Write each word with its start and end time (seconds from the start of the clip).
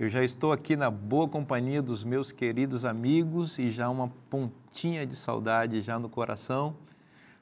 Eu 0.00 0.08
já 0.08 0.24
estou 0.24 0.50
aqui 0.50 0.76
na 0.76 0.90
boa 0.90 1.28
companhia 1.28 1.82
dos 1.82 2.04
meus 2.04 2.32
queridos 2.32 2.86
amigos 2.86 3.58
e 3.58 3.68
já 3.68 3.86
uma 3.90 4.08
pontinha 4.30 5.04
de 5.04 5.14
saudade 5.14 5.82
já 5.82 5.98
no 5.98 6.08
coração. 6.08 6.74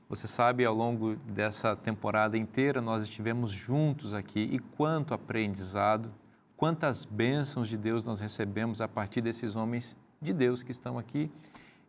Você 0.09 0.27
sabe, 0.27 0.65
ao 0.65 0.75
longo 0.75 1.15
dessa 1.19 1.77
temporada 1.77 2.37
inteira, 2.37 2.81
nós 2.81 3.05
estivemos 3.05 3.53
juntos 3.53 4.13
aqui 4.13 4.41
e 4.41 4.59
quanto 4.59 5.15
aprendizado, 5.15 6.11
quantas 6.57 7.05
bênçãos 7.05 7.69
de 7.69 7.79
Deus 7.79 8.05
nós 8.05 8.19
recebemos 8.19 8.81
a 8.81 8.89
partir 8.89 9.21
desses 9.21 9.55
homens 9.55 9.97
de 10.21 10.33
Deus 10.33 10.65
que 10.65 10.73
estão 10.73 10.99
aqui. 10.99 11.31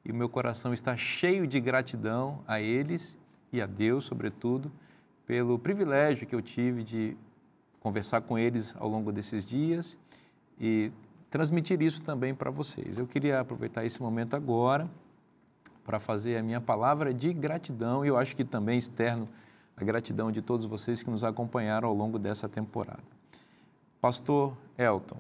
E 0.06 0.12
o 0.12 0.16
meu 0.16 0.30
coração 0.30 0.72
está 0.72 0.96
cheio 0.96 1.48
de 1.48 1.60
gratidão 1.60 2.44
a 2.48 2.62
eles 2.62 3.18
e 3.52 3.60
a 3.60 3.66
Deus, 3.66 4.06
sobretudo, 4.06 4.72
pelo 5.26 5.58
privilégio 5.58 6.28
que 6.28 6.36
eu 6.36 6.44
tive 6.44 6.84
de 6.84 7.18
conversar 7.80 8.22
com 8.22 8.38
eles 8.38 8.76
ao 8.78 8.88
longo 8.88 9.12
desses 9.12 9.44
dias 9.44 9.98
e 10.60 10.92
transmitir 11.30 11.82
isso 11.82 12.02
também 12.04 12.34
para 12.34 12.52
vocês. 12.52 12.98
Eu 12.98 13.08
queria 13.08 13.40
aproveitar 13.40 13.86
esse 13.86 14.02
momento 14.02 14.36
agora 14.36 14.90
para 15.86 16.00
fazer 16.00 16.38
a 16.38 16.44
minha 16.44 16.62
palavra 16.62 17.14
de 17.14 17.34
gratidão 17.34 18.04
e 18.04 18.08
eu 18.08 18.18
acho 18.18 18.36
que 18.36 18.44
também 18.44 18.78
externo 18.78 19.28
a 19.76 19.84
gratidão 19.84 20.32
de 20.32 20.42
todos 20.42 20.66
vocês 20.66 21.02
que 21.02 21.10
nos 21.10 21.24
acompanharam 21.24 21.88
ao 21.88 21.96
longo 21.96 22.20
dessa 22.20 22.50
temporada. 22.50 23.04
Pastor 24.02 24.54
Elton, 24.78 25.18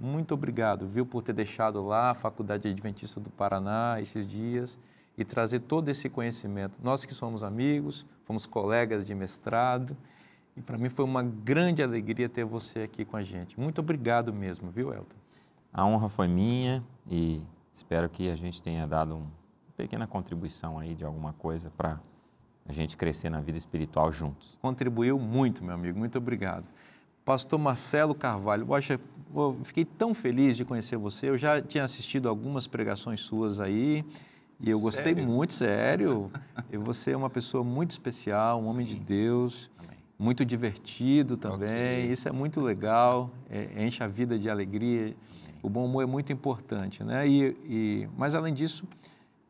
muito 0.00 0.34
obrigado, 0.34 0.86
viu, 0.86 1.06
por 1.06 1.22
ter 1.22 1.32
deixado 1.32 1.84
lá 1.84 2.10
a 2.10 2.14
Faculdade 2.14 2.68
Adventista 2.68 3.20
do 3.20 3.30
Paraná 3.30 4.00
esses 4.00 4.26
dias 4.26 4.76
e 5.16 5.24
trazer 5.24 5.60
todo 5.60 5.88
esse 5.88 6.08
conhecimento. 6.08 6.78
Nós 6.82 7.04
que 7.04 7.14
somos 7.14 7.44
amigos, 7.44 8.04
fomos 8.24 8.46
colegas 8.46 9.06
de 9.06 9.14
mestrado, 9.14 9.96
e 10.56 10.62
para 10.62 10.78
mim 10.78 10.88
foi 10.88 11.04
uma 11.04 11.22
grande 11.22 11.82
alegria 11.82 12.28
ter 12.28 12.44
você 12.44 12.80
aqui 12.80 13.04
com 13.04 13.16
a 13.16 13.22
gente. 13.22 13.58
Muito 13.58 13.80
obrigado 13.80 14.32
mesmo, 14.32 14.70
viu, 14.70 14.92
Elton? 14.92 15.16
A 15.72 15.84
honra 15.84 16.08
foi 16.08 16.28
minha 16.28 16.82
e 17.10 17.42
espero 17.72 18.08
que 18.08 18.30
a 18.30 18.36
gente 18.36 18.62
tenha 18.62 18.86
dado 18.86 19.16
uma 19.16 19.26
pequena 19.76 20.06
contribuição 20.06 20.78
aí 20.78 20.94
de 20.94 21.04
alguma 21.04 21.32
coisa 21.32 21.70
para 21.76 21.98
a 22.66 22.72
gente 22.72 22.96
crescer 22.96 23.28
na 23.28 23.40
vida 23.40 23.58
espiritual 23.58 24.12
juntos. 24.12 24.56
Contribuiu 24.62 25.18
muito, 25.18 25.64
meu 25.64 25.74
amigo. 25.74 25.98
Muito 25.98 26.16
obrigado. 26.16 26.64
Pastor 27.24 27.58
Marcelo 27.58 28.14
Carvalho, 28.14 28.64
poxa, 28.64 29.00
eu 29.34 29.58
fiquei 29.64 29.84
tão 29.84 30.14
feliz 30.14 30.56
de 30.56 30.64
conhecer 30.64 30.96
você. 30.96 31.28
Eu 31.30 31.36
já 31.36 31.60
tinha 31.60 31.82
assistido 31.82 32.28
algumas 32.28 32.66
pregações 32.68 33.20
suas 33.20 33.58
aí 33.58 34.04
e 34.60 34.70
eu 34.70 34.78
gostei 34.78 35.14
sério? 35.14 35.26
muito, 35.26 35.52
sério. 35.52 36.30
e 36.70 36.76
você 36.76 37.10
é 37.10 37.16
uma 37.16 37.30
pessoa 37.30 37.64
muito 37.64 37.90
especial, 37.90 38.62
um 38.62 38.66
homem 38.66 38.86
de 38.86 38.96
Deus. 38.96 39.70
Amém 39.78 39.93
muito 40.18 40.44
divertido 40.44 41.36
também. 41.36 42.04
Okay. 42.04 42.12
Isso 42.12 42.28
é 42.28 42.32
muito 42.32 42.60
legal, 42.60 43.30
é, 43.50 43.84
enche 43.84 44.02
a 44.02 44.06
vida 44.06 44.38
de 44.38 44.48
alegria. 44.48 45.14
O 45.62 45.68
bom 45.68 45.84
humor 45.86 46.02
é 46.02 46.06
muito 46.06 46.32
importante, 46.32 47.02
né? 47.02 47.26
E, 47.26 47.56
e, 47.64 48.08
mas 48.16 48.34
além 48.34 48.52
disso, 48.52 48.86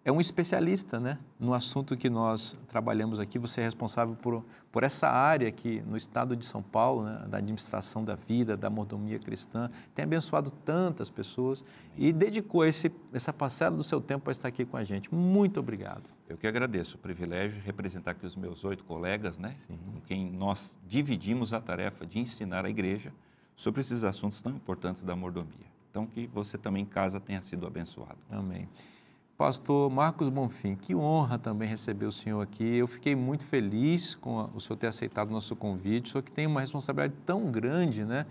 é 0.05 0.13
um 0.13 0.21
especialista, 0.21 1.01
né? 1.01 1.19
No 1.41 1.55
assunto 1.55 1.97
que 1.97 2.11
nós 2.11 2.61
trabalhamos 2.69 3.19
aqui. 3.19 3.39
Você 3.39 3.63
é 3.63 3.65
responsável 3.65 4.15
por, 4.15 4.45
por 4.71 4.83
essa 4.83 5.09
área 5.09 5.49
aqui 5.49 5.83
no 5.87 5.97
estado 5.97 6.37
de 6.37 6.45
São 6.45 6.63
Paulo, 6.63 7.05
né? 7.05 7.25
da 7.27 7.39
administração 7.39 8.05
da 8.05 8.15
vida, 8.15 8.55
da 8.55 8.69
mordomia 8.69 9.19
cristã. 9.19 9.71
Tem 9.95 10.05
abençoado 10.05 10.51
tantas 10.51 11.09
pessoas 11.09 11.65
e 11.97 12.13
dedicou 12.13 12.67
esse, 12.67 12.93
essa 13.15 13.33
parcela 13.33 13.75
do 13.75 13.83
seu 13.83 13.99
tempo 13.99 14.25
para 14.25 14.33
estar 14.33 14.49
aqui 14.49 14.67
com 14.67 14.77
a 14.77 14.85
gente. 14.85 15.13
Muito 15.15 15.59
obrigado. 15.59 16.03
Eu 16.29 16.37
que 16.37 16.47
agradeço 16.47 16.97
o 16.97 16.99
privilégio 16.99 17.59
de 17.59 17.65
representar 17.65 18.11
aqui 18.11 18.27
os 18.27 18.37
meus 18.37 18.63
oito 18.63 18.85
colegas, 18.85 19.39
né, 19.39 19.55
Sim. 19.57 19.79
com 19.79 20.01
quem 20.03 20.31
nós 20.31 20.79
dividimos 20.87 21.55
a 21.55 21.61
tarefa 21.61 22.07
de 22.07 22.19
ensinar 22.19 22.67
a 22.67 22.71
igreja 22.71 23.13
sobre 23.57 23.81
esses 23.81 24.05
assuntos 24.05 24.43
tão 24.43 24.53
importantes 24.53 25.03
da 25.03 25.17
mordomia. 25.17 25.73
Então, 25.91 26.07
que 26.07 26.27
você 26.27 26.59
também 26.59 26.83
em 26.83 26.87
casa 26.87 27.21
tenha 27.21 27.41
sido 27.41 27.67
abençoado. 27.67 28.19
Amém. 28.31 28.69
Pastor 29.37 29.91
Marcos 29.91 30.29
Bonfim, 30.29 30.77
que 30.77 30.95
honra 30.95 31.37
também 31.41 31.69
receber 31.69 32.07
o 32.07 32.13
senhor 32.13 32.41
aqui. 32.41 32.77
Eu 32.77 32.87
fiquei 32.87 33.17
muito 33.17 33.45
feliz 33.45 34.15
com 34.15 34.49
o 34.55 34.61
senhor 34.61 34.77
ter 34.77 34.87
aceitado 34.87 35.29
o 35.29 35.33
nosso 35.33 35.57
convite. 35.57 36.07
O 36.07 36.13
senhor 36.13 36.23
que 36.23 36.31
tem 36.31 36.47
uma 36.47 36.61
responsabilidade 36.61 37.21
tão 37.27 37.51
grande, 37.51 38.05
né? 38.05 38.27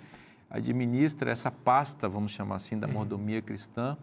Administra 0.49 1.29
essa 1.29 1.51
pasta, 1.51 2.07
vamos 2.07 2.31
chamar 2.31 2.55
assim, 2.55 2.79
da 2.79 2.87
uhum. 2.87 2.93
mordomia 2.93 3.41
cristã 3.41 3.97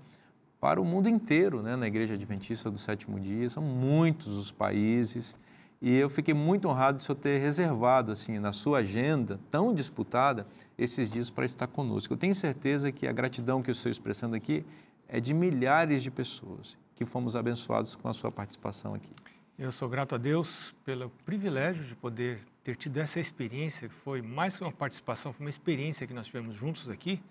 para 0.61 0.79
o 0.79 0.85
mundo 0.85 1.09
inteiro, 1.09 1.63
né, 1.63 1.75
na 1.75 1.87
Igreja 1.87 2.13
Adventista 2.13 2.71
do 2.71 2.77
Sétimo 2.77 3.19
Dia. 3.19 3.49
São 3.49 3.63
muitos 3.63 4.37
os 4.37 4.53
países 4.53 5.35
e 5.81 5.97
eu 5.97 6.11
fiquei 6.11 6.35
muito 6.35 6.69
honrado 6.69 6.99
de 6.99 7.05
o 7.05 7.07
senhor 7.07 7.17
ter 7.17 7.39
reservado, 7.39 8.13
assim, 8.13 8.39
na 8.39 8.53
sua 8.53 8.81
agenda 8.81 9.41
tão 9.51 9.73
disputada, 9.73 10.47
esses 10.77 11.09
dias 11.09 11.31
para 11.31 11.47
estar 11.47 11.67
conosco. 11.67 12.13
Eu 12.13 12.19
tenho 12.19 12.35
certeza 12.35 12.93
que 12.93 13.07
a 13.07 13.13
gratidão 13.13 13.63
que 13.63 13.71
eu 13.71 13.73
estou 13.73 13.91
expressando 13.91 14.37
aqui 14.37 14.67
é 15.09 15.19
de 15.19 15.33
milhares 15.33 16.03
de 16.03 16.11
pessoas 16.11 16.77
que 17.01 17.07
fomos 17.07 17.35
abençoados 17.35 17.95
com 17.95 18.11
a 18.11 18.13
sua 18.13 18.31
participação 18.31 18.93
aqui. 18.93 19.11
Eu 19.59 19.73
sou 19.73 19.89
grato 19.89 20.15
a 20.15 20.19
Deus 20.19 20.75
pelo 20.85 21.09
privilégio 21.25 21.83
de 21.85 21.97
poder 21.97 22.41
ter 22.63 22.77
tido 22.77 22.99
essa 22.99 23.19
experiência, 23.19 23.89
que 23.89 23.95
foi 23.95 24.21
mais 24.21 24.55
que 24.59 24.63
uma 24.63 24.71
participação, 24.71 25.33
foi 25.33 25.47
uma 25.47 25.51
experiência 25.51 26.07
que 26.07 26.13
nós 26.13 26.27
tivemos 26.27 26.55
juntos 26.55 26.91
aqui, 26.91 27.23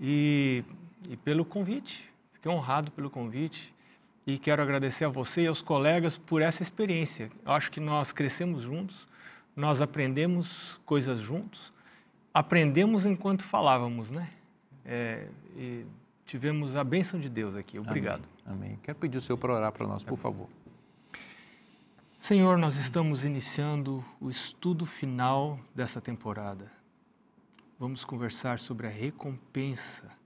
e, 0.00 0.62
e 1.10 1.16
pelo 1.16 1.44
convite 1.44 2.08
Fiquei 2.38 2.52
honrado 2.52 2.92
pelo 2.92 3.10
convite 3.10 3.74
e 4.24 4.38
quero 4.38 4.62
agradecer 4.62 5.04
a 5.04 5.08
você 5.08 5.42
e 5.42 5.46
aos 5.48 5.60
colegas 5.60 6.16
por 6.16 6.40
essa 6.40 6.62
experiência. 6.62 7.32
Eu 7.44 7.50
acho 7.50 7.68
que 7.68 7.80
nós 7.80 8.12
crescemos 8.12 8.62
juntos, 8.62 9.08
nós 9.56 9.82
aprendemos 9.82 10.80
coisas 10.86 11.18
juntos, 11.18 11.72
aprendemos 12.32 13.04
enquanto 13.04 13.42
falávamos, 13.42 14.12
né? 14.12 14.30
É, 14.84 15.26
e 15.56 15.84
tivemos 16.24 16.76
a 16.76 16.84
bênção 16.84 17.18
de 17.18 17.28
Deus 17.28 17.56
aqui. 17.56 17.76
Obrigado. 17.76 18.18
Amém. 18.20 18.37
Amém. 18.48 18.78
Quero 18.82 18.98
pedir 18.98 19.18
o 19.18 19.20
Senhor 19.20 19.38
para 19.38 19.52
orar 19.52 19.72
para 19.72 19.86
nós, 19.86 20.02
por 20.02 20.18
favor. 20.18 20.48
Senhor, 22.18 22.58
nós 22.58 22.76
estamos 22.76 23.24
iniciando 23.24 24.04
o 24.20 24.28
estudo 24.28 24.84
final 24.84 25.60
dessa 25.74 26.00
temporada. 26.00 26.70
Vamos 27.78 28.04
conversar 28.04 28.58
sobre 28.58 28.86
a 28.86 28.90
recompensa 28.90 30.18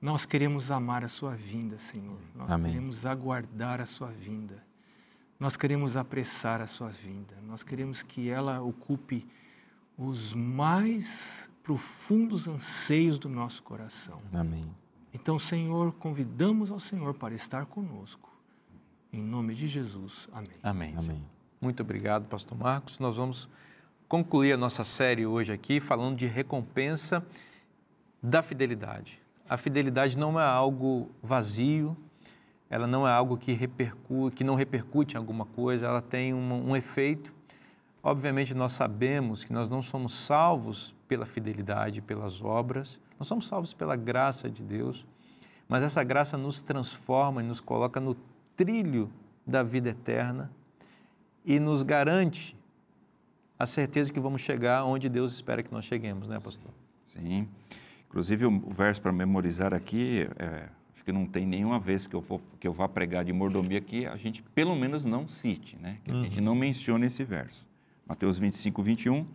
nós 0.00 0.26
queremos 0.26 0.70
amar 0.70 1.04
a 1.04 1.08
Sua 1.08 1.34
vinda, 1.34 1.78
Senhor. 1.78 2.18
Nós 2.34 2.50
Amém. 2.50 2.72
queremos 2.72 3.06
aguardar 3.06 3.80
a 3.80 3.86
Sua 3.86 4.08
vinda. 4.08 4.62
Nós 5.38 5.56
queremos 5.56 5.96
apressar 5.96 6.60
a 6.60 6.66
Sua 6.66 6.88
vinda. 6.88 7.34
Nós 7.42 7.62
queremos 7.62 8.02
que 8.02 8.28
ela 8.28 8.60
ocupe 8.60 9.26
os 9.96 10.34
mais 10.34 11.50
profundos 11.62 12.46
anseios 12.46 13.18
do 13.18 13.28
nosso 13.28 13.62
coração. 13.62 14.20
Amém. 14.32 14.64
Então, 15.18 15.38
Senhor, 15.38 15.94
convidamos 15.94 16.70
ao 16.70 16.78
Senhor 16.78 17.14
para 17.14 17.34
estar 17.34 17.64
conosco. 17.64 18.30
Em 19.10 19.22
nome 19.22 19.54
de 19.54 19.66
Jesus. 19.66 20.28
Amém. 20.30 20.48
Amém. 20.62 20.94
Amém. 20.98 21.22
Muito 21.58 21.82
obrigado, 21.82 22.26
Pastor 22.26 22.56
Marcos. 22.58 22.98
Nós 22.98 23.16
vamos 23.16 23.48
concluir 24.06 24.52
a 24.52 24.58
nossa 24.58 24.84
série 24.84 25.24
hoje 25.24 25.54
aqui 25.54 25.80
falando 25.80 26.18
de 26.18 26.26
recompensa 26.26 27.24
da 28.22 28.42
fidelidade. 28.42 29.18
A 29.48 29.56
fidelidade 29.56 30.18
não 30.18 30.38
é 30.38 30.44
algo 30.44 31.10
vazio, 31.22 31.96
ela 32.68 32.86
não 32.86 33.08
é 33.08 33.10
algo 33.10 33.38
que, 33.38 33.52
repercute, 33.52 34.36
que 34.36 34.44
não 34.44 34.54
repercute 34.54 35.14
em 35.14 35.16
alguma 35.16 35.46
coisa, 35.46 35.86
ela 35.86 36.02
tem 36.02 36.34
um, 36.34 36.68
um 36.68 36.76
efeito. 36.76 37.34
Obviamente, 38.02 38.52
nós 38.52 38.72
sabemos 38.72 39.44
que 39.44 39.52
nós 39.52 39.70
não 39.70 39.80
somos 39.80 40.12
salvos 40.12 40.94
pela 41.08 41.24
fidelidade, 41.24 42.02
pelas 42.02 42.42
obras, 42.42 43.00
nós 43.18 43.28
somos 43.28 43.46
salvos 43.46 43.72
pela 43.72 43.96
graça 43.96 44.48
de 44.50 44.62
Deus, 44.62 45.06
mas 45.68 45.82
essa 45.82 46.02
graça 46.04 46.36
nos 46.36 46.62
transforma 46.62 47.42
e 47.42 47.46
nos 47.46 47.60
coloca 47.60 48.00
no 48.00 48.16
trilho 48.54 49.10
da 49.46 49.62
vida 49.62 49.90
eterna 49.90 50.50
e 51.44 51.58
nos 51.60 51.82
garante 51.82 52.56
a 53.58 53.66
certeza 53.66 54.12
que 54.12 54.20
vamos 54.20 54.42
chegar 54.42 54.84
onde 54.84 55.08
Deus 55.08 55.32
espera 55.32 55.62
que 55.62 55.72
nós 55.72 55.84
cheguemos, 55.84 56.28
né, 56.28 56.38
pastor? 56.38 56.70
Sim. 57.08 57.48
Inclusive, 58.08 58.46
o 58.46 58.70
verso 58.70 59.00
para 59.00 59.12
memorizar 59.12 59.72
aqui, 59.72 60.28
é, 60.38 60.68
acho 60.94 61.04
que 61.04 61.12
não 61.12 61.26
tem 61.26 61.46
nenhuma 61.46 61.78
vez 61.78 62.06
que 62.06 62.14
eu, 62.14 62.22
for, 62.22 62.40
que 62.60 62.66
eu 62.66 62.72
vá 62.72 62.88
pregar 62.88 63.24
de 63.24 63.32
mordomia 63.32 63.80
que 63.80 64.06
a 64.06 64.16
gente 64.16 64.42
pelo 64.42 64.74
menos 64.74 65.04
não 65.04 65.28
cite, 65.28 65.76
né? 65.76 65.98
que 66.04 66.10
a 66.10 66.14
uhum. 66.14 66.22
gente 66.22 66.40
não 66.40 66.54
mencione 66.54 67.06
esse 67.06 67.24
verso. 67.24 67.66
Mateus 68.06 68.38
25, 68.38 68.82
21, 68.82 69.26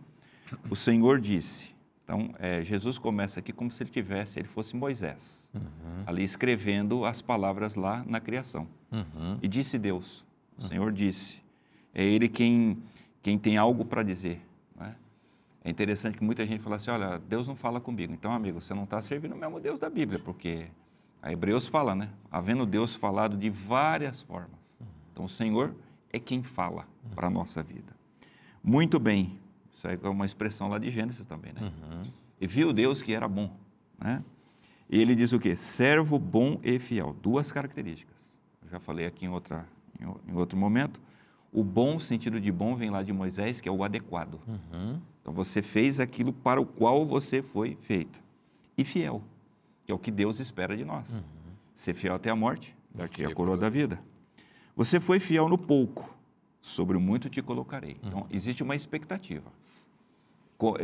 o 0.70 0.76
Senhor 0.76 1.20
disse. 1.20 1.72
Então, 2.12 2.34
é, 2.38 2.62
Jesus 2.62 2.98
começa 2.98 3.40
aqui 3.40 3.54
como 3.54 3.70
se 3.70 3.82
ele 3.82 3.88
tivesse, 3.88 4.38
ele 4.38 4.46
fosse 4.46 4.76
Moisés, 4.76 5.48
uhum. 5.54 6.02
ali 6.04 6.22
escrevendo 6.22 7.06
as 7.06 7.22
palavras 7.22 7.74
lá 7.74 8.04
na 8.06 8.20
criação. 8.20 8.68
Uhum. 8.92 9.38
E 9.40 9.48
disse 9.48 9.78
Deus, 9.78 10.22
o 10.58 10.62
Senhor 10.62 10.92
disse, 10.92 11.42
é 11.94 12.04
Ele 12.04 12.28
quem, 12.28 12.82
quem 13.22 13.38
tem 13.38 13.56
algo 13.56 13.82
para 13.82 14.02
dizer. 14.02 14.42
É 15.64 15.70
interessante 15.70 16.18
que 16.18 16.24
muita 16.24 16.44
gente 16.44 16.60
fala 16.60 16.76
assim, 16.76 16.90
olha, 16.90 17.18
Deus 17.18 17.48
não 17.48 17.54
fala 17.54 17.80
comigo. 17.80 18.12
Então, 18.12 18.32
amigo, 18.32 18.60
você 18.60 18.74
não 18.74 18.84
está 18.84 19.00
servindo 19.00 19.32
o 19.32 19.38
mesmo 19.38 19.58
Deus 19.58 19.80
da 19.80 19.88
Bíblia, 19.88 20.18
porque 20.18 20.66
a 21.22 21.32
Hebreus 21.32 21.66
fala, 21.66 21.94
né? 21.94 22.10
Havendo 22.30 22.66
Deus 22.66 22.94
falado 22.94 23.38
de 23.38 23.48
várias 23.48 24.20
formas. 24.20 24.76
Então, 25.12 25.24
o 25.24 25.28
Senhor 25.28 25.74
é 26.12 26.18
quem 26.18 26.42
fala 26.42 26.86
para 27.14 27.28
a 27.28 27.30
nossa 27.30 27.62
vida. 27.62 27.96
Muito 28.62 28.98
bem. 28.98 29.38
Isso 29.82 30.06
é 30.06 30.08
uma 30.08 30.24
expressão 30.24 30.68
lá 30.68 30.78
de 30.78 30.90
Gênesis 30.90 31.26
também, 31.26 31.52
né? 31.52 31.60
Uhum. 31.60 32.02
E 32.40 32.46
viu 32.46 32.72
Deus 32.72 33.02
que 33.02 33.12
era 33.12 33.26
bom. 33.26 33.56
Né? 33.98 34.22
E 34.88 35.00
ele 35.00 35.16
diz 35.16 35.32
o 35.32 35.40
quê? 35.40 35.56
Servo 35.56 36.18
bom 36.20 36.60
e 36.62 36.78
fiel. 36.78 37.16
Duas 37.20 37.50
características. 37.50 38.16
Eu 38.62 38.68
já 38.70 38.78
falei 38.78 39.06
aqui 39.06 39.24
em, 39.24 39.28
outra, 39.28 39.66
em, 40.00 40.36
outro 40.36 40.56
momento. 40.56 41.00
O 41.52 41.64
bom, 41.64 41.98
sentido 41.98 42.40
de 42.40 42.52
bom, 42.52 42.76
vem 42.76 42.90
lá 42.90 43.02
de 43.02 43.12
Moisés, 43.12 43.60
que 43.60 43.68
é 43.68 43.72
o 43.72 43.82
adequado. 43.82 44.38
Uhum. 44.46 45.00
Então 45.20 45.32
você 45.32 45.60
fez 45.60 45.98
aquilo 45.98 46.32
para 46.32 46.60
o 46.60 46.66
qual 46.66 47.04
você 47.04 47.42
foi 47.42 47.76
feito. 47.80 48.22
E 48.78 48.84
fiel, 48.84 49.20
que 49.84 49.90
é 49.90 49.94
o 49.94 49.98
que 49.98 50.12
Deus 50.12 50.38
espera 50.38 50.76
de 50.76 50.84
nós. 50.84 51.10
Uhum. 51.10 51.22
Ser 51.74 51.94
fiel 51.94 52.14
até 52.14 52.30
a 52.30 52.36
morte, 52.36 52.76
daqui 52.94 53.24
a 53.24 53.34
coroa 53.34 53.56
da 53.56 53.68
vida. 53.68 54.00
Você 54.76 55.00
foi 55.00 55.18
fiel 55.18 55.48
no 55.48 55.58
pouco, 55.58 56.14
sobre 56.60 56.96
o 56.96 57.00
muito 57.00 57.28
te 57.28 57.42
colocarei. 57.42 57.96
Então, 58.02 58.20
uhum. 58.20 58.26
existe 58.30 58.62
uma 58.62 58.76
expectativa. 58.76 59.50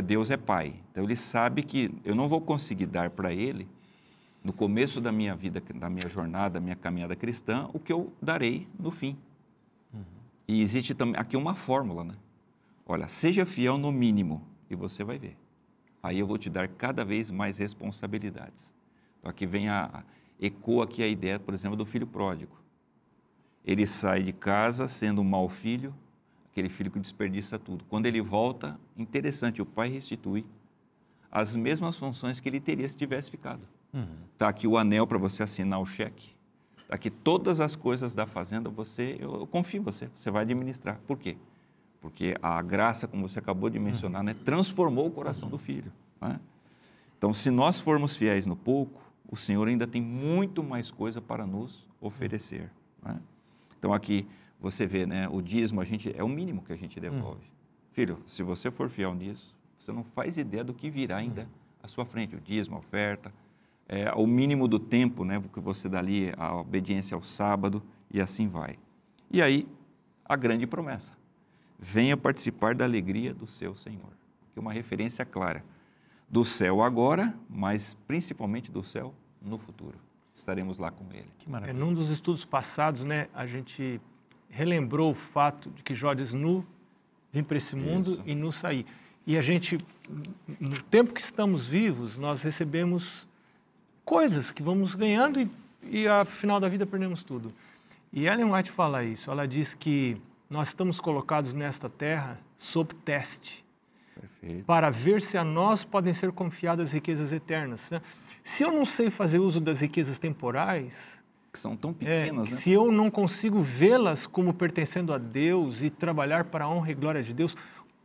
Deus 0.05 0.31
é 0.31 0.37
Pai, 0.37 0.75
então 0.91 1.05
Ele 1.05 1.17
sabe 1.17 1.63
que 1.63 1.91
eu 2.05 2.15
não 2.15 2.29
vou 2.29 2.41
conseguir 2.41 2.87
dar 2.87 3.11
para 3.11 3.33
Ele, 3.33 3.69
no 4.43 4.53
começo 4.53 5.01
da 5.01 5.13
minha 5.13 5.35
vida, 5.35 5.63
da 5.75 5.91
minha 5.91 6.09
jornada, 6.09 6.55
da 6.55 6.61
minha 6.61 6.77
caminhada 6.77 7.15
cristã, 7.17 7.69
o 7.73 7.79
que 7.79 7.93
eu 7.93 8.13
darei 8.21 8.67
no 8.79 8.91
fim. 8.91 9.17
Uhum. 9.93 10.03
E 10.47 10.63
existe 10.63 10.95
também 10.95 11.21
aqui 11.21 11.37
uma 11.37 11.55
fórmula, 11.55 12.05
né? 12.05 12.15
Olha, 12.87 13.09
seja 13.09 13.45
fiel 13.45 13.77
no 13.77 13.93
mínimo 13.93 14.43
e 14.71 14.75
você 14.75 15.05
vai 15.05 15.19
ver. 15.19 15.37
Aí 16.03 16.19
eu 16.19 16.27
vou 16.27 16.39
te 16.39 16.49
dar 16.49 16.69
cada 16.69 17.05
vez 17.05 17.31
mais 17.31 17.59
responsabilidades. 17.59 18.75
Então 19.19 19.31
aqui 19.31 19.45
vem 19.45 19.69
a, 19.69 20.05
ecoa 20.41 20.85
aqui 20.85 21.03
a 21.03 21.09
ideia, 21.09 21.39
por 21.39 21.53
exemplo, 21.53 21.77
do 21.77 21.85
filho 21.85 22.07
pródigo. 22.07 22.57
Ele 23.65 23.87
sai 23.87 24.23
de 24.23 24.33
casa 24.33 24.89
sendo 24.89 25.21
um 25.21 25.25
mau 25.25 25.49
filho, 25.49 25.95
aquele 26.59 26.69
filho 26.69 26.91
que 26.91 26.99
desperdiça 26.99 27.59
tudo. 27.59 27.85
Quando 27.89 28.07
ele 28.07 28.21
volta, 28.21 28.79
interessante, 28.97 29.63
o 29.63 29.67
pai 29.67 29.89
restitui 29.89 30.45
as 31.31 31.55
mesmas 31.55 31.97
funções 31.97 32.41
que 32.41 32.49
ele 32.49 32.59
teria 32.59 32.89
se 32.89 32.97
tivesse 32.97 33.31
ficado. 33.31 33.61
Uhum. 33.95 34.07
Tá 34.37 34.49
aqui 34.49 34.67
o 34.67 34.77
anel 34.77 35.07
para 35.07 35.19
você 35.19 35.43
assinar 35.43 35.81
o 35.81 35.87
cheque. 35.87 36.31
Está 36.79 36.97
aqui 36.97 37.11
todas 37.11 37.61
as 37.61 37.77
coisas 37.77 38.15
da 38.15 38.27
fazenda, 38.27 38.69
você, 38.69 39.17
eu, 39.21 39.41
eu, 39.41 39.47
confio 39.47 39.81
em 39.81 39.85
você, 39.85 40.09
você 40.15 40.31
vai 40.31 40.43
administrar. 40.43 40.99
Por 41.07 41.19
quê? 41.19 41.37
Porque 42.01 42.35
a 42.43 42.61
graça, 42.61 43.07
como 43.07 43.29
você 43.29 43.39
acabou 43.39 43.71
de 43.71 43.79
mencionar, 43.79 44.25
né, 44.25 44.35
transformou 44.45 45.07
o 45.07 45.11
coração 45.11 45.49
do 45.49 45.59
filho. 45.59 45.93
Né? 46.21 46.41
Então, 47.17 47.33
se 47.33 47.51
nós 47.51 47.79
formos 47.79 48.17
fiéis 48.17 48.47
no 48.47 48.57
pouco, 48.57 49.01
o 49.31 49.37
Senhor 49.37 49.69
ainda 49.69 49.87
tem 49.87 50.01
muito 50.01 50.63
mais 50.63 50.91
coisa 50.91 51.21
para 51.21 51.47
nos 51.47 51.87
oferecer. 52.01 52.71
Né? 53.03 53.21
Então 53.79 53.93
aqui 53.93 54.27
você 54.61 54.87
vê, 54.87 55.07
né, 55.07 55.29
o 55.29 55.41
dízimo 55.41 55.81
a 55.81 55.85
gente 55.85 56.13
é 56.17 56.23
o 56.23 56.29
mínimo 56.29 56.63
que 56.63 56.73
a 56.73 56.77
gente 56.77 56.99
devolve. 56.99 57.45
Hum. 57.45 57.59
Filho, 57.93 58.19
se 58.27 58.43
você 58.43 58.71
for 58.71 58.89
fiel 58.89 59.15
nisso, 59.15 59.55
você 59.79 59.93
não 59.93 60.05
faz 60.05 60.37
ideia 60.37 60.65
do 60.65 60.75
que 60.75 60.91
virá 60.91 61.17
ainda 61.17 61.43
hum. 61.43 61.47
à 61.83 61.89
sua 61.89 62.05
frente, 62.05 62.37
o 62.37 62.41
dízimo, 62.41 62.77
a 62.77 62.79
oferta, 62.79 63.33
é, 63.89 64.13
o 64.13 64.27
mínimo 64.27 64.69
do 64.69 64.79
tempo, 64.79 65.25
né, 65.25 65.43
que 65.53 65.61
você 65.61 65.89
dá 65.89 65.99
ali, 65.99 66.33
a 66.37 66.57
obediência 66.57 67.15
ao 67.15 67.23
sábado 67.23 67.83
e 68.11 68.21
assim 68.21 68.49
vai. 68.49 68.79
E 69.31 69.41
aí 69.41 69.67
a 70.25 70.37
grande 70.37 70.67
promessa: 70.67 71.13
venha 71.79 72.17
participar 72.17 72.75
da 72.75 72.85
alegria 72.85 73.33
do 73.33 73.47
seu 73.47 73.75
Senhor. 73.75 74.13
Que 74.53 74.59
é 74.59 74.61
uma 74.61 74.73
referência 74.73 75.25
clara 75.25 75.65
do 76.29 76.45
céu 76.45 76.83
agora, 76.83 77.35
mas 77.49 77.95
principalmente 78.07 78.71
do 78.71 78.85
céu 78.85 79.15
no 79.41 79.57
futuro. 79.57 79.99
Estaremos 80.35 80.79
lá 80.79 80.91
com 80.91 81.05
Ele. 81.13 81.29
Que 81.39 81.49
maravilha. 81.49 81.77
É, 81.77 81.79
num 81.79 81.93
dos 81.93 82.11
estudos 82.11 82.45
passados, 82.45 83.03
né, 83.03 83.29
a 83.35 83.47
gente 83.47 84.01
relembrou 84.51 85.13
o 85.13 85.15
fato 85.15 85.71
de 85.71 85.83
que 85.83 85.95
Jó 85.95 86.15
diz 86.15 86.33
nu, 86.33 86.65
vim 87.33 87.43
para 87.43 87.57
esse 87.57 87.77
mundo 87.77 88.13
Isso. 88.13 88.23
e 88.27 88.35
nu 88.35 88.51
sair. 88.51 88.87
E 89.27 89.37
a 89.37 89.43
gente, 89.43 89.79
no 90.59 90.83
tempo 90.85 91.13
que 91.13 91.21
estamos 91.21 91.67
vivos, 91.67 92.17
nós 92.17 92.43
recebemos 92.43 93.29
coisas 94.05 94.51
que 94.51 94.63
vamos 94.63 94.95
ganhando 94.95 95.41
e, 95.41 95.51
e 95.83 96.09
ao 96.09 96.25
final 96.25 96.59
da 96.59 96.69
vida 96.69 96.87
perdemos 96.87 97.23
tudo. 97.23 97.53
E 98.13 98.27
Ellen 98.27 98.51
White 98.51 98.71
fala 98.71 99.05
isso. 99.05 99.31
Ela 99.31 99.47
diz 99.47 99.75
que 99.75 100.17
nós 100.49 100.69
estamos 100.69 100.99
colocados 100.99 101.53
nesta 101.53 101.91
terra 101.91 102.41
sob 102.57 102.95
teste 102.95 103.63
Perfeito. 104.15 104.65
para 104.65 104.89
ver 104.89 105.21
se 105.21 105.37
a 105.37 105.45
nós 105.45 105.85
podem 105.85 106.15
ser 106.15 106.33
confiadas 106.33 106.91
riquezas 106.91 107.33
eternas. 107.33 107.91
Né? 107.91 108.01
Se 108.43 108.63
eu 108.63 108.73
não 108.73 108.85
sei 108.87 109.11
fazer 109.11 109.39
uso 109.39 109.61
das 109.61 109.81
riquezas 109.81 110.19
temporais, 110.19 111.23
que 111.59 111.63
são 111.63 111.77
tão 111.77 111.93
pequenas, 111.93 112.49
é, 112.49 112.51
né? 112.53 112.57
se 112.57 112.71
eu 112.71 112.93
não 112.93 113.11
consigo 113.11 113.61
vê-las 113.61 114.29
como 114.29 114.55
pertencendo 114.55 115.13
a 115.13 115.19
Deus 115.19 115.83
e 115.83 115.91
trabalhar 115.91 116.45
para 116.45 116.65
a 116.65 116.69
honra 116.69 116.93
e 116.93 116.95
glória 116.95 117.23
de 117.23 117.35
Deus, 117.35 117.57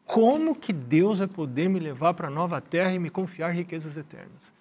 como 0.03 0.55
que 0.55 0.73
Deus 0.73 1.19
vai 1.19 1.27
poder 1.27 1.69
me 1.69 1.79
levar 1.79 2.15
para 2.15 2.27
a 2.27 2.31
nova 2.31 2.59
terra 2.59 2.91
e 2.91 2.99
me 2.99 3.11
confiar 3.11 3.51
riquezas 3.51 3.95
eternas? 3.95 4.53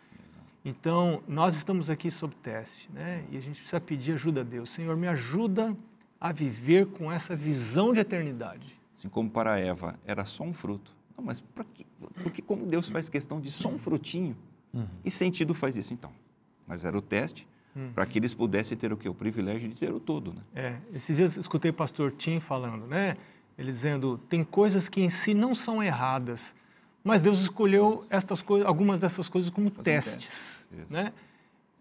Então, 0.65 1.23
nós 1.27 1.57
estamos 1.57 1.91
aqui 1.91 2.11
sob 2.11 2.35
teste, 2.37 2.89
né? 2.93 3.25
E 3.33 3.37
a 3.37 3.41
gente 3.41 3.57
precisa 3.57 3.81
pedir 3.81 4.13
ajuda 4.13 4.43
a 4.43 4.45
Deus. 4.45 4.71
Senhor, 4.71 4.97
me 4.97 5.09
ajuda 5.09 5.77
a 6.21 6.31
viver 6.31 6.87
com 6.87 7.11
essa 7.11 7.35
visão 7.35 7.93
de 7.93 7.99
eternidade. 7.99 8.79
Assim 8.97 9.09
como 9.09 9.29
para 9.29 9.59
Eva 9.59 9.99
era 10.05 10.25
só 10.25 10.45
um 10.45 10.53
fruto, 10.53 10.95
não, 11.17 11.25
mas 11.25 11.41
para 11.41 11.65
que, 11.65 11.85
porque 12.23 12.41
como 12.41 12.65
Deus 12.67 12.89
faz 12.89 13.09
questão 13.09 13.41
de 13.41 13.51
só 13.51 13.71
um 13.71 13.79
frutinho, 13.79 14.37
uhum. 14.73 14.87
e 15.05 15.11
sentido 15.11 15.55
faz 15.55 15.77
isso 15.77 15.93
então? 15.93 16.13
Mas 16.65 16.85
era 16.85 16.97
o 16.97 17.03
teste 17.03 17.49
uhum. 17.75 17.93
para 17.95 18.07
que 18.07 18.19
eles 18.19 18.35
pudessem 18.35 18.77
ter 18.77 18.93
o 18.93 18.97
quê? 18.97 19.09
O 19.09 19.15
privilégio 19.15 19.69
de 19.69 19.75
ter 19.75 19.93
o 19.93 20.01
todo, 20.01 20.33
né? 20.33 20.43
É, 20.55 20.77
esses 20.95 21.17
dias 21.17 21.37
escutei 21.37 21.71
o 21.71 21.75
pastor 21.75 22.13
Tim 22.13 22.41
falando, 22.41 22.87
né? 22.87 23.17
Ele 23.59 23.71
dizendo, 23.71 24.19
tem 24.29 24.43
coisas 24.43 24.89
que 24.89 25.01
em 25.01 25.11
si 25.11 25.35
não 25.35 25.55
são 25.55 25.83
erradas, 25.83 26.55
mas 27.05 27.21
Deus 27.21 27.41
escolheu 27.41 28.05
estas 28.09 28.41
coisas, 28.41 28.67
algumas 28.67 29.01
dessas 29.01 29.29
coisas 29.29 29.51
como 29.51 29.71
testes, 29.71 30.67
né? 30.89 31.13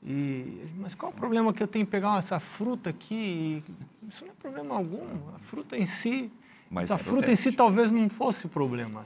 E, 0.03 0.65
mas 0.77 0.95
qual 0.95 1.11
o 1.11 1.15
problema 1.15 1.53
que 1.53 1.61
eu 1.61 1.67
tenho 1.67 1.83
em 1.83 1.85
pegar 1.85 2.17
essa 2.17 2.39
fruta 2.39 2.89
aqui? 2.89 3.63
Isso 4.09 4.25
não 4.25 4.31
é 4.31 4.35
problema 4.35 4.75
algum. 4.75 5.05
A 5.35 5.39
fruta 5.39 5.77
em 5.77 5.85
si 5.85 6.31
mas 6.71 6.89
Essa 6.89 6.97
fruta 6.97 7.30
em 7.30 7.35
si 7.35 7.51
talvez 7.51 7.92
não 7.92 8.09
fosse 8.09 8.45
o 8.45 8.49
problema. 8.49 9.06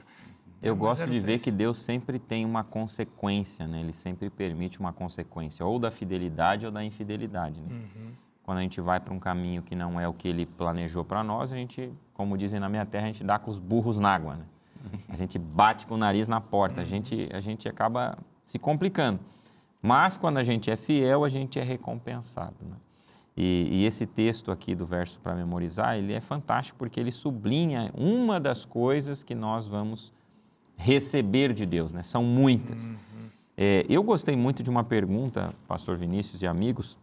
Eu 0.62 0.74
é, 0.74 0.76
gosto 0.76 1.08
de 1.08 1.20
ver 1.20 1.38
que 1.38 1.50
Deus 1.50 1.78
sempre 1.78 2.18
tem 2.18 2.44
uma 2.44 2.64
consequência, 2.64 3.66
né? 3.66 3.80
Ele 3.80 3.92
sempre 3.92 4.30
permite 4.30 4.80
uma 4.80 4.92
consequência, 4.92 5.64
ou 5.64 5.78
da 5.78 5.90
fidelidade 5.90 6.66
ou 6.66 6.72
da 6.72 6.82
infidelidade. 6.82 7.60
Né? 7.60 7.68
Uhum. 7.70 8.10
Quando 8.42 8.58
a 8.58 8.62
gente 8.62 8.80
vai 8.80 9.00
para 9.00 9.12
um 9.12 9.18
caminho 9.18 9.62
que 9.62 9.74
não 9.74 10.00
é 10.00 10.08
o 10.08 10.14
que 10.14 10.28
Ele 10.28 10.46
planejou 10.46 11.04
para 11.04 11.22
nós, 11.22 11.52
a 11.52 11.56
gente, 11.56 11.92
como 12.14 12.38
dizem 12.38 12.60
na 12.60 12.68
minha 12.68 12.86
terra, 12.86 13.04
a 13.04 13.08
gente 13.08 13.24
dá 13.24 13.38
com 13.38 13.50
os 13.50 13.58
burros 13.58 14.00
na 14.00 14.14
água, 14.14 14.36
né? 14.36 14.44
A 15.08 15.16
gente 15.16 15.36
bate 15.36 15.84
com 15.84 15.94
o 15.94 15.96
nariz 15.96 16.28
na 16.28 16.40
porta, 16.40 16.80
a 16.80 16.84
uhum. 16.84 16.88
gente, 16.88 17.28
a 17.32 17.40
gente 17.40 17.68
acaba 17.68 18.16
se 18.44 18.56
complicando. 18.56 19.18
Mas 19.82 20.16
quando 20.16 20.38
a 20.38 20.44
gente 20.44 20.70
é 20.70 20.76
fiel, 20.76 21.24
a 21.24 21.28
gente 21.28 21.58
é 21.58 21.62
recompensado. 21.62 22.54
Né? 22.60 22.76
E, 23.36 23.68
e, 23.70 23.84
esse 23.84 24.06
texto 24.06 24.50
aqui 24.50 24.74
do 24.74 24.86
verso 24.86 25.20
para 25.20 25.34
memorizar, 25.34 25.96
ele 25.96 26.12
é 26.12 26.20
fantástico 26.20 26.78
porque 26.78 26.98
ele 26.98 27.12
sublinha 27.12 27.90
uma 27.94 28.40
das 28.40 28.64
coisas 28.64 29.22
que 29.22 29.34
nós 29.34 29.66
vamos 29.68 30.12
receber 30.76 31.52
de 31.52 31.64
Deus, 31.66 31.92
né? 31.92 32.02
São 32.02 32.22
muitas. 32.22 32.90
Uhum. 32.90 32.96
É, 33.56 33.86
eu 33.88 34.02
gostei 34.02 34.36
muito 34.36 34.62
de 34.62 34.70
uma 34.70 34.84
pergunta, 34.84 35.54
pastor 35.66 35.96
Vinícius 35.96 36.42
e 36.42 36.46
amigos, 36.46 36.98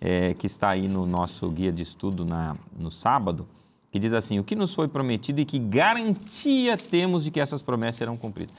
é, 0.00 0.34
que 0.34 0.46
está 0.46 0.70
aí 0.70 0.88
no 0.88 1.06
nosso 1.06 1.48
guia 1.50 1.72
de 1.72 1.82
estudo 1.82 2.24
na, 2.24 2.56
no 2.76 2.90
sábado, 2.90 3.46
que 3.90 3.98
diz 3.98 4.12
assim, 4.12 4.38
o 4.38 4.44
que 4.44 4.54
nos 4.54 4.74
foi 4.74 4.88
prometido 4.88 5.40
e 5.40 5.44
que 5.44 5.58
garantia 5.58 6.76
temos 6.76 7.24
de 7.24 7.30
que 7.30 7.40
essas 7.40 7.62
promessas 7.62 7.96
serão 7.96 8.16
cumpridas. 8.16 8.54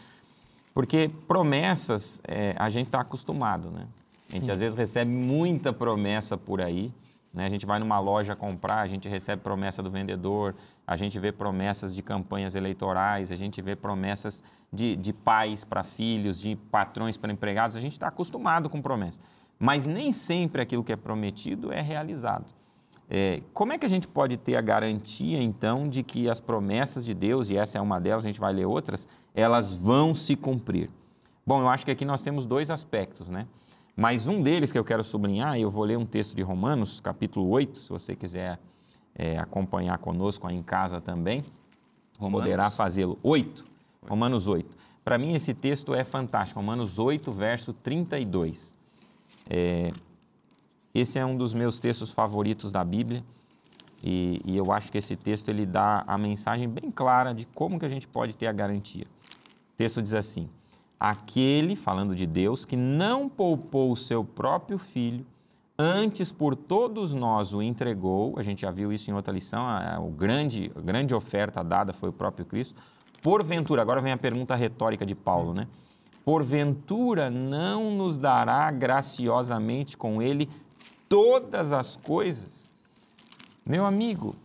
Porque 0.74 1.12
promessas, 1.28 2.22
é, 2.26 2.56
a 2.58 2.70
gente 2.70 2.88
está 2.88 3.02
acostumado, 3.02 3.70
né? 3.70 3.86
A 4.32 4.36
gente 4.36 4.52
às 4.52 4.60
vezes 4.60 4.78
recebe 4.78 5.12
muita 5.12 5.74
promessa 5.74 6.38
por 6.38 6.62
aí. 6.62 6.92
Né? 7.34 7.46
A 7.46 7.50
gente 7.50 7.66
vai 7.66 7.80
numa 7.80 8.00
loja 8.00 8.36
comprar, 8.36 8.80
a 8.80 8.88
gente 8.88 9.08
recebe 9.08 9.42
promessa 9.42 9.84
do 9.84 9.90
vendedor, 9.90 10.56
a 10.86 10.96
gente 10.96 11.20
vê 11.20 11.32
promessas 11.32 11.94
de 11.94 12.02
campanhas 12.02 12.56
eleitorais, 12.56 13.32
a 13.32 13.36
gente 13.36 13.62
vê 13.62 13.76
promessas 13.76 14.44
de, 14.72 14.96
de 14.96 15.14
pais 15.14 15.64
para 15.64 15.84
filhos, 15.84 16.40
de 16.40 16.56
patrões 16.56 17.18
para 17.18 17.32
empregados. 17.32 17.76
A 17.76 17.82
gente 17.82 17.94
está 17.94 18.08
acostumado 18.08 18.70
com 18.70 18.82
promessas. 18.82 19.22
Mas 19.60 19.86
nem 19.86 20.12
sempre 20.12 20.62
aquilo 20.62 20.84
que 20.84 20.94
é 20.94 20.96
prometido 20.96 21.72
é 21.72 21.82
realizado. 21.82 22.54
É, 23.12 23.42
como 23.54 23.74
é 23.74 23.78
que 23.78 23.86
a 23.86 23.90
gente 23.90 24.08
pode 24.08 24.38
ter 24.38 24.56
a 24.56 24.62
garantia, 24.62 25.42
então, 25.42 25.90
de 25.90 26.04
que 26.04 26.30
as 26.30 26.40
promessas 26.40 27.04
de 27.04 27.14
Deus, 27.14 27.50
e 27.50 27.58
essa 27.58 27.78
é 27.78 27.82
uma 27.82 28.00
delas, 28.00 28.24
a 28.24 28.28
gente 28.28 28.40
vai 28.40 28.54
ler 28.54 28.66
outras, 28.66 29.08
elas 29.34 29.76
vão 29.76 30.14
se 30.14 30.36
cumprir? 30.36 30.90
Bom, 31.46 31.62
eu 31.62 31.68
acho 31.68 31.84
que 31.84 31.92
aqui 31.92 32.06
nós 32.06 32.22
temos 32.22 32.46
dois 32.46 32.70
aspectos, 32.70 33.28
né? 33.28 33.48
Mas 34.00 34.28
um 34.28 34.42
deles 34.42 34.72
que 34.72 34.80
eu 34.80 34.84
quero 34.86 35.04
sublinhar, 35.04 35.60
eu 35.60 35.70
vou 35.70 35.84
ler 35.84 35.98
um 35.98 36.06
texto 36.06 36.34
de 36.34 36.42
Romanos, 36.42 37.02
capítulo 37.02 37.50
8, 37.50 37.80
se 37.80 37.90
você 37.90 38.16
quiser 38.16 38.58
é, 39.14 39.38
acompanhar 39.38 39.98
conosco 39.98 40.48
aí 40.48 40.56
em 40.56 40.64
casa 40.64 41.02
também, 41.02 41.44
Romanos. 42.18 42.46
poderá 42.46 42.70
fazê-lo. 42.70 43.20
8, 43.22 43.66
Romanos 44.08 44.48
8. 44.48 44.78
Para 45.04 45.18
mim 45.18 45.34
esse 45.34 45.54
texto 45.54 45.94
é 45.94 46.06
fantástico, 46.06 46.62
Romanos 46.62 46.98
8, 46.98 47.30
verso 47.30 47.74
32. 47.74 48.78
É, 49.50 49.92
esse 50.96 51.20
é 51.20 51.26
um 51.26 51.36
dos 51.36 51.54
meus 51.54 51.78
textos 51.78 52.10
favoritos 52.10 52.72
da 52.72 52.86
Bíblia 52.86 53.22
e, 54.02 54.40
e, 54.46 54.56
eu 54.56 54.72
acho 54.72 54.90
que 54.94 54.98
esse 54.98 55.18
texto 55.18 55.50
ele 55.50 55.66
dá 55.66 56.06
a 56.08 56.18
mensagem 56.18 56.70
bem 56.70 56.90
clara 56.90 57.34
de 57.34 57.46
como 57.48 57.78
que 57.78 57.86
a 57.86 57.90
gente 57.90 58.08
pode 58.08 58.38
ter 58.38 58.48
a 58.48 58.54
garantia. 58.54 59.06
O 59.74 59.76
texto 59.76 60.02
diz 60.02 60.14
assim, 60.14 60.50
aquele, 61.00 61.76
falando 61.76 62.14
de 62.14 62.28
Deus, 62.28 62.66
que 62.66 62.76
não 62.76 63.30
poupou 63.30 63.92
o 63.92 63.96
seu 63.96 64.24
próprio 64.24 64.78
filho, 64.78 65.26
antes 65.78 66.32
por 66.32 66.56
todos 66.56 67.14
nós 67.14 67.54
o 67.54 67.62
entregou, 67.62 68.38
a 68.38 68.44
gente 68.44 68.62
já 68.64 68.72
viu 68.72 68.92
isso 68.92 69.10
em 69.10 69.14
outra 69.14 69.34
lição, 69.34 69.66
a, 69.66 69.96
a, 69.96 70.00
grande, 70.10 70.72
a 70.76 70.82
grande 70.82 71.16
oferta 71.16 71.64
dada 71.64 71.94
foi 71.94 72.10
o 72.10 72.14
próprio 72.14 72.46
Cristo. 72.46 72.76
Porventura, 73.24 73.82
agora 73.82 74.02
vem 74.02 74.12
a 74.12 74.18
pergunta 74.18 74.56
retórica 74.56 75.06
de 75.06 75.16
Paulo, 75.16 75.54
né? 75.54 75.68
Porventura 76.26 77.30
não 77.30 77.92
nos 77.92 78.20
dará 78.20 78.70
graciosamente 78.72 79.96
com 79.96 80.22
ele 80.22 80.50
todas 81.08 81.72
as 81.72 81.96
coisas? 81.96 82.70
Meu 83.66 83.86
amigo, 83.86 84.36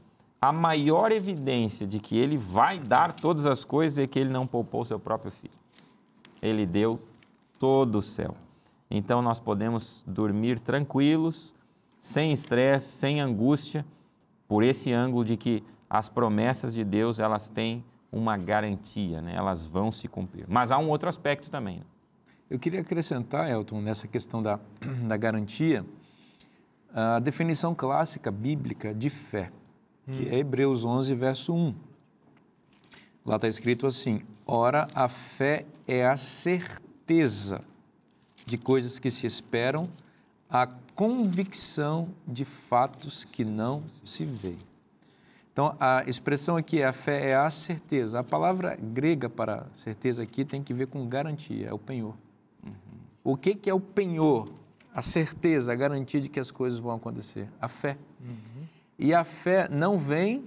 a 0.40 0.52
maior 0.52 1.11
evidência 1.11 1.87
de 1.87 1.99
que 1.99 2.16
ele 2.16 2.37
vai 2.37 2.78
dar 2.78 3.12
todas 3.12 3.44
as 3.44 3.64
coisas 3.64 3.99
é 3.99 4.06
que 4.06 4.18
ele 4.18 4.30
não 4.30 4.46
poupou 4.46 4.84
seu 4.84 4.99
próprio 4.99 5.32
filho. 5.32 5.63
Ele 6.44 6.66
deu 6.66 7.00
todo 7.58 7.96
o 7.96 8.02
céu. 8.02 8.36
Então 8.90 9.22
nós 9.22 9.40
podemos 9.40 10.04
dormir 10.06 10.60
tranquilos, 10.60 11.54
sem 11.98 12.32
estresse, 12.32 12.86
sem 12.86 13.20
angústia, 13.20 13.84
por 14.46 14.62
esse 14.62 14.92
ângulo 14.92 15.24
de 15.24 15.36
que 15.36 15.64
as 15.88 16.08
promessas 16.08 16.74
de 16.74 16.84
Deus, 16.84 17.18
elas 17.18 17.48
têm 17.48 17.84
uma 18.12 18.36
garantia, 18.36 19.20
né? 19.22 19.34
elas 19.34 19.66
vão 19.66 19.90
se 19.90 20.06
cumprir. 20.06 20.44
Mas 20.48 20.70
há 20.70 20.78
um 20.78 20.88
outro 20.88 21.08
aspecto 21.08 21.50
também. 21.50 21.82
Eu 22.48 22.58
queria 22.58 22.80
acrescentar, 22.80 23.50
Elton, 23.50 23.80
nessa 23.80 24.06
questão 24.06 24.42
da, 24.42 24.60
da 25.08 25.16
garantia, 25.16 25.84
a 26.92 27.18
definição 27.18 27.74
clássica 27.74 28.30
bíblica 28.30 28.94
de 28.94 29.10
fé, 29.10 29.50
que 30.12 30.28
é 30.28 30.38
Hebreus 30.38 30.84
11, 30.84 31.14
verso 31.14 31.52
1. 31.52 31.74
Lá 33.24 33.36
está 33.36 33.48
escrito 33.48 33.86
assim: 33.86 34.20
Ora, 34.46 34.86
a 34.94 35.08
fé 35.08 35.64
é 35.86 36.06
a 36.06 36.16
certeza 36.16 37.62
de 38.44 38.58
coisas 38.58 38.98
que 38.98 39.10
se 39.10 39.26
esperam, 39.26 39.88
a 40.50 40.66
convicção 40.94 42.08
de 42.26 42.44
fatos 42.44 43.24
que 43.24 43.44
não 43.44 43.82
se 44.04 44.24
veem. 44.24 44.58
Então, 45.52 45.74
a 45.78 46.04
expressão 46.06 46.56
aqui, 46.56 46.82
a 46.82 46.92
fé 46.92 47.30
é 47.30 47.36
a 47.36 47.48
certeza. 47.48 48.18
A 48.18 48.24
palavra 48.24 48.76
grega 48.76 49.30
para 49.30 49.66
certeza 49.72 50.22
aqui 50.22 50.44
tem 50.44 50.62
que 50.62 50.74
ver 50.74 50.88
com 50.88 51.06
garantia, 51.06 51.68
é 51.68 51.72
o 51.72 51.78
penhor. 51.78 52.14
Uhum. 52.64 52.72
O 53.22 53.36
que, 53.36 53.54
que 53.54 53.70
é 53.70 53.74
o 53.74 53.80
penhor? 53.80 54.48
A 54.92 55.00
certeza, 55.00 55.72
a 55.72 55.76
garantia 55.76 56.20
de 56.20 56.28
que 56.28 56.40
as 56.40 56.50
coisas 56.50 56.78
vão 56.78 56.94
acontecer. 56.94 57.48
A 57.60 57.68
fé. 57.68 57.96
Uhum. 58.20 58.66
E 58.98 59.14
a 59.14 59.24
fé 59.24 59.68
não 59.68 59.96
vem 59.96 60.44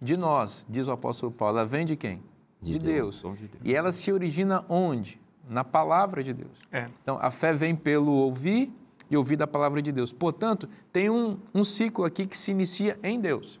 de 0.00 0.16
nós, 0.16 0.66
diz 0.68 0.88
o 0.88 0.92
apóstolo 0.92 1.32
Paulo. 1.32 1.58
Ela 1.58 1.66
vem 1.66 1.86
de 1.86 1.96
quem? 1.96 2.22
De, 2.60 2.72
de 2.72 2.78
Deus. 2.78 3.22
Deus. 3.22 3.38
de 3.38 3.48
Deus. 3.48 3.62
E 3.64 3.74
ela 3.74 3.92
se 3.92 4.12
origina 4.12 4.64
onde? 4.68 5.20
Na 5.48 5.62
palavra 5.62 6.22
de 6.22 6.32
Deus. 6.32 6.58
É. 6.72 6.86
Então, 7.02 7.18
a 7.20 7.30
fé 7.30 7.52
vem 7.52 7.76
pelo 7.76 8.12
ouvir 8.12 8.72
e 9.10 9.16
ouvir 9.16 9.36
da 9.36 9.46
palavra 9.46 9.82
de 9.82 9.92
Deus. 9.92 10.12
Portanto, 10.12 10.68
tem 10.92 11.10
um, 11.10 11.38
um 11.54 11.62
ciclo 11.62 12.04
aqui 12.04 12.26
que 12.26 12.36
se 12.36 12.50
inicia 12.50 12.98
em 13.02 13.20
Deus. 13.20 13.60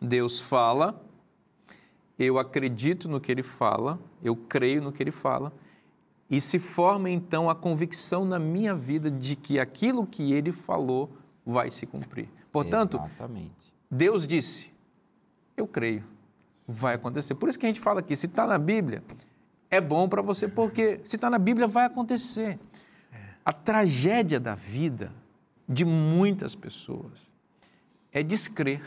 Deus 0.00 0.40
fala, 0.40 1.00
eu 2.18 2.38
acredito 2.38 3.08
no 3.08 3.20
que 3.20 3.30
ele 3.30 3.42
fala, 3.42 3.98
eu 4.22 4.34
creio 4.34 4.82
no 4.82 4.92
que 4.92 5.02
ele 5.02 5.10
fala, 5.10 5.52
e 6.28 6.40
se 6.40 6.58
forma 6.58 7.10
então 7.10 7.48
a 7.48 7.54
convicção 7.54 8.24
na 8.24 8.38
minha 8.38 8.74
vida 8.74 9.10
de 9.10 9.36
que 9.36 9.58
aquilo 9.58 10.06
que 10.06 10.32
ele 10.32 10.52
falou 10.52 11.12
vai 11.44 11.70
se 11.70 11.86
cumprir. 11.86 12.28
Portanto, 12.50 12.96
Exatamente. 12.96 13.72
Deus 13.90 14.26
disse, 14.26 14.73
eu 15.56 15.66
creio, 15.66 16.04
vai 16.66 16.94
acontecer. 16.94 17.34
Por 17.34 17.48
isso 17.48 17.58
que 17.58 17.66
a 17.66 17.68
gente 17.68 17.80
fala 17.80 18.00
aqui, 18.00 18.14
se 18.16 18.26
está 18.26 18.46
na 18.46 18.58
Bíblia, 18.58 19.02
é 19.70 19.80
bom 19.80 20.08
para 20.08 20.22
você, 20.22 20.48
porque 20.48 21.00
se 21.04 21.16
está 21.16 21.28
na 21.28 21.38
Bíblia, 21.38 21.66
vai 21.66 21.86
acontecer. 21.86 22.58
A 23.44 23.52
tragédia 23.52 24.40
da 24.40 24.54
vida 24.54 25.12
de 25.68 25.84
muitas 25.84 26.54
pessoas 26.54 27.30
é 28.12 28.22
descrer 28.22 28.82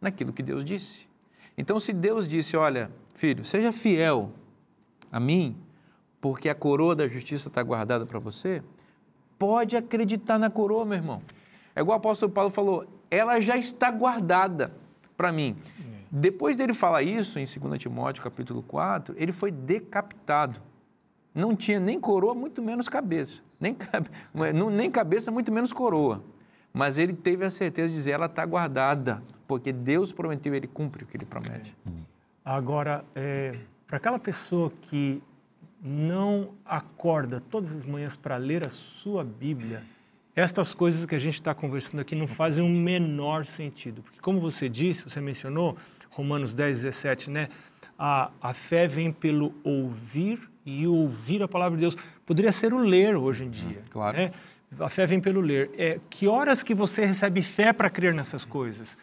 naquilo 0.00 0.32
que 0.32 0.42
Deus 0.42 0.64
disse. 0.64 1.08
Então, 1.56 1.80
se 1.80 1.92
Deus 1.92 2.28
disse, 2.28 2.56
olha, 2.56 2.90
filho, 3.14 3.44
seja 3.44 3.72
fiel 3.72 4.32
a 5.10 5.18
mim, 5.18 5.56
porque 6.20 6.48
a 6.48 6.54
coroa 6.54 6.94
da 6.94 7.08
justiça 7.08 7.48
está 7.48 7.62
guardada 7.62 8.04
para 8.04 8.18
você, 8.18 8.62
pode 9.38 9.76
acreditar 9.76 10.38
na 10.38 10.50
coroa, 10.50 10.84
meu 10.84 10.96
irmão. 10.96 11.22
É 11.74 11.80
igual 11.80 11.96
o 11.96 12.00
apóstolo 12.00 12.32
Paulo 12.32 12.50
falou, 12.50 12.86
ela 13.10 13.40
já 13.40 13.56
está 13.56 13.90
guardada 13.90 14.72
para 15.18 15.32
mim. 15.32 15.56
Depois 16.10 16.56
dele 16.56 16.72
falar 16.72 17.02
isso, 17.02 17.38
em 17.38 17.44
2 17.44 17.78
Timóteo 17.78 18.22
capítulo 18.22 18.62
4, 18.62 19.14
ele 19.18 19.32
foi 19.32 19.50
decapitado. 19.50 20.62
Não 21.34 21.54
tinha 21.54 21.78
nem 21.80 22.00
coroa, 22.00 22.34
muito 22.34 22.62
menos 22.62 22.88
cabeça. 22.88 23.42
Nem, 23.60 23.76
nem 24.72 24.90
cabeça, 24.90 25.30
muito 25.30 25.52
menos 25.52 25.72
coroa. 25.72 26.22
Mas 26.72 26.96
ele 26.96 27.12
teve 27.12 27.44
a 27.44 27.50
certeza 27.50 27.88
de 27.88 27.94
dizer, 27.94 28.12
ela 28.12 28.26
está 28.26 28.46
guardada, 28.46 29.22
porque 29.46 29.72
Deus 29.72 30.12
prometeu, 30.12 30.54
ele 30.54 30.68
cumpre 30.68 31.02
o 31.02 31.06
que 31.06 31.16
ele 31.16 31.26
promete. 31.26 31.76
Agora, 32.44 33.04
é, 33.14 33.58
para 33.86 33.96
aquela 33.96 34.18
pessoa 34.18 34.72
que 34.80 35.20
não 35.82 36.50
acorda 36.64 37.40
todas 37.40 37.74
as 37.74 37.84
manhãs 37.84 38.16
para 38.16 38.36
ler 38.36 38.66
a 38.66 38.70
sua 38.70 39.24
Bíblia, 39.24 39.82
estas 40.38 40.72
coisas 40.72 41.04
que 41.04 41.16
a 41.16 41.18
gente 41.18 41.34
está 41.34 41.52
conversando 41.52 41.98
aqui 41.98 42.14
não 42.14 42.28
fazem 42.28 42.64
o 42.64 42.68
menor 42.68 43.44
sentido. 43.44 44.02
Porque, 44.02 44.20
como 44.20 44.38
você 44.40 44.68
disse, 44.68 45.02
você 45.02 45.20
mencionou, 45.20 45.76
Romanos 46.10 46.54
10, 46.54 46.82
17, 46.82 47.28
né? 47.28 47.48
A, 47.98 48.30
a 48.40 48.52
fé 48.52 48.86
vem 48.86 49.10
pelo 49.10 49.52
ouvir 49.64 50.38
e 50.64 50.86
ouvir 50.86 51.42
a 51.42 51.48
palavra 51.48 51.76
de 51.76 51.80
Deus. 51.80 51.96
Poderia 52.24 52.52
ser 52.52 52.72
o 52.72 52.78
ler 52.78 53.16
hoje 53.16 53.46
em 53.46 53.50
dia. 53.50 53.80
Claro. 53.90 54.16
Né? 54.16 54.30
A 54.78 54.88
fé 54.88 55.06
vem 55.06 55.20
pelo 55.20 55.40
ler. 55.40 55.72
É, 55.76 55.98
que 56.08 56.28
horas 56.28 56.62
que 56.62 56.72
você 56.72 57.04
recebe 57.04 57.42
fé 57.42 57.72
para 57.72 57.90
crer 57.90 58.14
nessas 58.14 58.44
coisas? 58.44 58.96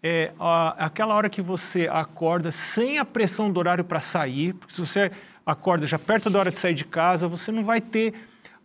É 0.00 0.32
a, 0.38 0.86
aquela 0.86 1.12
hora 1.16 1.28
que 1.28 1.42
você 1.42 1.88
acorda 1.90 2.52
sem 2.52 2.98
a 2.98 3.04
pressão 3.04 3.50
do 3.50 3.58
horário 3.58 3.82
para 3.82 3.98
sair, 3.98 4.54
porque 4.54 4.76
se 4.76 4.80
você 4.80 5.10
acorda 5.44 5.88
já 5.88 5.98
perto 5.98 6.30
da 6.30 6.38
hora 6.38 6.52
de 6.52 6.58
sair 6.58 6.74
de 6.74 6.84
casa, 6.84 7.26
você 7.26 7.50
não 7.50 7.64
vai 7.64 7.80
ter, 7.80 8.14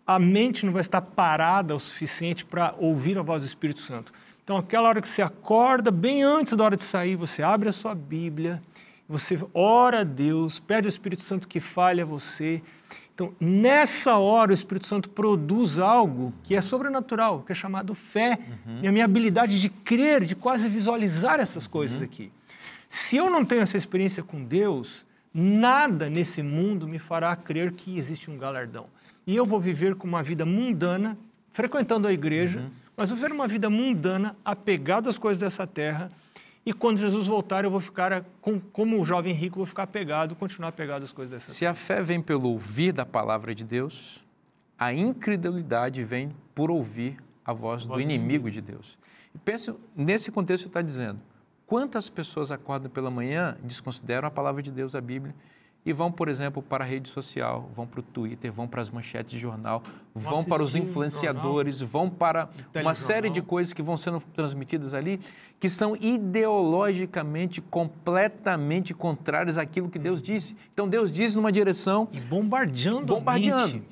a 0.05 0.19
mente 0.19 0.65
não 0.65 0.73
vai 0.73 0.81
estar 0.81 1.01
parada 1.01 1.75
o 1.75 1.79
suficiente 1.79 2.45
para 2.45 2.75
ouvir 2.77 3.17
a 3.17 3.21
voz 3.21 3.43
do 3.43 3.47
Espírito 3.47 3.79
Santo. 3.79 4.11
Então, 4.43 4.57
aquela 4.57 4.89
hora 4.89 5.01
que 5.01 5.07
você 5.07 5.21
acorda, 5.21 5.89
bem 5.89 6.23
antes 6.23 6.53
da 6.53 6.63
hora 6.63 6.75
de 6.75 6.83
sair, 6.83 7.15
você 7.15 7.41
abre 7.41 7.69
a 7.69 7.71
sua 7.71 7.95
Bíblia, 7.95 8.61
você 9.07 9.39
ora 9.53 10.01
a 10.01 10.03
Deus, 10.03 10.59
pede 10.59 10.87
ao 10.87 10.89
Espírito 10.89 11.21
Santo 11.21 11.47
que 11.47 11.61
fale 11.61 12.01
a 12.01 12.05
você. 12.05 12.61
Então, 13.15 13.33
nessa 13.39 14.17
hora, 14.17 14.51
o 14.51 14.53
Espírito 14.53 14.87
Santo 14.87 15.09
produz 15.09 15.79
algo 15.79 16.33
que 16.43 16.55
é 16.55 16.61
sobrenatural, 16.61 17.41
que 17.43 17.53
é 17.53 17.55
chamado 17.55 17.95
fé, 17.95 18.39
uhum. 18.65 18.79
e 18.81 18.87
a 18.87 18.91
minha 18.91 19.05
habilidade 19.05 19.61
de 19.61 19.69
crer, 19.69 20.25
de 20.25 20.35
quase 20.35 20.67
visualizar 20.67 21.39
essas 21.39 21.65
coisas 21.65 21.99
uhum. 21.99 22.03
aqui. 22.03 22.31
Se 22.89 23.15
eu 23.15 23.29
não 23.29 23.45
tenho 23.45 23.61
essa 23.61 23.77
experiência 23.77 24.21
com 24.21 24.43
Deus, 24.43 25.05
Nada 25.33 26.11
nesse 26.11 26.43
mundo 26.43 26.87
me 26.87 26.99
fará 26.99 27.35
crer 27.35 27.71
que 27.71 27.97
existe 27.97 28.29
um 28.29 28.37
galardão. 28.37 28.85
E 29.25 29.35
eu 29.35 29.45
vou 29.45 29.59
viver 29.59 29.95
com 29.95 30.07
uma 30.07 30.21
vida 30.21 30.45
mundana, 30.45 31.17
frequentando 31.49 32.07
a 32.07 32.13
igreja, 32.13 32.59
uhum. 32.59 32.71
mas 32.97 33.09
vou 33.09 33.17
viver 33.17 33.31
uma 33.31 33.47
vida 33.47 33.69
mundana, 33.69 34.35
apegado 34.43 35.09
às 35.09 35.17
coisas 35.17 35.39
dessa 35.39 35.65
terra. 35.65 36.11
E 36.65 36.71
quando 36.71 36.97
Jesus 36.97 37.27
voltar, 37.27 37.65
eu 37.65 37.71
vou 37.71 37.79
ficar, 37.79 38.25
como 38.71 38.99
o 38.99 39.05
jovem 39.05 39.33
rico, 39.33 39.57
vou 39.57 39.65
ficar 39.65 39.83
apegado, 39.83 40.35
continuar 40.35 40.69
apegado 40.69 41.03
às 41.03 41.11
coisas 41.11 41.31
dessa 41.31 41.51
Se 41.51 41.59
terra. 41.59 41.73
Se 41.73 41.81
a 41.81 41.85
fé 41.85 42.01
vem 42.01 42.21
pelo 42.21 42.49
ouvir 42.49 42.93
da 42.93 43.05
palavra 43.05 43.53
de 43.53 43.65
Deus, 43.65 44.23
a 44.77 44.93
incredulidade 44.93 46.03
vem 46.03 46.31
por 46.55 46.71
ouvir 46.71 47.17
a 47.45 47.53
voz, 47.53 47.83
a 47.83 47.87
voz 47.87 47.97
do 47.97 48.01
inimigo 48.01 48.49
de 48.49 48.61
Deus. 48.61 48.97
E 49.35 49.37
pense, 49.37 49.73
nesse 49.95 50.31
contexto, 50.31 50.67
está 50.67 50.81
dizendo: 50.81 51.19
Quantas 51.65 52.09
pessoas 52.09 52.51
acordam 52.51 52.89
pela 52.89 53.09
manhã, 53.09 53.57
desconsideram 53.63 54.27
a 54.27 54.31
palavra 54.31 54.61
de 54.61 54.71
Deus, 54.71 54.95
a 54.95 55.01
Bíblia, 55.01 55.35
e 55.85 55.91
vão, 55.91 56.11
por 56.11 56.29
exemplo, 56.29 56.63
para 56.63 56.83
a 56.83 56.87
rede 56.87 57.09
social, 57.09 57.69
vão 57.73 57.85
para 57.85 57.99
o 57.99 58.03
Twitter, 58.03 58.51
vão 58.51 58.67
para 58.67 58.81
as 58.81 58.89
manchetes 58.89 59.31
de 59.33 59.39
jornal, 59.39 59.83
vão 60.15 60.43
para 60.43 60.63
os 60.63 60.75
influenciadores, 60.75 61.81
vão 61.81 62.09
para 62.09 62.49
uma 62.75 62.93
série 62.93 63.29
de 63.29 63.41
coisas 63.41 63.73
que 63.73 63.81
vão 63.81 63.97
sendo 63.97 64.21
transmitidas 64.33 64.93
ali, 64.93 65.19
que 65.59 65.67
são 65.67 65.95
ideologicamente 65.95 67.61
completamente 67.61 68.93
contrárias 68.93 69.57
àquilo 69.57 69.89
que 69.89 69.99
Deus 69.99 70.21
disse. 70.21 70.55
Então 70.73 70.87
Deus 70.87 71.11
diz 71.11 71.35
numa 71.35 71.51
direção. 71.51 72.07
E 72.13 72.19
bombardeando. 72.21 73.15
Bombardeando. 73.15 73.83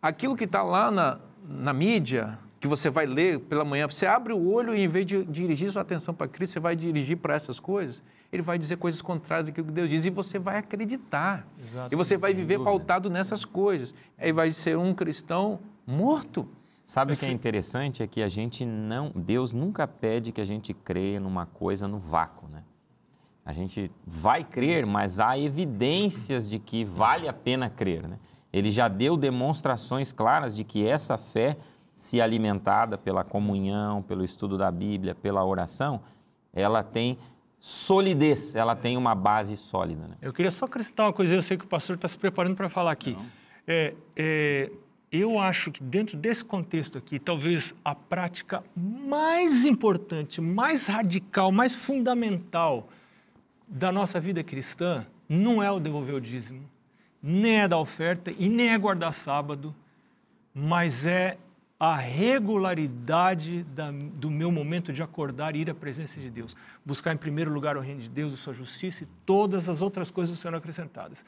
Aquilo 0.00 0.36
que 0.36 0.44
está 0.44 0.62
lá 0.62 0.90
na, 0.90 1.18
na 1.48 1.72
mídia, 1.72 2.38
que 2.60 2.68
você 2.68 2.88
vai 2.88 3.06
ler 3.06 3.40
pela 3.40 3.64
manhã, 3.64 3.88
você 3.88 4.06
abre 4.06 4.32
o 4.32 4.48
olho 4.50 4.74
e 4.74 4.82
em 4.82 4.88
vez 4.88 5.04
de 5.04 5.24
dirigir 5.24 5.70
sua 5.70 5.82
atenção 5.82 6.14
para 6.14 6.28
Cristo, 6.28 6.52
você 6.52 6.60
vai 6.60 6.76
dirigir 6.76 7.16
para 7.16 7.34
essas 7.34 7.58
coisas, 7.58 8.02
ele 8.32 8.42
vai 8.42 8.58
dizer 8.58 8.76
coisas 8.76 9.02
contrárias 9.02 9.48
àquilo 9.48 9.66
que 9.66 9.72
Deus 9.72 9.88
diz 9.88 10.04
e 10.04 10.10
você 10.10 10.38
vai 10.38 10.58
acreditar. 10.58 11.46
Exato, 11.58 11.92
e 11.92 11.96
você 11.96 12.16
vai 12.16 12.32
viver 12.32 12.58
dúvida. 12.58 12.70
pautado 12.70 13.10
nessas 13.10 13.44
coisas. 13.44 13.94
Aí 14.16 14.32
vai 14.32 14.52
ser 14.52 14.78
um 14.78 14.94
cristão 14.94 15.58
morto. 15.86 16.48
Sabe 16.86 17.12
o 17.12 17.16
que 17.16 17.26
é 17.26 17.30
interessante? 17.30 18.02
É 18.02 18.06
que 18.06 18.22
a 18.22 18.28
gente 18.28 18.64
não. 18.64 19.12
Deus 19.14 19.52
nunca 19.52 19.86
pede 19.86 20.32
que 20.32 20.40
a 20.40 20.44
gente 20.44 20.72
creia 20.72 21.20
numa 21.20 21.46
coisa 21.46 21.86
no 21.88 21.98
vácuo, 21.98 22.48
né? 22.48 22.62
A 23.44 23.52
gente 23.52 23.90
vai 24.06 24.44
crer, 24.44 24.86
mas 24.86 25.18
há 25.18 25.36
evidências 25.38 26.48
de 26.48 26.58
que 26.58 26.84
vale 26.84 27.26
a 27.28 27.32
pena 27.32 27.68
crer, 27.68 28.06
né? 28.06 28.18
Ele 28.52 28.70
já 28.70 28.86
deu 28.86 29.16
demonstrações 29.16 30.12
claras 30.12 30.54
de 30.54 30.62
que 30.64 30.86
essa 30.86 31.16
fé, 31.16 31.56
se 31.94 32.20
alimentada 32.20 32.98
pela 32.98 33.24
comunhão, 33.24 34.02
pelo 34.02 34.24
estudo 34.24 34.58
da 34.58 34.70
Bíblia, 34.70 35.14
pela 35.14 35.44
oração, 35.44 36.00
ela 36.52 36.82
tem 36.82 37.18
solidez, 37.60 38.56
ela 38.56 38.74
tem 38.74 38.96
uma 38.96 39.14
base 39.14 39.54
sólida. 39.56 40.08
Né? 40.08 40.16
Eu 40.22 40.32
queria 40.32 40.50
só 40.50 40.64
acrescentar 40.64 41.06
uma 41.06 41.12
coisa, 41.12 41.34
eu 41.34 41.42
sei 41.42 41.58
que 41.58 41.64
o 41.64 41.68
pastor 41.68 41.96
está 41.96 42.08
se 42.08 42.16
preparando 42.16 42.56
para 42.56 42.70
falar 42.70 42.90
aqui. 42.90 43.16
É, 43.66 43.94
é, 44.16 44.72
eu 45.12 45.38
acho 45.38 45.70
que 45.70 45.82
dentro 45.82 46.16
desse 46.16 46.42
contexto 46.42 46.96
aqui, 46.96 47.18
talvez 47.18 47.74
a 47.84 47.94
prática 47.94 48.64
mais 48.74 49.64
importante, 49.64 50.40
mais 50.40 50.86
radical, 50.86 51.52
mais 51.52 51.74
fundamental 51.74 52.88
da 53.68 53.92
nossa 53.92 54.18
vida 54.18 54.42
cristã 54.42 55.06
não 55.28 55.62
é 55.62 55.70
o 55.70 55.78
devolver 55.78 56.14
o 56.14 56.20
dízimo, 56.20 56.68
nem 57.22 57.60
é 57.60 57.68
da 57.68 57.78
oferta 57.78 58.32
e 58.36 58.48
nem 58.48 58.70
é 58.70 58.78
guardar 58.78 59.12
sábado, 59.12 59.74
mas 60.54 61.04
é 61.04 61.36
a 61.80 61.96
regularidade 61.96 63.62
da, 63.62 63.90
do 63.90 64.30
meu 64.30 64.52
momento 64.52 64.92
de 64.92 65.02
acordar 65.02 65.56
e 65.56 65.60
ir 65.60 65.70
à 65.70 65.74
presença 65.74 66.20
de 66.20 66.28
Deus. 66.28 66.54
Buscar 66.84 67.14
em 67.14 67.16
primeiro 67.16 67.50
lugar 67.50 67.74
o 67.78 67.80
reino 67.80 68.02
de 68.02 68.10
Deus, 68.10 68.34
a 68.34 68.36
sua 68.36 68.52
justiça 68.52 69.04
e 69.04 69.06
todas 69.24 69.66
as 69.66 69.80
outras 69.80 70.10
coisas 70.10 70.38
serão 70.38 70.58
acrescentadas. 70.58 71.24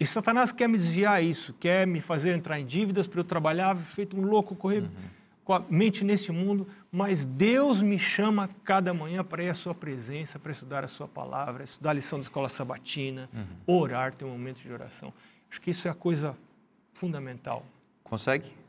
E 0.00 0.06
Satanás 0.06 0.52
quer 0.52 0.70
me 0.70 0.78
desviar 0.78 1.22
isso, 1.22 1.52
quer 1.60 1.86
me 1.86 2.00
fazer 2.00 2.34
entrar 2.34 2.58
em 2.58 2.64
dívidas 2.64 3.06
para 3.06 3.20
eu 3.20 3.24
trabalhar, 3.24 3.76
feito 3.76 4.18
um 4.18 4.22
louco, 4.22 4.56
correr 4.56 4.84
uhum. 4.84 4.88
com 5.44 5.52
a 5.52 5.60
mente 5.68 6.02
nesse 6.02 6.32
mundo, 6.32 6.66
mas 6.90 7.26
Deus 7.26 7.82
me 7.82 7.98
chama 7.98 8.48
cada 8.64 8.94
manhã 8.94 9.22
para 9.22 9.44
ir 9.44 9.50
à 9.50 9.54
sua 9.54 9.74
presença, 9.74 10.38
para 10.38 10.52
estudar 10.52 10.82
a 10.82 10.88
sua 10.88 11.06
palavra, 11.06 11.62
estudar 11.62 11.90
a 11.90 11.92
lição 11.92 12.18
da 12.18 12.22
escola 12.22 12.48
sabatina, 12.48 13.28
uhum. 13.34 13.44
orar, 13.82 14.14
ter 14.14 14.24
um 14.24 14.30
momento 14.30 14.62
de 14.62 14.72
oração. 14.72 15.12
Acho 15.50 15.60
que 15.60 15.70
isso 15.70 15.86
é 15.86 15.90
a 15.90 15.94
coisa 15.94 16.34
fundamental. 16.94 17.66
Consegue? 18.02 18.59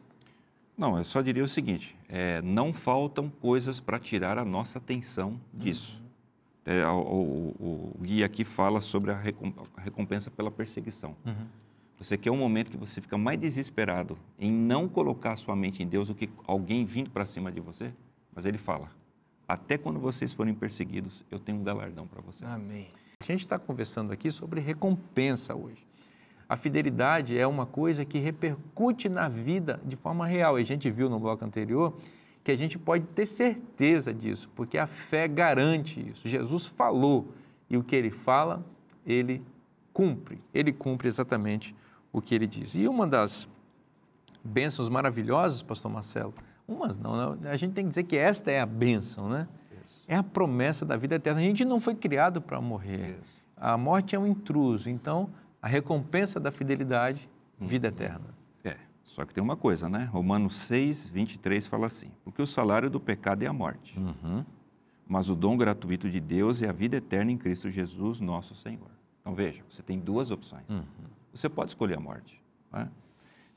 Não, 0.77 0.97
eu 0.97 1.03
só 1.03 1.21
diria 1.21 1.43
o 1.43 1.47
seguinte: 1.47 1.95
é, 2.07 2.41
não 2.41 2.73
faltam 2.73 3.29
coisas 3.29 3.79
para 3.79 3.99
tirar 3.99 4.37
a 4.37 4.45
nossa 4.45 4.79
atenção 4.79 5.39
disso. 5.53 6.01
Uhum. 6.01 6.73
É, 6.73 6.87
o, 6.87 6.99
o, 6.99 7.95
o, 7.99 8.03
guia 8.03 8.25
aqui 8.25 8.45
fala 8.45 8.81
sobre 8.81 9.11
a 9.11 9.19
recompensa 9.77 10.29
pela 10.29 10.51
perseguição. 10.51 11.15
Uhum. 11.25 11.47
Você 11.97 12.17
quer 12.17 12.31
um 12.31 12.37
momento 12.37 12.71
que 12.71 12.77
você 12.77 12.99
fica 13.01 13.17
mais 13.17 13.39
desesperado 13.39 14.17
em 14.39 14.51
não 14.51 14.87
colocar 14.87 15.35
sua 15.35 15.55
mente 15.55 15.83
em 15.83 15.87
Deus 15.87 16.07
do 16.07 16.15
que 16.15 16.29
alguém 16.47 16.85
vindo 16.85 17.09
para 17.09 17.25
cima 17.25 17.51
de 17.51 17.59
você? 17.59 17.93
Mas 18.33 18.45
ele 18.45 18.57
fala: 18.57 18.89
até 19.47 19.77
quando 19.77 19.99
vocês 19.99 20.33
forem 20.33 20.53
perseguidos, 20.53 21.23
eu 21.29 21.39
tenho 21.39 21.59
um 21.59 21.63
galardão 21.63 22.07
para 22.07 22.21
vocês. 22.21 22.49
Amém. 22.49 22.87
A 23.19 23.23
gente 23.23 23.41
está 23.41 23.59
conversando 23.59 24.11
aqui 24.11 24.31
sobre 24.31 24.59
recompensa 24.59 25.53
hoje. 25.53 25.85
A 26.51 26.57
fidelidade 26.57 27.37
é 27.37 27.47
uma 27.47 27.65
coisa 27.65 28.03
que 28.03 28.19
repercute 28.19 29.07
na 29.07 29.29
vida 29.29 29.79
de 29.85 29.95
forma 29.95 30.27
real. 30.27 30.59
E 30.59 30.61
a 30.61 30.65
gente 30.65 30.91
viu 30.91 31.09
no 31.09 31.17
bloco 31.17 31.45
anterior 31.45 31.93
que 32.43 32.51
a 32.51 32.57
gente 32.57 32.77
pode 32.77 33.05
ter 33.05 33.25
certeza 33.25 34.13
disso, 34.13 34.49
porque 34.53 34.77
a 34.77 34.85
fé 34.85 35.29
garante 35.29 36.05
isso. 36.09 36.27
Jesus 36.27 36.65
falou 36.65 37.33
e 37.69 37.77
o 37.77 37.83
que 37.85 37.95
ele 37.95 38.11
fala, 38.11 38.65
ele 39.05 39.41
cumpre. 39.93 40.41
Ele 40.53 40.73
cumpre 40.73 41.07
exatamente 41.07 41.73
o 42.11 42.21
que 42.21 42.35
ele 42.35 42.47
diz. 42.47 42.75
E 42.75 42.85
uma 42.85 43.07
das 43.07 43.47
bênçãos 44.43 44.89
maravilhosas, 44.89 45.61
pastor 45.61 45.89
Marcelo, 45.89 46.33
umas 46.67 46.97
não, 46.97 47.37
né? 47.37 47.49
a 47.49 47.55
gente 47.55 47.71
tem 47.71 47.85
que 47.85 47.89
dizer 47.91 48.03
que 48.03 48.17
esta 48.17 48.51
é 48.51 48.59
a 48.59 48.65
bênção, 48.65 49.29
né? 49.29 49.47
É 50.05 50.17
a 50.17 50.23
promessa 50.23 50.85
da 50.85 50.97
vida 50.97 51.15
eterna. 51.15 51.39
A 51.39 51.43
gente 51.43 51.63
não 51.63 51.79
foi 51.79 51.95
criado 51.95 52.41
para 52.41 52.59
morrer. 52.59 53.21
A 53.55 53.77
morte 53.77 54.17
é 54.17 54.19
um 54.19 54.27
intruso. 54.27 54.89
Então, 54.89 55.29
a 55.61 55.67
recompensa 55.67 56.39
da 56.39 56.51
fidelidade, 56.51 57.29
vida 57.59 57.87
uhum. 57.87 57.93
eterna. 57.93 58.35
É, 58.63 58.77
só 59.03 59.25
que 59.25 59.33
tem 59.33 59.43
uma 59.43 59.55
coisa, 59.55 59.87
né? 59.87 60.05
Romanos 60.05 60.55
6, 60.55 61.05
23 61.07 61.67
fala 61.67 61.87
assim: 61.87 62.11
porque 62.23 62.41
o 62.41 62.47
salário 62.47 62.89
do 62.89 62.99
pecado 62.99 63.43
é 63.43 63.47
a 63.47 63.53
morte, 63.53 63.99
uhum. 63.99 64.43
mas 65.07 65.29
o 65.29 65.35
dom 65.35 65.55
gratuito 65.55 66.09
de 66.09 66.19
Deus 66.19 66.61
é 66.61 66.69
a 66.69 66.73
vida 66.73 66.97
eterna 66.97 67.31
em 67.31 67.37
Cristo 67.37 67.69
Jesus, 67.69 68.19
nosso 68.19 68.55
Senhor. 68.55 68.89
Então 69.21 69.35
veja, 69.35 69.63
você 69.69 69.83
tem 69.83 69.99
duas 69.99 70.31
opções. 70.31 70.67
Uhum. 70.67 70.83
Você 71.31 71.47
pode 71.47 71.71
escolher 71.71 71.97
a 71.97 71.99
morte. 71.99 72.41
Né? 72.71 72.89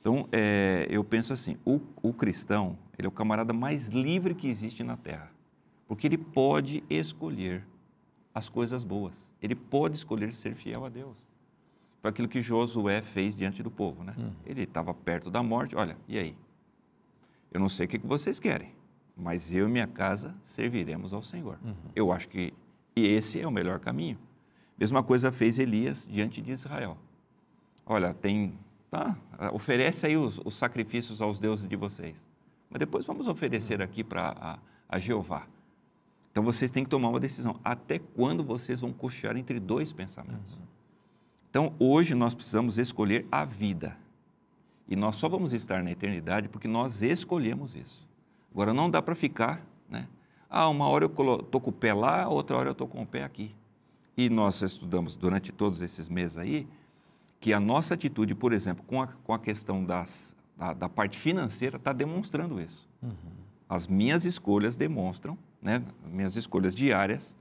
Então, 0.01 0.29
é, 0.31 0.87
eu 0.91 1.03
penso 1.03 1.33
assim: 1.33 1.57
o, 1.65 1.81
o 2.03 2.13
cristão, 2.13 2.79
ele 2.99 3.07
é 3.07 3.09
o 3.09 3.13
camarada 3.13 3.55
mais 3.55 3.89
livre 3.89 4.35
que 4.35 4.47
existe 4.47 4.85
na 4.85 4.99
Terra, 4.99 5.31
porque 5.89 6.07
ele 6.07 6.19
pode 6.19 6.85
escolher 6.91 7.67
as 8.35 8.51
coisas 8.51 8.85
boas, 8.85 9.17
ele 9.41 9.55
pode 9.55 9.97
escolher 9.97 10.35
ser 10.35 10.55
fiel 10.55 10.85
a 10.85 10.91
Deus. 10.91 11.24
Foi 12.05 12.11
aquilo 12.11 12.29
que 12.29 12.43
Josué 12.43 13.01
fez 13.01 13.35
diante 13.35 13.63
do 13.63 13.71
povo. 13.71 14.05
Né? 14.05 14.15
Uhum. 14.19 14.31
Ele 14.45 14.65
estava 14.65 14.93
perto 14.93 15.31
da 15.31 15.43
morte. 15.43 15.75
Olha, 15.75 15.97
e 16.07 16.19
aí? 16.19 16.37
Eu 17.51 17.59
não 17.59 17.69
sei 17.71 17.87
o 17.87 17.89
que 17.89 17.97
vocês 17.97 18.39
querem, 18.39 18.75
mas 19.17 19.51
eu 19.51 19.67
e 19.67 19.71
minha 19.71 19.87
casa 19.87 20.35
serviremos 20.43 21.15
ao 21.15 21.23
Senhor. 21.23 21.59
Uhum. 21.65 21.75
Eu 21.97 22.13
acho 22.13 22.29
que 22.29 22.53
esse 22.95 23.41
é 23.41 23.49
o 23.49 23.51
melhor 23.51 23.81
caminho. 23.81 24.19
Mesma 24.79 25.03
coisa 25.03 25.33
fez 25.33 25.59
Elias 25.59 26.07
diante 26.07 26.43
de 26.43 26.53
Israel. 26.53 26.99
Olha, 27.87 28.13
tem, 28.13 28.53
tá, 28.91 29.17
oferece 29.51 30.05
aí 30.05 30.15
os, 30.15 30.39
os 30.45 30.57
sacrifícios 30.57 31.23
aos 31.23 31.41
deuses 31.41 31.67
de 31.67 31.75
vocês, 31.75 32.23
mas 32.69 32.81
depois 32.81 33.07
vamos 33.07 33.27
oferecer 33.27 33.79
uhum. 33.79 33.85
aqui 33.87 34.05
para 34.05 34.29
a, 34.39 34.59
a 34.91 34.99
Jeová. 34.99 35.47
Então 36.31 36.45
vocês 36.45 36.71
têm 36.71 36.85
que 36.85 36.91
tomar 36.91 37.09
uma 37.09 37.21
decisão. 37.21 37.59
Até 37.65 37.99
quando 37.99 38.45
vocês 38.45 38.79
vão 38.79 38.93
cochear 38.93 39.39
entre 39.39 39.59
dois 39.59 39.91
pensamentos? 39.91 40.53
Uhum. 40.53 40.74
Então, 41.55 41.73
hoje 41.79 42.17
nós 42.17 42.35
precisamos 42.35 42.79
escolher 42.79 43.29
a 43.31 43.45
vida. 43.45 43.97
E 44.89 44.97
nós 44.97 45.15
só 45.15 45.29
vamos 45.29 45.53
estar 45.53 45.85
na 45.85 45.93
eternidade 45.93 46.49
porque 46.49 46.67
nós 46.67 47.01
escolhemos 47.01 47.77
isso. 47.77 48.05
Agora, 48.51 48.75
não 48.75 48.91
dá 48.91 49.01
para 49.01 49.15
ficar, 49.15 49.65
né? 49.89 50.09
Ah, 50.51 50.69
uma 50.69 50.89
hora 50.89 51.05
eu 51.05 51.39
estou 51.39 51.61
com 51.61 51.71
o 51.71 51.73
pé 51.73 51.95
lá, 51.95 52.29
outra 52.29 52.57
hora 52.57 52.71
eu 52.71 52.73
estou 52.73 52.89
com 52.89 53.03
o 53.03 53.07
pé 53.07 53.23
aqui. 53.23 53.55
E 54.17 54.29
nós 54.29 54.63
estudamos 54.63 55.15
durante 55.15 55.53
todos 55.53 55.81
esses 55.81 56.09
meses 56.09 56.37
aí 56.37 56.67
que 57.39 57.53
a 57.53 57.61
nossa 57.61 57.95
atitude, 57.95 58.35
por 58.35 58.53
exemplo, 58.53 58.85
com 58.85 59.01
a, 59.01 59.07
com 59.07 59.33
a 59.33 59.39
questão 59.39 59.85
das, 59.85 60.35
da, 60.57 60.73
da 60.73 60.89
parte 60.89 61.17
financeira, 61.17 61.77
está 61.77 61.93
demonstrando 61.93 62.61
isso. 62.61 62.85
Uhum. 63.01 63.13
As 63.69 63.87
minhas 63.87 64.25
escolhas 64.25 64.77
demonstram, 64.77 65.39
né? 65.63 65.81
minhas 66.05 66.35
escolhas 66.35 66.75
diárias, 66.75 67.33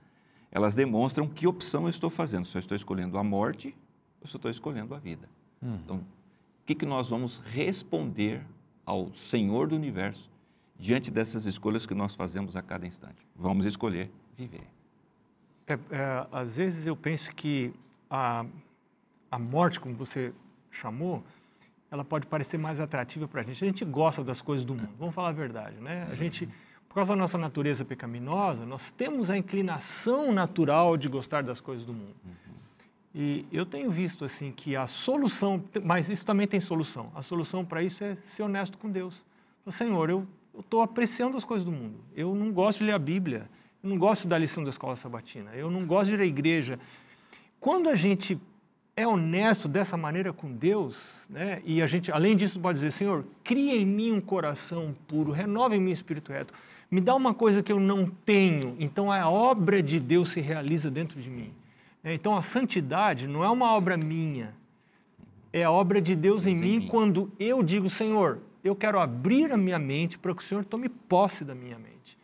elas 0.52 0.76
demonstram 0.76 1.28
que 1.28 1.48
opção 1.48 1.86
eu 1.86 1.90
estou 1.90 2.12
fazendo. 2.12 2.46
Se 2.46 2.56
eu 2.56 2.60
estou 2.60 2.76
escolhendo 2.76 3.18
a 3.18 3.24
morte 3.24 3.76
eu 4.24 4.28
só 4.28 4.38
estou 4.38 4.50
escolhendo 4.50 4.96
a 4.96 5.00
vida. 5.00 5.30
Hum. 5.62 5.78
Então, 5.84 5.98
o 5.98 6.66
que, 6.66 6.74
que 6.74 6.86
nós 6.86 7.10
vamos 7.10 7.40
responder 7.40 8.42
ao 8.86 9.14
Senhor 9.14 9.68
do 9.68 9.76
Universo 9.76 10.32
diante 10.80 11.12
dessas 11.12 11.46
escolhas 11.46 11.86
que 11.86 11.94
nós 11.94 12.16
fazemos 12.16 12.56
a 12.56 12.62
cada 12.62 12.88
instante? 12.88 13.28
Vamos 13.36 13.66
escolher 13.66 14.10
viver. 14.38 14.68
É, 15.68 15.74
é, 15.74 16.28
às 16.32 16.58
vezes 16.58 16.88
eu 16.88 16.96
penso 16.96 17.36
que 17.36 17.74
a, 18.10 18.46
a 19.30 19.38
morte, 19.38 19.80
como 19.80 19.94
você 19.96 20.34
chamou, 20.72 21.24
ela 21.92 22.04
pode 22.04 22.26
parecer 22.28 22.58
mais 22.58 22.80
atrativa 22.80 23.28
para 23.28 23.42
a 23.42 23.44
gente. 23.44 23.64
A 23.64 23.68
gente 23.68 23.86
gosta 23.86 24.24
das 24.24 24.42
coisas 24.42 24.66
do 24.66 24.74
mundo, 24.74 24.90
vamos 24.98 25.14
falar 25.14 25.30
a 25.30 25.34
verdade, 25.34 25.78
né? 25.78 26.06
Sim. 26.06 26.12
A 26.12 26.16
gente, 26.16 26.50
por 26.88 26.96
causa 26.96 27.14
da 27.14 27.20
nossa 27.20 27.38
natureza 27.38 27.86
pecaminosa, 27.86 28.66
nós 28.66 28.90
temos 28.92 29.30
a 29.30 29.38
inclinação 29.38 30.32
natural 30.32 30.98
de 30.98 31.08
gostar 31.10 31.44
das 31.44 31.60
coisas 31.62 31.86
do 31.86 31.94
mundo. 31.94 32.16
Uhum. 32.26 32.43
E 33.16 33.46
eu 33.52 33.66
tenho 33.66 33.92
visto 33.92 34.26
assim 34.26 34.52
que 34.52 34.76
a 34.76 34.88
solução, 34.88 35.64
mas 35.84 36.10
isso 36.10 36.26
também 36.26 36.48
tem 36.48 36.60
solução. 36.60 37.12
A 37.14 37.22
solução 37.22 37.64
para 37.64 37.84
isso 37.84 38.04
é 38.04 38.18
ser 38.26 38.44
honesto 38.44 38.78
com 38.78 38.90
Deus. 38.90 39.24
Senhor, 39.70 40.10
eu 40.10 40.28
estou 40.58 40.82
apreciando 40.82 41.38
as 41.38 41.44
coisas 41.44 41.64
do 41.64 41.72
mundo. 41.72 42.00
Eu 42.16 42.34
não 42.34 42.52
gosto 42.52 42.80
de 42.80 42.86
ler 42.86 42.94
a 42.94 43.00
Bíblia. 43.00 43.48
Eu 43.84 43.90
não 43.90 43.98
gosto 43.98 44.28
da 44.28 44.38
lição 44.38 44.64
da 44.64 44.70
escola 44.70 44.96
sabatina. 44.96 45.52
Eu 45.56 45.70
não 45.70 45.86
gosto 45.86 46.10
de 46.10 46.16
ir 46.16 46.22
à 46.22 46.26
igreja. 46.26 46.80
Quando 47.60 47.88
a 47.88 47.96
gente 47.96 48.40
é 48.96 49.08
honesto 49.08 49.68
dessa 49.68 49.98
maneira 49.98 50.32
com 50.32 50.52
Deus, 50.52 50.98
né? 51.30 51.62
E 51.66 51.82
a 51.82 51.88
gente, 51.88 52.12
além 52.12 52.36
disso, 52.36 52.60
pode 52.60 52.78
dizer, 52.78 52.92
Senhor, 52.92 53.26
cria 53.44 53.76
em 53.76 53.86
mim 53.86 54.12
um 54.12 54.22
coração 54.22 54.96
puro, 55.08 55.32
renova 55.32 55.76
em 55.76 55.80
mim 55.80 55.92
espírito 55.92 56.32
reto. 56.32 56.54
Me 56.90 57.02
dá 57.02 57.16
uma 57.16 57.34
coisa 57.34 57.64
que 57.64 57.72
eu 57.72 57.80
não 57.80 58.06
tenho. 58.06 58.76
Então 58.80 59.12
a 59.12 59.28
obra 59.30 59.82
de 59.82 60.00
Deus 60.00 60.32
se 60.32 60.42
realiza 60.42 60.92
dentro 60.92 61.20
de 61.20 61.30
mim. 61.30 61.52
É, 62.04 62.14
então 62.14 62.36
a 62.36 62.42
santidade 62.42 63.28
não 63.28 63.44
é 63.44 63.50
uma 63.50 63.74
obra 63.74 63.96
minha, 63.96 64.54
é 65.52 65.64
a 65.64 65.72
obra 65.72 66.02
de 66.02 66.16
Deus, 66.16 66.44
Deus 66.44 66.58
em, 66.58 66.60
mim, 66.60 66.80
mim 66.80 66.88
quando 66.88 67.32
eu 67.40 67.64
digo, 67.64 67.90
Senhor, 67.90 68.40
eu 68.64 68.76
quero 68.76 69.00
abrir 69.00 69.52
a 69.52 69.58
minha 69.58 69.80
mente 69.80 70.18
para 70.18 70.34
que 70.34 70.42
o 70.42 70.46
Senhor 70.46 70.66
tome 70.66 70.90
posse 70.90 71.46
da 71.46 71.54
minha 71.54 71.78
mente. 71.78 72.18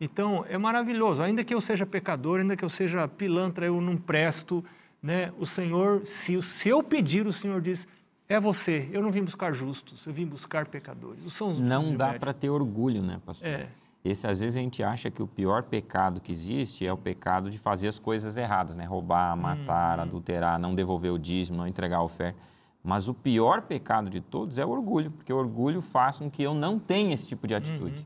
Então 0.00 0.44
é 0.48 0.58
maravilhoso, 0.58 1.22
ainda 1.22 1.44
que 1.44 1.54
eu 1.54 1.60
seja 1.60 1.86
pecador, 1.86 2.40
ainda 2.40 2.56
que 2.56 2.64
eu 2.64 2.68
seja 2.68 3.06
pilantra, 3.06 3.66
eu 3.66 3.80
não 3.80 3.96
presto, 3.96 4.64
né? 5.00 5.32
O 5.38 5.46
Senhor, 5.46 6.04
se, 6.04 6.40
se 6.42 6.68
eu 6.68 6.82
pedir, 6.82 7.26
o 7.26 7.32
Senhor 7.32 7.60
diz, 7.60 7.86
é 8.28 8.40
você. 8.40 8.88
Eu 8.90 9.02
não 9.02 9.10
vim 9.10 9.22
buscar 9.22 9.52
justos, 9.52 10.04
eu 10.06 10.12
vim 10.12 10.26
buscar 10.26 10.66
pecadores. 10.66 11.20
São 11.32 11.50
os 11.50 11.60
não 11.60 11.94
dá 11.94 12.14
para 12.14 12.32
ter 12.32 12.50
orgulho, 12.50 13.02
né, 13.02 13.20
pastor? 13.24 13.46
É. 13.46 13.68
Esse, 14.04 14.26
às 14.26 14.40
vezes, 14.40 14.56
a 14.56 14.60
gente 14.60 14.82
acha 14.82 15.10
que 15.10 15.22
o 15.22 15.26
pior 15.28 15.62
pecado 15.62 16.20
que 16.20 16.32
existe 16.32 16.84
é 16.84 16.92
o 16.92 16.96
pecado 16.96 17.48
de 17.50 17.58
fazer 17.58 17.86
as 17.86 17.98
coisas 18.00 18.36
erradas, 18.36 18.76
né? 18.76 18.84
Roubar, 18.84 19.36
matar, 19.36 19.98
uhum. 19.98 20.04
adulterar, 20.04 20.58
não 20.58 20.74
devolver 20.74 21.12
o 21.12 21.18
dízimo, 21.18 21.56
não 21.58 21.66
entregar 21.68 21.98
a 21.98 22.02
oferta. 22.02 22.38
Mas 22.82 23.06
o 23.06 23.14
pior 23.14 23.62
pecado 23.62 24.10
de 24.10 24.20
todos 24.20 24.58
é 24.58 24.66
o 24.66 24.70
orgulho, 24.70 25.12
porque 25.12 25.32
o 25.32 25.36
orgulho 25.36 25.80
faz 25.80 26.18
com 26.18 26.28
que 26.28 26.42
eu 26.42 26.52
não 26.52 26.80
tenha 26.80 27.14
esse 27.14 27.28
tipo 27.28 27.46
de 27.46 27.54
atitude. 27.54 27.98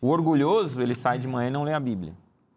Uhum. 0.00 0.08
O 0.08 0.08
orgulhoso, 0.10 0.80
ele 0.80 0.94
sai 0.94 1.18
de 1.18 1.26
manhã 1.26 1.48
e 1.48 1.50
não 1.50 1.64
lê 1.64 1.72
a 1.74 1.80
Bíblia. 1.80 2.14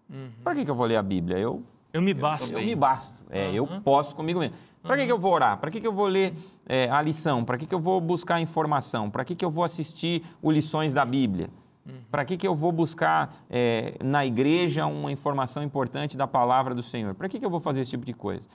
Uhum. 0.07 0.29
Para 0.43 0.53
que, 0.53 0.63
que 0.65 0.69
eu 0.69 0.75
vou 0.75 0.85
ler 0.85 0.97
a 0.97 1.01
Bíblia? 1.03 1.39
Eu, 1.39 1.63
Eu 1.91 2.01
me 2.01 2.13
basto. 2.13 2.53
eu 2.53 2.63
me 2.63 2.75
basto. 2.75 3.25
É, 3.31 3.51
Eu 3.51 3.63
Uhum. 3.63 3.81
posso 3.81 4.15
comigo 4.15 4.39
mesmo. 4.39 4.55
Para 4.83 4.97
que, 4.97 5.05
que 5.07 5.11
eu 5.11 5.17
vou 5.17 5.33
orar? 5.33 5.57
Para 5.57 5.71
que, 5.71 5.81
que 5.81 5.87
eu 5.87 5.91
vou 5.91 6.05
ler 6.05 6.33
é, 6.67 6.87
a 6.91 7.01
lição? 7.01 7.43
Para 7.43 7.57
que, 7.57 7.65
que 7.65 7.73
eu 7.73 7.79
vou 7.79 7.99
buscar 7.99 8.39
informação? 8.39 9.09
Para 9.09 9.25
que, 9.25 9.33
que 9.35 9.43
eu 9.43 9.49
vou 9.49 9.63
assistir 9.63 10.23
o 10.41 10.51
lições 10.51 10.93
da 10.93 11.03
Bíblia? 11.03 11.49
Uhum. 11.87 12.01
Para 12.11 12.25
que, 12.25 12.37
que 12.37 12.47
eu 12.47 12.55
vou 12.55 12.71
buscar 12.71 13.33
é, 13.49 13.95
na 14.03 14.25
igreja 14.25 14.85
uma 14.85 15.11
informação 15.11 15.63
importante 15.63 16.17
da 16.17 16.27
palavra 16.27 16.75
do 16.75 16.83
Senhor? 16.83 17.13
Para 17.15 17.29
que, 17.29 17.39
que 17.39 17.45
eu 17.45 17.49
vou 17.49 17.59
fazer 17.59 17.81
esse 17.81 17.91
tipo 17.91 18.05
de 18.05 18.13
coisa? 18.13 18.47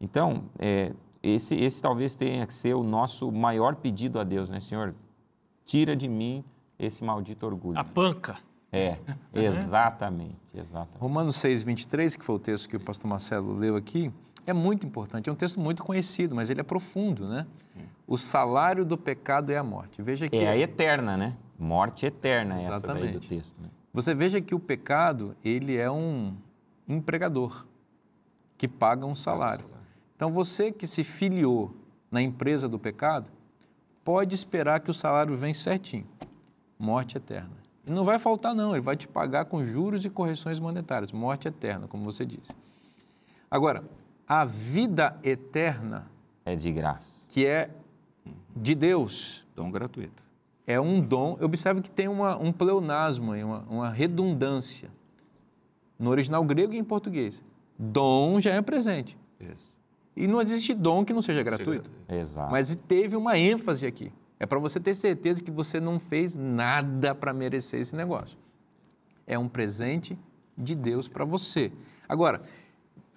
Então, 0.00 0.44
é, 0.58 0.92
esse, 1.22 1.54
esse 1.54 1.82
talvez 1.82 2.14
tenha 2.14 2.46
que 2.46 2.54
ser 2.54 2.74
o 2.74 2.82
nosso 2.82 3.30
maior 3.30 3.76
pedido 3.76 4.18
a 4.18 4.24
Deus, 4.24 4.48
né, 4.48 4.60
Senhor? 4.60 4.94
Tira 5.64 5.94
de 5.94 6.08
mim 6.08 6.44
esse 6.78 7.04
maldito 7.04 7.44
orgulho. 7.44 7.78
A 7.78 7.84
panca. 7.84 8.38
É, 8.70 8.98
exatamente, 9.34 10.36
exatamente. 10.54 11.00
Romanos 11.00 11.36
6, 11.36 11.62
23, 11.62 12.16
que 12.16 12.24
foi 12.24 12.36
o 12.36 12.38
texto 12.38 12.68
que 12.68 12.76
o 12.76 12.80
pastor 12.80 13.10
Marcelo 13.10 13.54
leu 13.54 13.76
aqui, 13.76 14.12
é 14.46 14.52
muito 14.52 14.86
importante. 14.86 15.28
É 15.28 15.32
um 15.32 15.36
texto 15.36 15.60
muito 15.60 15.82
conhecido, 15.82 16.34
mas 16.34 16.50
ele 16.50 16.60
é 16.60 16.64
profundo, 16.64 17.28
né? 17.28 17.46
O 18.06 18.16
salário 18.16 18.84
do 18.84 18.96
pecado 18.96 19.50
é 19.50 19.58
a 19.58 19.62
morte. 19.62 20.00
Veja 20.00 20.28
que 20.28 20.36
É 20.36 20.48
a 20.48 20.56
eterna, 20.56 21.16
né? 21.16 21.36
Morte 21.58 22.06
eterna 22.06 22.54
essa 22.54 22.62
daí 22.64 22.70
do 22.70 22.76
Exatamente. 23.08 23.28
texto. 23.28 23.60
Né? 23.60 23.68
você 23.92 24.14
veja 24.14 24.40
que 24.40 24.54
o 24.54 24.60
pecado 24.60 25.34
ele 25.44 25.76
é 25.76 25.90
um 25.90 26.36
empregador 26.86 27.66
que 28.56 28.68
paga 28.68 29.04
um 29.04 29.14
salário. 29.14 29.64
Então 30.14 30.30
você 30.30 30.70
que 30.70 30.86
se 30.86 31.02
filiou 31.02 31.74
na 32.10 32.22
empresa 32.22 32.68
do 32.68 32.78
pecado 32.78 33.30
pode 34.04 34.34
esperar 34.34 34.80
que 34.80 34.90
o 34.90 34.94
salário 34.94 35.34
vem 35.36 35.52
certinho, 35.52 36.06
morte 36.78 37.16
eterna. 37.16 37.50
E 37.84 37.90
não 37.90 38.04
vai 38.04 38.18
faltar 38.18 38.54
não, 38.54 38.72
ele 38.72 38.80
vai 38.80 38.96
te 38.96 39.08
pagar 39.08 39.46
com 39.46 39.64
juros 39.64 40.04
e 40.04 40.10
correções 40.10 40.60
monetárias, 40.60 41.10
morte 41.10 41.48
eterna, 41.48 41.88
como 41.88 42.04
você 42.04 42.24
disse. 42.24 42.50
Agora, 43.50 43.82
a 44.26 44.44
vida 44.44 45.18
eterna, 45.24 46.06
É 46.44 46.54
de 46.54 46.70
graça. 46.72 47.26
que 47.30 47.44
é 47.46 47.70
de 48.54 48.74
Deus, 48.74 49.44
Dom 49.56 49.70
gratuito. 49.70 50.22
É 50.68 50.78
um 50.78 51.00
dom. 51.00 51.38
Observe 51.40 51.80
que 51.80 51.90
tem 51.90 52.06
uma, 52.08 52.36
um 52.36 52.52
pleonasmo, 52.52 53.32
aí, 53.32 53.42
uma, 53.42 53.64
uma 53.70 53.90
redundância 53.90 54.90
no 55.98 56.10
original 56.10 56.44
grego 56.44 56.74
e 56.74 56.78
em 56.78 56.84
português. 56.84 57.42
Dom 57.78 58.38
já 58.38 58.50
é 58.50 58.60
presente. 58.60 59.16
Isso. 59.40 59.66
E 60.14 60.26
não 60.26 60.42
existe 60.42 60.74
dom 60.74 61.06
que 61.06 61.14
não 61.14 61.22
seja 61.22 61.42
gratuito. 61.42 61.90
Exato. 62.06 62.52
Mas 62.52 62.76
teve 62.86 63.16
uma 63.16 63.38
ênfase 63.38 63.86
aqui. 63.86 64.12
É 64.38 64.44
para 64.44 64.58
você 64.58 64.78
ter 64.78 64.94
certeza 64.94 65.42
que 65.42 65.50
você 65.50 65.80
não 65.80 65.98
fez 65.98 66.36
nada 66.36 67.14
para 67.14 67.32
merecer 67.32 67.80
esse 67.80 67.96
negócio. 67.96 68.36
É 69.26 69.38
um 69.38 69.48
presente 69.48 70.18
de 70.56 70.74
Deus 70.74 71.08
para 71.08 71.24
você. 71.24 71.72
Agora, 72.06 72.42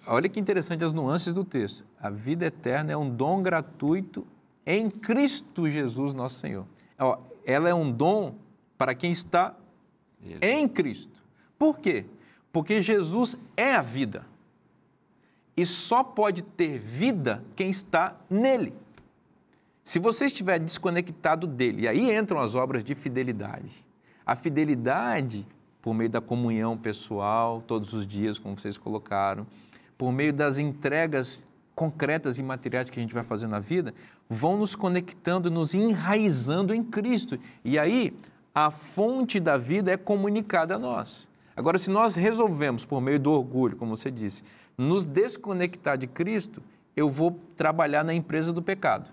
olha 0.06 0.28
que 0.28 0.40
interessante 0.40 0.82
as 0.82 0.94
nuances 0.94 1.34
do 1.34 1.44
texto. 1.44 1.84
A 2.00 2.08
vida 2.08 2.46
eterna 2.46 2.92
é 2.92 2.96
um 2.96 3.10
dom 3.10 3.42
gratuito 3.42 4.26
em 4.64 4.88
Cristo 4.88 5.68
Jesus, 5.68 6.14
nosso 6.14 6.38
Senhor. 6.38 6.66
Ó, 6.98 7.18
Ela 7.44 7.68
é 7.68 7.74
um 7.74 7.90
dom 7.90 8.34
para 8.76 8.94
quem 8.94 9.10
está 9.10 9.54
Ele. 10.22 10.38
em 10.42 10.68
Cristo. 10.68 11.22
Por 11.58 11.78
quê? 11.78 12.04
Porque 12.52 12.82
Jesus 12.82 13.36
é 13.56 13.74
a 13.74 13.82
vida. 13.82 14.26
E 15.56 15.66
só 15.66 16.02
pode 16.02 16.42
ter 16.42 16.78
vida 16.78 17.44
quem 17.54 17.70
está 17.70 18.16
nele. 18.28 18.74
Se 19.84 19.98
você 19.98 20.26
estiver 20.26 20.58
desconectado 20.58 21.46
dele, 21.46 21.82
e 21.82 21.88
aí 21.88 22.16
entram 22.16 22.40
as 22.40 22.54
obras 22.54 22.84
de 22.84 22.94
fidelidade. 22.94 23.84
A 24.24 24.34
fidelidade, 24.36 25.46
por 25.80 25.92
meio 25.92 26.08
da 26.08 26.20
comunhão 26.20 26.76
pessoal, 26.76 27.62
todos 27.66 27.92
os 27.92 28.06
dias, 28.06 28.38
como 28.38 28.56
vocês 28.56 28.78
colocaram, 28.78 29.46
por 29.98 30.12
meio 30.12 30.32
das 30.32 30.58
entregas 30.58 31.44
concretas 31.82 32.38
e 32.38 32.44
materiais 32.44 32.88
que 32.88 33.00
a 33.00 33.02
gente 33.02 33.12
vai 33.12 33.24
fazer 33.24 33.48
na 33.48 33.58
vida, 33.58 33.92
vão 34.28 34.56
nos 34.56 34.76
conectando, 34.76 35.50
nos 35.50 35.74
enraizando 35.74 36.72
em 36.72 36.84
Cristo. 36.84 37.36
E 37.64 37.76
aí, 37.76 38.16
a 38.54 38.70
fonte 38.70 39.40
da 39.40 39.58
vida 39.58 39.90
é 39.90 39.96
comunicada 39.96 40.76
a 40.76 40.78
nós. 40.78 41.28
Agora, 41.56 41.78
se 41.78 41.90
nós 41.90 42.14
resolvemos, 42.14 42.84
por 42.84 43.00
meio 43.00 43.18
do 43.18 43.32
orgulho, 43.32 43.76
como 43.76 43.96
você 43.96 44.12
disse, 44.12 44.44
nos 44.78 45.04
desconectar 45.04 45.98
de 45.98 46.06
Cristo, 46.06 46.62
eu 46.94 47.08
vou 47.08 47.36
trabalhar 47.56 48.04
na 48.04 48.14
empresa 48.14 48.52
do 48.52 48.62
pecado. 48.62 49.10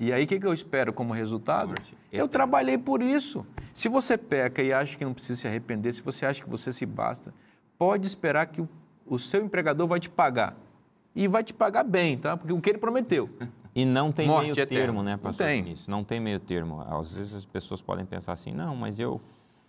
E 0.00 0.12
aí, 0.12 0.24
o 0.24 0.26
que, 0.26 0.44
eu 0.44 0.52
espero 0.52 0.92
como 0.92 1.14
resultado? 1.14 1.76
Eu 2.10 2.26
trabalhei 2.26 2.76
por 2.76 3.00
isso. 3.00 3.46
Se 3.72 3.88
você 3.88 4.18
peca 4.18 4.60
e 4.60 4.72
acha 4.72 4.98
que 4.98 5.04
não 5.04 5.14
precisa 5.14 5.42
se 5.42 5.46
arrepender, 5.46 5.92
se 5.92 6.02
você 6.02 6.26
acha 6.26 6.42
que 6.42 6.50
você 6.50 6.72
se 6.72 6.84
basta, 6.84 7.32
pode 7.78 8.04
esperar 8.04 8.46
que 8.46 8.60
o, 8.60 8.68
o 9.06 9.16
seu 9.16 9.44
empregador 9.44 9.86
vai 9.86 10.00
te 10.00 10.08
pagar. 10.08 10.56
E 11.14 11.28
vai 11.28 11.44
te 11.44 11.52
pagar 11.54 11.84
bem, 11.84 12.18
tá? 12.18 12.36
Porque 12.36 12.52
o 12.52 12.60
que 12.60 12.70
ele 12.70 12.78
prometeu. 12.78 13.28
E 13.74 13.84
não 13.84 14.10
tem 14.12 14.26
Morte 14.28 14.42
meio 14.44 14.52
eterna. 14.52 14.84
termo, 14.84 15.02
né, 15.02 15.12
Não 15.12 15.18
pastor 15.18 15.46
tem. 15.46 15.62
Vinícius? 15.62 15.88
Não 15.88 16.02
tem 16.04 16.20
meio 16.20 16.40
termo. 16.40 16.80
Às 16.88 17.14
vezes 17.14 17.34
as 17.34 17.44
pessoas 17.46 17.80
podem 17.80 18.04
pensar 18.04 18.32
assim, 18.32 18.52
não, 18.52 18.74
mas 18.76 18.98
eu, 18.98 19.20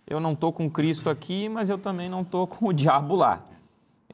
eu 0.06 0.18
não 0.20 0.32
estou 0.32 0.52
com 0.52 0.70
Cristo 0.70 1.10
aqui, 1.10 1.48
mas 1.48 1.68
eu 1.70 1.78
também 1.78 2.08
não 2.08 2.22
estou 2.22 2.46
com 2.46 2.66
o 2.68 2.72
diabo 2.72 3.14
lá. 3.16 3.44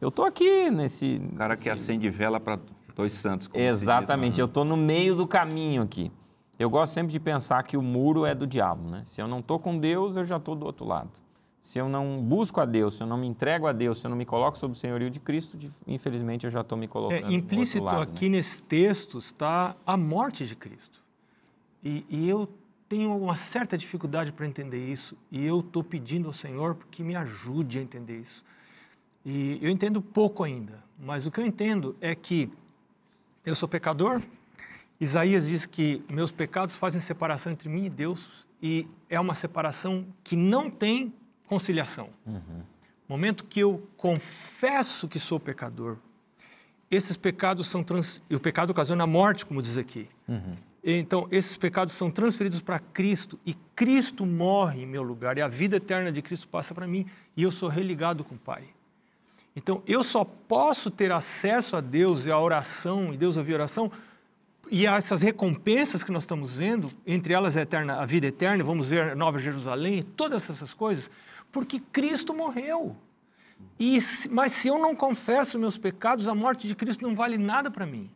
Eu 0.01 0.09
estou 0.09 0.25
aqui 0.25 0.71
nesse... 0.71 1.21
O 1.33 1.37
cara 1.37 1.55
que 1.55 1.61
nesse- 1.61 1.71
acende 1.71 2.09
vela 2.11 2.41
para 2.41 2.59
dois 2.97 3.13
santos. 3.13 3.49
diz, 3.53 3.63
Exatamente, 3.63 4.37
né? 4.39 4.43
eu 4.43 4.47
estou 4.47 4.65
no 4.65 4.77
meio 4.77 5.15
do 5.15 5.27
caminho 5.27 5.83
aqui. 5.83 6.11
Eu 6.59 6.69
gosto 6.69 6.93
sempre 6.93 7.13
de 7.13 7.19
pensar 7.21 7.63
que 7.63 7.77
o 7.77 7.83
muro 7.83 8.25
é 8.27 8.35
do 8.35 8.47
diabo, 8.47 8.89
né? 8.91 9.03
Se 9.05 9.21
eu 9.23 9.27
não 9.29 9.39
estou 9.41 9.59
com 9.59 9.79
Deus, 9.79 10.17
eu 10.17 10.25
já 10.25 10.37
estou 10.37 10.55
do 10.55 10.65
outro 10.67 10.87
lado. 10.87 11.11
Se 11.63 11.79
eu 11.79 11.89
não 11.89 12.21
busco 12.21 12.61
a 12.61 12.65
Deus, 12.65 12.97
se 12.97 13.05
eu 13.05 13.07
não 13.07 13.17
me 13.17 13.29
entrego 13.29 13.69
a 13.69 13.73
Deus, 13.73 14.01
se 14.01 14.07
eu 14.07 14.11
não 14.11 14.17
me 14.17 14.27
coloco 14.27 14.59
sob 14.59 14.73
o 14.73 14.77
senhorio 14.77 15.09
de 15.09 15.21
Cristo, 15.21 15.57
infelizmente 15.87 16.45
eu 16.45 16.51
já 16.51 16.61
estou 16.61 16.77
me 16.77 16.89
colocando 16.89 17.31
É, 17.31 17.33
implícito 17.33 17.85
lado, 17.85 17.99
né? 17.99 18.03
aqui 18.03 18.29
nesse 18.29 18.61
texto 18.61 19.17
está 19.19 19.77
a 19.87 19.97
morte 19.97 20.45
de 20.45 20.57
Cristo. 20.57 21.01
E, 21.81 22.05
e 22.11 22.29
eu 22.29 22.49
tenho 22.89 23.17
uma 23.17 23.37
certa 23.37 23.79
dificuldade 23.79 24.33
para 24.33 24.45
entender 24.45 24.85
isso. 24.85 25.17
E 25.31 25.47
eu 25.47 25.61
estou 25.61 25.85
pedindo 25.85 26.27
ao 26.27 26.33
Senhor 26.33 26.77
que 26.91 27.05
me 27.05 27.15
ajude 27.15 27.79
a 27.79 27.83
entender 27.83 28.19
isso. 28.19 28.45
E 29.25 29.61
eu 29.63 29.71
entendo 29.71 30.03
pouco 30.03 30.43
ainda, 30.43 30.83
mas 30.99 31.27
o 31.27 31.31
que 31.31 31.39
eu 31.39 31.47
entendo 31.47 31.95
é 32.01 32.13
que 32.13 32.51
eu 33.47 33.55
sou 33.55 33.69
pecador. 33.69 34.21
Isaías 35.01 35.47
diz 35.47 35.65
que 35.65 36.03
meus 36.11 36.33
pecados 36.33 36.75
fazem 36.75 37.01
separação 37.01 37.53
entre 37.53 37.69
mim 37.69 37.85
e 37.85 37.91
Deus, 37.91 38.47
e 38.61 38.89
é 39.09 39.21
uma 39.21 39.37
separação 39.37 40.05
que 40.25 40.35
não 40.35 40.69
tem 40.69 41.13
conciliação. 41.53 42.09
Momento 43.07 43.45
que 43.45 43.61
eu 43.61 43.87
confesso 43.95 45.07
que 45.07 45.19
sou 45.19 45.39
pecador, 45.39 45.99
esses 46.91 47.15
pecados 47.15 47.67
são 47.67 47.85
trans... 47.85 48.23
e 48.31 48.35
o 48.35 48.41
pecado 48.41 48.71
ocasiona 48.71 49.05
a 49.05 49.07
morte, 49.07 49.45
como 49.45 49.61
diz 49.61 49.77
aqui. 49.77 50.09
Então, 50.83 51.29
esses 51.31 51.55
pecados 51.59 51.93
são 51.93 52.11
transferidos 52.11 52.63
para 52.63 52.79
Cristo 52.79 53.39
e 53.45 53.53
Cristo 53.77 54.25
morre 54.25 54.83
em 54.83 54.87
meu 54.87 55.03
lugar 55.03 55.37
e 55.37 55.43
a 55.43 55.47
vida 55.47 55.77
eterna 55.77 56.11
de 56.11 56.23
Cristo 56.23 56.49
passa 56.49 56.75
para 56.75 56.87
mim 56.87 57.05
e 57.37 57.43
eu 57.43 57.51
sou 57.51 57.69
religado 57.69 58.25
com 58.25 58.35
o 58.35 58.39
Pai. 58.39 58.65
Então, 59.55 59.83
eu 59.87 60.03
só 60.03 60.25
posso 60.25 60.91
ter 60.91 61.13
acesso 61.13 61.77
a 61.77 61.83
Deus 61.83 62.25
e 62.25 62.31
a 62.31 62.39
oração, 62.39 63.13
e 63.13 63.19
Deus 63.19 63.37
ouvir 63.37 63.53
a 63.53 63.57
oração, 63.57 63.93
e 64.71 64.87
a 64.87 64.97
essas 64.97 65.21
recompensas 65.21 66.03
que 66.03 66.11
nós 66.11 66.23
estamos 66.23 66.57
vendo, 66.57 66.91
entre 67.07 67.35
elas 67.35 67.59
a, 67.59 67.61
eterna, 67.61 67.97
a 67.97 68.07
vida 68.07 68.27
eterna, 68.27 68.65
vamos 68.65 68.89
ver 68.89 69.15
Nova 69.15 69.39
Jerusalém, 69.39 70.03
todas 70.03 70.49
essas 70.49 70.73
coisas, 70.73 71.11
porque 71.53 71.79
Cristo 71.79 72.35
morreu. 72.35 72.97
E, 73.79 73.99
mas 74.31 74.53
se 74.53 74.69
eu 74.69 74.79
não 74.79 74.97
confesso 74.97 75.59
meus 75.59 75.79
pecados, 75.79 76.27
a 76.27 76.35
morte 76.35 76.67
de 76.67 76.75
Cristo 76.75 77.07
não 77.07 77.15
vale 77.15 77.39
nada 77.39 77.71
para 77.71 77.87
mim. 77.87 78.11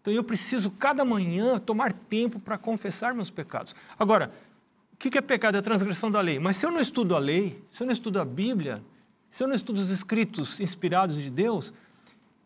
Então 0.00 0.12
eu 0.12 0.22
preciso, 0.22 0.70
cada 0.70 1.04
manhã, 1.04 1.58
tomar 1.58 1.92
tempo 1.92 2.38
para 2.38 2.58
confessar 2.58 3.14
meus 3.14 3.30
pecados. 3.30 3.74
Agora, 3.98 4.30
o 4.92 4.96
que 4.96 5.10
que 5.10 5.16
é 5.16 5.22
pecado? 5.22 5.54
É 5.54 5.58
a 5.58 5.62
transgressão 5.62 6.10
da 6.10 6.20
lei. 6.20 6.38
Mas 6.38 6.58
se 6.58 6.66
eu 6.66 6.70
não 6.70 6.80
estudo 6.80 7.16
a 7.16 7.18
lei, 7.18 7.62
se 7.70 7.82
eu 7.82 7.86
não 7.86 7.92
estudo 7.92 8.20
a 8.20 8.24
Bíblia, 8.24 8.84
se 9.30 9.42
eu 9.42 9.48
não 9.48 9.54
estudo 9.54 9.80
os 9.80 9.90
escritos 9.90 10.60
inspirados 10.60 11.16
de 11.16 11.30
Deus, 11.30 11.72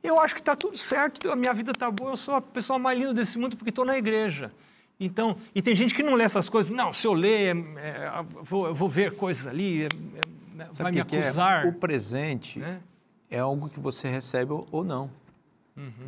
eu 0.03 0.21
acho 0.21 0.35
que 0.35 0.41
está 0.41 0.55
tudo 0.55 0.79
certo, 0.79 1.31
a 1.31 1.37
minha 1.37 1.53
vida 1.53 1.73
está 1.73 1.91
boa, 1.91 2.13
eu 2.13 2.17
sou 2.17 2.35
a 2.35 2.41
pessoa 2.41 2.79
mais 2.79 2.99
linda 2.99 3.13
desse 3.13 3.37
mundo 3.39 3.57
porque 3.57 3.71
estou 3.71 3.85
na 3.85 3.99
igreja. 3.99 4.53
Então, 5.01 5.37
e 5.55 5.63
tem 5.63 5.75
gente 5.75 5.95
que 5.95 6.03
não 6.03 6.15
lê 6.15 6.25
essas 6.25 6.49
coisas. 6.49 6.73
Não, 6.73 6.93
se 6.93 7.07
eu 7.07 7.13
ler, 7.13 7.57
é, 7.77 7.89
é, 7.89 8.25
vou, 8.43 8.67
eu 8.67 8.75
vou 8.75 8.89
ver 8.89 9.13
coisas 9.15 9.47
ali, 9.47 9.83
é, 9.83 9.87
é, 9.87 10.65
Sabe 10.73 10.83
vai 10.83 10.93
o 10.93 10.95
me 10.97 11.01
que 11.03 11.07
que 11.09 11.17
acusar. 11.19 11.65
É? 11.65 11.69
O 11.69 11.73
presente 11.73 12.59
né? 12.59 12.81
é 13.31 13.39
algo 13.39 13.69
que 13.69 13.79
você 13.79 14.09
recebe 14.09 14.53
ou- 14.71 14.85
não. 14.85 15.11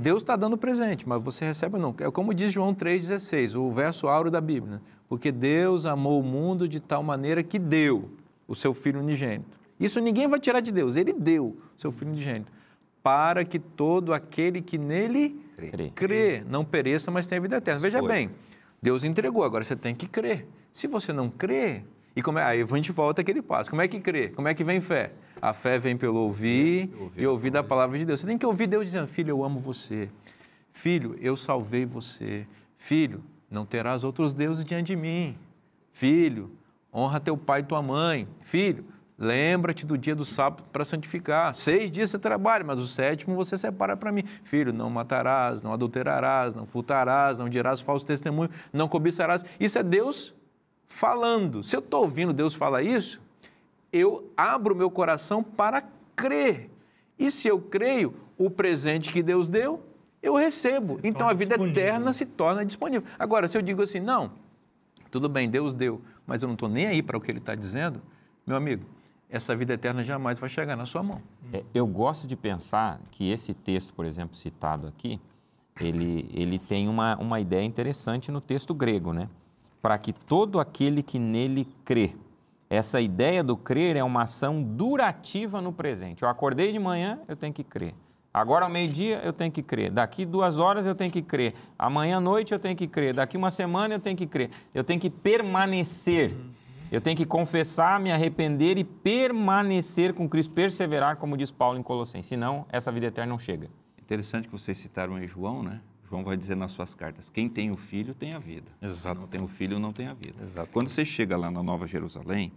Deus 0.01 0.21
está 0.23 0.35
dando 0.35 0.59
presente, 0.59 1.09
mas 1.09 1.23
você 1.23 1.45
recebe 1.45 1.77
ou 1.77 1.81
não. 1.81 1.95
É 2.01 2.11
como 2.11 2.35
diz 2.35 2.53
João 2.53 2.75
3,16, 2.75 3.55
o 3.55 3.71
verso 3.71 4.09
áureo 4.09 4.29
da 4.29 4.41
Bíblia. 4.41 4.75
né? 4.77 4.81
Porque 5.09 5.31
Deus 5.31 5.87
amou 5.87 6.19
o 6.19 6.25
mundo 6.25 6.67
de 6.67 6.81
tal 6.81 7.05
maneira 7.05 7.41
que 7.41 7.57
deu 7.57 8.11
o 8.49 8.57
seu 8.57 8.75
Filho 8.75 8.99
unigênito. 8.99 9.57
Isso 9.79 10.01
ninguém 10.01 10.27
vai 10.27 10.41
tirar 10.41 10.59
de 10.59 10.73
Deus, 10.73 10.97
Ele 10.97 11.13
deu 11.13 11.47
o 11.47 11.57
seu 11.79 11.93
Filho 11.93 12.11
unigênito. 12.11 12.51
para 13.01 13.45
que 13.45 13.61
todo 13.61 14.13
aquele 14.13 14.61
que 14.61 14.77
nele 14.77 15.41
Crê. 15.57 15.91
crê 15.95 16.45
não 16.49 16.65
pereça, 16.65 17.09
mas 17.13 17.29
tenha 17.29 17.41
vida 17.41 17.57
eterna. 17.59 17.81
Veja 17.81 17.99
Escolha. 17.99 18.13
bem, 18.13 18.31
Deus 18.83 19.05
entregou, 19.05 19.45
agora 19.45 19.63
você 19.63 19.77
tem 19.77 19.95
que 19.95 20.07
crer. 20.07 20.47
Se 20.73 20.87
você 20.87 21.13
não 21.13 21.29
crê, 21.29 21.83
e 22.15 22.23
como 22.23 22.39
é, 22.39 22.45
aí 22.45 22.63
a 22.63 22.77
gente 22.77 22.93
volta 22.93 23.21
aquele 23.21 23.43
passo. 23.43 23.71
Como 23.71 23.83
é 23.83 23.89
que 23.89 24.01
crê? 24.01 24.29
Como 24.29 24.49
é 24.49 24.55
que 24.55 24.65
vem 24.65 24.81
fé? 24.81 25.13
A 25.41 25.53
fé 25.53 25.79
vem 25.79 25.97
pelo 25.97 26.19
ouvir 26.21 26.91
Ouvir 27.01 27.23
e 27.23 27.27
ouvir 27.27 27.51
da 27.51 27.63
palavra 27.63 27.99
de 27.99 28.05
Deus. 28.05 28.21
Você 28.21 28.27
tem 28.27 28.37
que 28.37 28.47
ouvir 28.47 28.67
Deus 28.67 28.85
dizendo: 28.85 29.07
Filho, 29.07 29.31
eu 29.31 29.45
amo 29.45 29.59
você. 29.59 30.11
Filho, 30.73 31.17
eu 31.21 31.37
salvei 31.37 31.85
você. 31.85 32.47
Filho, 32.77 33.23
não 33.51 33.65
terás 33.65 34.05
outros 34.05 34.35
deuses 34.35 34.65
diante 34.65 34.89
de 34.89 34.97
mim. 34.97 35.37
Filho, 35.93 36.51
honra 36.93 37.21
teu 37.21 37.37
pai 37.37 37.61
e 37.61 37.65
tua 37.65 37.83
mãe. 37.83 38.27
Filho, 38.43 38.85
lembra-te 39.21 39.85
do 39.85 39.99
dia 39.99 40.17
do 40.17 40.25
sábado 40.25 40.65
para 40.73 40.83
santificar. 40.83 41.55
Seis 41.55 41.91
dias 41.91 42.09
você 42.09 42.19
trabalha, 42.19 42.65
mas 42.65 42.81
o 42.81 42.87
sétimo 42.87 43.37
você 43.37 43.57
separa 43.59 43.95
para 43.95 44.11
mim. 44.11 44.25
Filho, 44.43 44.73
não 44.73 44.89
matarás, 44.89 45.61
não 45.63 45.75
adulterarás, 45.75 46.55
não 46.55 46.65
furtarás, 46.65 47.39
não 47.39 47.49
dirás 47.49 47.83
falso 47.83 48.07
testemunho, 48.07 48.49
não 48.73 48.89
cobiçarás. 48.89 49.45
Isso 49.61 49.79
é 49.79 49.83
Deus 49.83 50.35
falando. 50.89 51.63
Se 51.63 51.77
eu 51.77 51.81
estou 51.81 52.03
ouvindo 52.03 52.33
Deus 52.33 52.55
falar 52.55 52.83
isso, 52.83 53.21
eu 53.93 54.33
abro 54.35 54.75
meu 54.75 54.91
coração 54.91 55.43
para 55.43 55.85
crer. 56.17 56.71
E 57.19 57.31
se 57.31 57.47
eu 57.47 57.61
creio, 57.61 58.15
o 58.39 58.49
presente 58.49 59.13
que 59.13 59.23
Deus 59.23 59.51
deu, 59.51 59.85
eu 60.23 60.35
recebo. 60.35 60.95
Se 60.95 61.07
então 61.07 61.29
a 61.29 61.35
vida 61.35 61.57
disponível. 61.57 61.83
eterna 61.83 62.13
se 62.15 62.25
torna 62.25 62.65
disponível. 62.65 63.07
Agora, 63.19 63.47
se 63.47 63.59
eu 63.59 63.61
digo 63.61 63.83
assim, 63.83 64.01
não, 64.01 64.33
tudo 65.11 65.29
bem, 65.29 65.51
Deus 65.51 65.75
deu, 65.75 66.01
mas 66.27 66.43
eu 66.43 66.47
não 66.47 66.55
estou 66.55 66.69
nem 66.69 66.87
aí 66.87 67.03
para 67.03 67.19
o 67.19 67.21
que 67.21 67.31
Ele 67.31 67.39
está 67.39 67.55
dizendo, 67.55 68.01
meu 68.47 68.57
amigo, 68.57 68.85
essa 69.31 69.55
vida 69.55 69.75
eterna 69.75 70.03
jamais 70.03 70.39
vai 70.39 70.49
chegar 70.49 70.77
na 70.77 70.87
sua 70.87 71.03
mão. 71.03 71.23
É, 71.53 71.63
eu 71.73 71.87
gosto 71.87 72.27
de 72.27 72.37
pensar 72.37 73.01
que 73.11 73.31
esse 73.31 73.55
texto, 73.55 73.95
por 73.95 74.05
exemplo, 74.05 74.37
citado 74.37 74.87
aqui, 74.87 75.21
ele, 75.81 76.29
ele 76.35 76.59
tem 76.59 76.89
uma, 76.89 77.17
uma 77.17 77.41
ideia 77.41 77.65
interessante 77.65 78.31
no 78.33 78.41
texto 78.41 78.75
grego, 78.75 79.13
né? 79.13 79.29
Para 79.81 79.97
que 79.97 80.13
todo 80.13 80.61
aquele 80.61 81.03
que 81.03 81.19
nele 81.19 81.67
crê. 81.85 82.15
Essa 82.69 83.01
ideia 83.01 83.43
do 83.43 83.57
crer 83.57 83.97
é 83.97 84.05
uma 84.05 84.23
ação 84.23 84.63
durativa 84.63 85.61
no 85.61 85.73
presente. 85.73 86.23
Eu 86.23 86.29
acordei 86.29 86.73
de 86.73 86.79
manhã, 86.79 87.19
eu 87.27 87.35
tenho 87.35 87.53
que 87.53 87.65
crer. 87.65 87.95
Agora 88.33 88.65
ao 88.65 88.71
meio-dia 88.71 89.21
eu 89.25 89.33
tenho 89.33 89.51
que 89.51 89.63
crer. 89.63 89.91
Daqui 89.91 90.25
duas 90.25 90.59
horas 90.61 90.87
eu 90.87 90.95
tenho 90.95 91.11
que 91.11 91.23
crer. 91.23 91.55
Amanhã 91.77 92.19
à 92.19 92.21
noite 92.21 92.53
eu 92.53 92.61
tenho 92.61 92.77
que 92.77 92.87
crer. 92.87 93.15
Daqui 93.15 93.37
uma 93.37 93.51
semana 93.51 93.95
eu 93.95 93.99
tenho 93.99 94.17
que 94.17 94.27
crer. 94.27 94.51
Eu 94.73 94.85
tenho 94.85 95.01
que 95.01 95.11
permanecer. 95.11 96.37
Eu 96.91 97.01
tenho 97.01 97.17
que 97.17 97.25
confessar, 97.25 98.01
me 98.01 98.11
arrepender 98.11 98.77
e 98.77 98.83
permanecer 98.83 100.13
com 100.13 100.29
Cristo, 100.29 100.53
perseverar, 100.53 101.17
como 101.17 101.37
diz 101.37 101.53
Paulo 101.53 101.79
em 101.79 101.83
Colossenses. 101.85 102.27
Senão, 102.27 102.67
essa 102.69 102.91
vida 102.91 103.07
eterna 103.07 103.31
não 103.31 103.39
chega. 103.39 103.71
Interessante 104.01 104.49
que 104.49 104.53
vocês 104.53 104.77
citaram 104.77 105.17
em 105.23 105.27
João, 105.27 105.63
né? 105.63 105.81
João 106.09 106.25
vai 106.25 106.37
dizer 106.37 106.57
nas 106.57 106.73
suas 106.73 106.93
cartas: 106.93 107.31
quem 107.31 107.49
tem 107.49 107.71
o 107.71 107.77
filho 107.77 108.13
tem 108.13 108.35
a 108.35 108.41
vida. 108.41 108.73
Exato. 108.83 109.15
Quem 109.15 109.21
não 109.21 109.29
tem 109.29 109.43
o 109.43 109.47
filho 109.49 109.79
não 109.79 109.93
tem 109.93 110.09
a 110.09 110.15
vida. 110.15 110.43
Exato. 110.43 110.69
Quando 110.73 110.89
você 110.89 111.05
chega 111.05 111.37
lá 111.37 111.49
na 111.49 111.63
Nova 111.63 111.87
Jerusalém, 111.87 112.53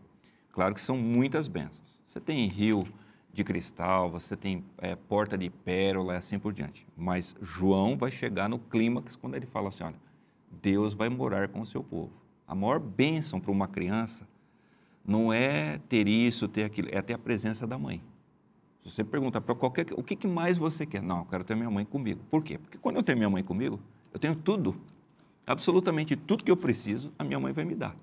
claro 0.51 0.73
que 0.73 0.81
são 0.81 0.97
muitas 0.97 1.47
bênçãos. 1.47 1.99
Você 2.07 2.19
tem 2.19 2.47
rio 2.47 2.87
de 3.31 3.43
cristal, 3.43 4.09
você 4.09 4.35
tem 4.35 4.65
é, 4.79 4.95
porta 4.95 5.37
de 5.37 5.51
pérola 5.51 6.15
e 6.15 6.17
assim 6.17 6.39
por 6.39 6.53
diante. 6.53 6.87
Mas 6.97 7.35
João 7.39 7.95
vai 7.95 8.09
chegar 8.09 8.49
no 8.49 8.57
clímax 8.57 9.15
quando 9.15 9.35
ele 9.35 9.45
fala 9.45 9.69
assim: 9.69 9.83
olha, 9.83 10.01
Deus 10.49 10.95
vai 10.95 11.09
morar 11.09 11.49
com 11.49 11.61
o 11.61 11.65
seu 11.67 11.83
povo. 11.83 12.22
A 12.47 12.53
maior 12.55 12.79
bênção 12.79 13.39
para 13.39 13.51
uma 13.51 13.67
criança 13.67 14.27
não 15.05 15.31
é 15.33 15.79
ter 15.89 16.07
isso, 16.07 16.47
ter 16.47 16.63
aquilo, 16.63 16.89
é 16.91 17.01
ter 17.01 17.13
a 17.13 17.17
presença 17.17 17.65
da 17.67 17.77
mãe. 17.77 18.01
Se 18.83 18.91
você 18.91 19.03
perguntar 19.03 19.41
para 19.41 19.55
qualquer 19.55 19.85
o 19.95 20.03
que, 20.03 20.15
que 20.15 20.27
mais 20.27 20.57
você 20.57 20.85
quer? 20.85 21.01
Não, 21.01 21.19
eu 21.19 21.25
quero 21.25 21.43
ter 21.43 21.55
minha 21.55 21.71
mãe 21.71 21.85
comigo. 21.85 22.21
Por 22.29 22.43
quê? 22.43 22.57
Porque 22.57 22.77
quando 22.77 22.97
eu 22.97 23.03
tenho 23.03 23.17
minha 23.17 23.29
mãe 23.29 23.43
comigo, 23.43 23.79
eu 24.13 24.19
tenho 24.19 24.35
tudo. 24.35 24.75
Absolutamente 25.47 26.15
tudo 26.15 26.43
que 26.43 26.51
eu 26.51 26.57
preciso, 26.57 27.11
a 27.17 27.23
minha 27.23 27.39
mãe 27.39 27.53
vai 27.53 27.65
me 27.65 27.75
dar. 27.75 27.95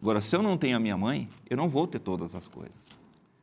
Agora, 0.00 0.20
se 0.20 0.34
eu 0.36 0.42
não 0.42 0.56
tenho 0.58 0.76
a 0.76 0.80
minha 0.80 0.96
mãe, 0.96 1.28
eu 1.48 1.56
não 1.56 1.68
vou 1.68 1.86
ter 1.86 1.98
todas 1.98 2.34
as 2.34 2.46
coisas. 2.46 2.74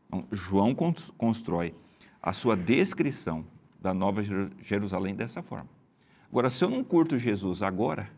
Então, 0.08 0.26
João 0.32 0.76
cons- 0.76 1.12
constrói 1.18 1.74
a 2.22 2.34
sua 2.34 2.56
descrição 2.56 3.46
da 3.82 3.94
Nova 3.94 4.24
Jeru- 4.24 4.52
Jerusalém 4.62 5.16
dessa 5.16 5.42
forma. 5.42 5.68
Agora, 6.30 6.50
se 6.50 6.64
eu 6.64 6.70
não 6.70 6.84
curto 6.84 7.18
Jesus 7.18 7.62
agora, 7.62 8.10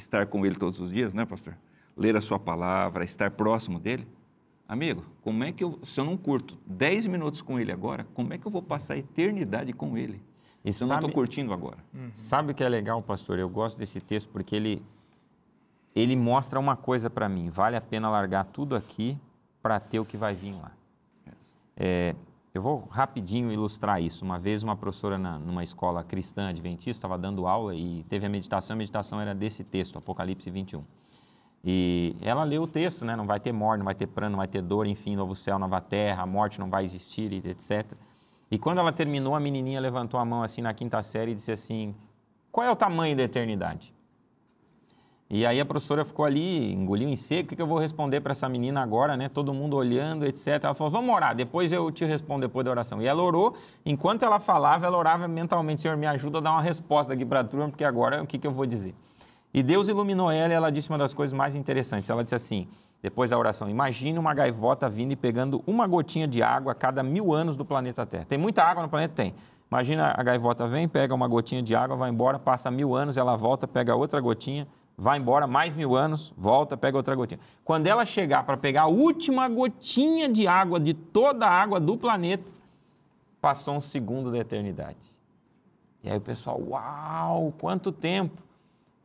estar 0.00 0.26
com 0.26 0.44
ele 0.44 0.56
todos 0.56 0.80
os 0.80 0.90
dias, 0.90 1.14
né, 1.14 1.24
pastor? 1.24 1.56
Ler 1.96 2.16
a 2.16 2.20
sua 2.20 2.38
palavra, 2.38 3.04
estar 3.04 3.30
próximo 3.30 3.78
dele, 3.78 4.06
amigo, 4.68 5.04
como 5.22 5.44
é 5.44 5.52
que 5.52 5.62
eu, 5.62 5.78
se 5.82 6.00
eu 6.00 6.04
não 6.04 6.16
curto 6.16 6.58
10 6.66 7.06
minutos 7.06 7.42
com 7.42 7.58
ele 7.58 7.72
agora, 7.72 8.06
como 8.14 8.32
é 8.32 8.38
que 8.38 8.46
eu 8.46 8.50
vou 8.50 8.62
passar 8.62 8.94
a 8.94 8.98
eternidade 8.98 9.72
com 9.72 9.96
ele? 9.96 10.22
E 10.64 10.72
se 10.72 10.82
eu 10.82 10.88
não 10.88 10.96
estou 10.96 11.10
curtindo 11.10 11.52
agora. 11.52 11.78
Sabe 12.14 12.52
o 12.52 12.54
que 12.54 12.62
é 12.62 12.68
legal, 12.68 13.00
pastor? 13.02 13.38
Eu 13.38 13.48
gosto 13.48 13.78
desse 13.78 13.98
texto 14.00 14.28
porque 14.28 14.54
ele, 14.54 14.84
ele 15.94 16.14
mostra 16.14 16.60
uma 16.60 16.76
coisa 16.76 17.08
para 17.08 17.28
mim. 17.28 17.48
Vale 17.48 17.76
a 17.76 17.80
pena 17.80 18.10
largar 18.10 18.44
tudo 18.44 18.76
aqui 18.76 19.18
para 19.62 19.80
ter 19.80 19.98
o 20.00 20.04
que 20.04 20.16
vai 20.16 20.34
vir 20.34 20.52
lá. 20.52 20.72
É, 21.76 22.14
eu 22.52 22.60
vou 22.60 22.88
rapidinho 22.90 23.52
ilustrar 23.52 24.02
isso. 24.02 24.24
Uma 24.24 24.38
vez 24.38 24.62
uma 24.62 24.76
professora 24.76 25.16
na, 25.16 25.38
numa 25.38 25.62
escola 25.62 26.02
cristã 26.02 26.48
adventista 26.48 26.90
estava 26.90 27.16
dando 27.16 27.46
aula 27.46 27.74
e 27.74 28.04
teve 28.08 28.26
a 28.26 28.28
meditação. 28.28 28.74
A 28.74 28.76
meditação 28.76 29.20
era 29.20 29.34
desse 29.34 29.62
texto, 29.62 29.96
Apocalipse 29.96 30.50
21. 30.50 30.82
E 31.64 32.16
ela 32.22 32.42
leu 32.42 32.62
o 32.62 32.66
texto, 32.66 33.04
né? 33.04 33.14
Não 33.14 33.26
vai 33.26 33.38
ter 33.38 33.52
morte, 33.52 33.78
não 33.78 33.84
vai 33.84 33.94
ter 33.94 34.06
pranto, 34.06 34.32
não 34.32 34.38
vai 34.38 34.48
ter 34.48 34.62
dor, 34.62 34.86
enfim, 34.86 35.14
novo 35.14 35.36
céu, 35.36 35.58
nova 35.58 35.80
terra, 35.80 36.22
a 36.22 36.26
morte 36.26 36.58
não 36.58 36.68
vai 36.68 36.84
existir, 36.84 37.32
etc. 37.46 37.92
E 38.50 38.58
quando 38.58 38.78
ela 38.78 38.92
terminou, 38.92 39.34
a 39.34 39.40
menininha 39.40 39.80
levantou 39.80 40.18
a 40.18 40.24
mão 40.24 40.42
assim 40.42 40.62
na 40.62 40.74
quinta 40.74 41.00
série 41.02 41.32
e 41.32 41.34
disse 41.34 41.52
assim: 41.52 41.94
Qual 42.50 42.66
é 42.66 42.70
o 42.70 42.74
tamanho 42.76 43.16
da 43.16 43.22
eternidade? 43.22 43.94
E 45.32 45.46
aí 45.46 45.60
a 45.60 45.64
professora 45.64 46.04
ficou 46.04 46.24
ali, 46.24 46.72
engoliu 46.72 47.08
em 47.08 47.14
seco, 47.14 47.44
o 47.44 47.48
que 47.50 47.56
que 47.56 47.62
eu 47.62 47.66
vou 47.66 47.78
responder 47.78 48.20
para 48.20 48.32
essa 48.32 48.48
menina 48.48 48.82
agora, 48.82 49.16
né? 49.16 49.28
Todo 49.28 49.54
mundo 49.54 49.76
olhando, 49.76 50.26
etc. 50.26 50.64
Ela 50.64 50.74
falou, 50.74 50.90
vamos 50.90 51.14
orar, 51.14 51.36
depois 51.36 51.70
eu 51.70 51.88
te 51.92 52.04
respondo 52.04 52.40
depois 52.40 52.64
da 52.64 52.72
oração. 52.72 53.00
E 53.00 53.06
ela 53.06 53.22
orou, 53.22 53.54
enquanto 53.86 54.24
ela 54.24 54.40
falava, 54.40 54.86
ela 54.86 54.98
orava 54.98 55.28
mentalmente, 55.28 55.82
Senhor, 55.82 55.96
me 55.96 56.06
ajuda 56.08 56.38
a 56.38 56.40
dar 56.40 56.50
uma 56.50 56.60
resposta 56.62 57.12
aqui 57.12 57.24
para 57.24 57.40
a 57.40 57.44
turma, 57.44 57.68
porque 57.68 57.84
agora 57.84 58.20
o 58.20 58.26
que, 58.26 58.38
que 58.38 58.46
eu 58.46 58.50
vou 58.50 58.66
dizer? 58.66 58.92
E 59.54 59.62
Deus 59.62 59.86
iluminou 59.86 60.32
ela 60.32 60.52
e 60.52 60.56
ela 60.56 60.70
disse 60.70 60.88
uma 60.88 60.98
das 60.98 61.14
coisas 61.14 61.32
mais 61.32 61.54
interessantes. 61.54 62.10
Ela 62.10 62.24
disse 62.24 62.34
assim, 62.34 62.66
depois 63.00 63.30
da 63.30 63.38
oração, 63.38 63.70
imagine 63.70 64.18
uma 64.18 64.34
gaivota 64.34 64.90
vindo 64.90 65.12
e 65.12 65.16
pegando 65.16 65.62
uma 65.64 65.86
gotinha 65.86 66.26
de 66.26 66.42
água 66.42 66.72
a 66.72 66.74
cada 66.74 67.04
mil 67.04 67.32
anos 67.32 67.56
do 67.56 67.64
planeta 67.64 68.04
Terra. 68.04 68.24
Tem 68.24 68.36
muita 68.36 68.64
água 68.64 68.82
no 68.82 68.88
planeta? 68.88 69.14
Tem. 69.14 69.32
Imagina 69.70 70.12
a 70.16 70.22
gaivota 70.24 70.66
vem, 70.66 70.88
pega 70.88 71.14
uma 71.14 71.28
gotinha 71.28 71.62
de 71.62 71.76
água, 71.76 71.96
vai 71.96 72.10
embora, 72.10 72.40
passa 72.40 72.68
mil 72.72 72.96
anos, 72.96 73.16
ela 73.16 73.36
volta, 73.36 73.68
pega 73.68 73.94
outra 73.94 74.20
gotinha, 74.20 74.66
vai 75.00 75.18
embora 75.18 75.46
mais 75.46 75.74
mil 75.74 75.96
anos, 75.96 76.30
volta, 76.36 76.76
pega 76.76 76.94
outra 76.94 77.14
gotinha. 77.14 77.40
Quando 77.64 77.86
ela 77.86 78.04
chegar 78.04 78.44
para 78.44 78.58
pegar 78.58 78.82
a 78.82 78.86
última 78.86 79.48
gotinha 79.48 80.28
de 80.28 80.46
água 80.46 80.78
de 80.78 80.92
toda 80.92 81.46
a 81.46 81.50
água 81.50 81.80
do 81.80 81.96
planeta, 81.96 82.52
passou 83.40 83.74
um 83.74 83.80
segundo 83.80 84.30
da 84.30 84.36
eternidade. 84.36 84.98
E 86.04 86.10
aí 86.10 86.18
o 86.18 86.20
pessoal, 86.20 86.60
uau, 86.62 87.54
quanto 87.58 87.90
tempo! 87.90 88.42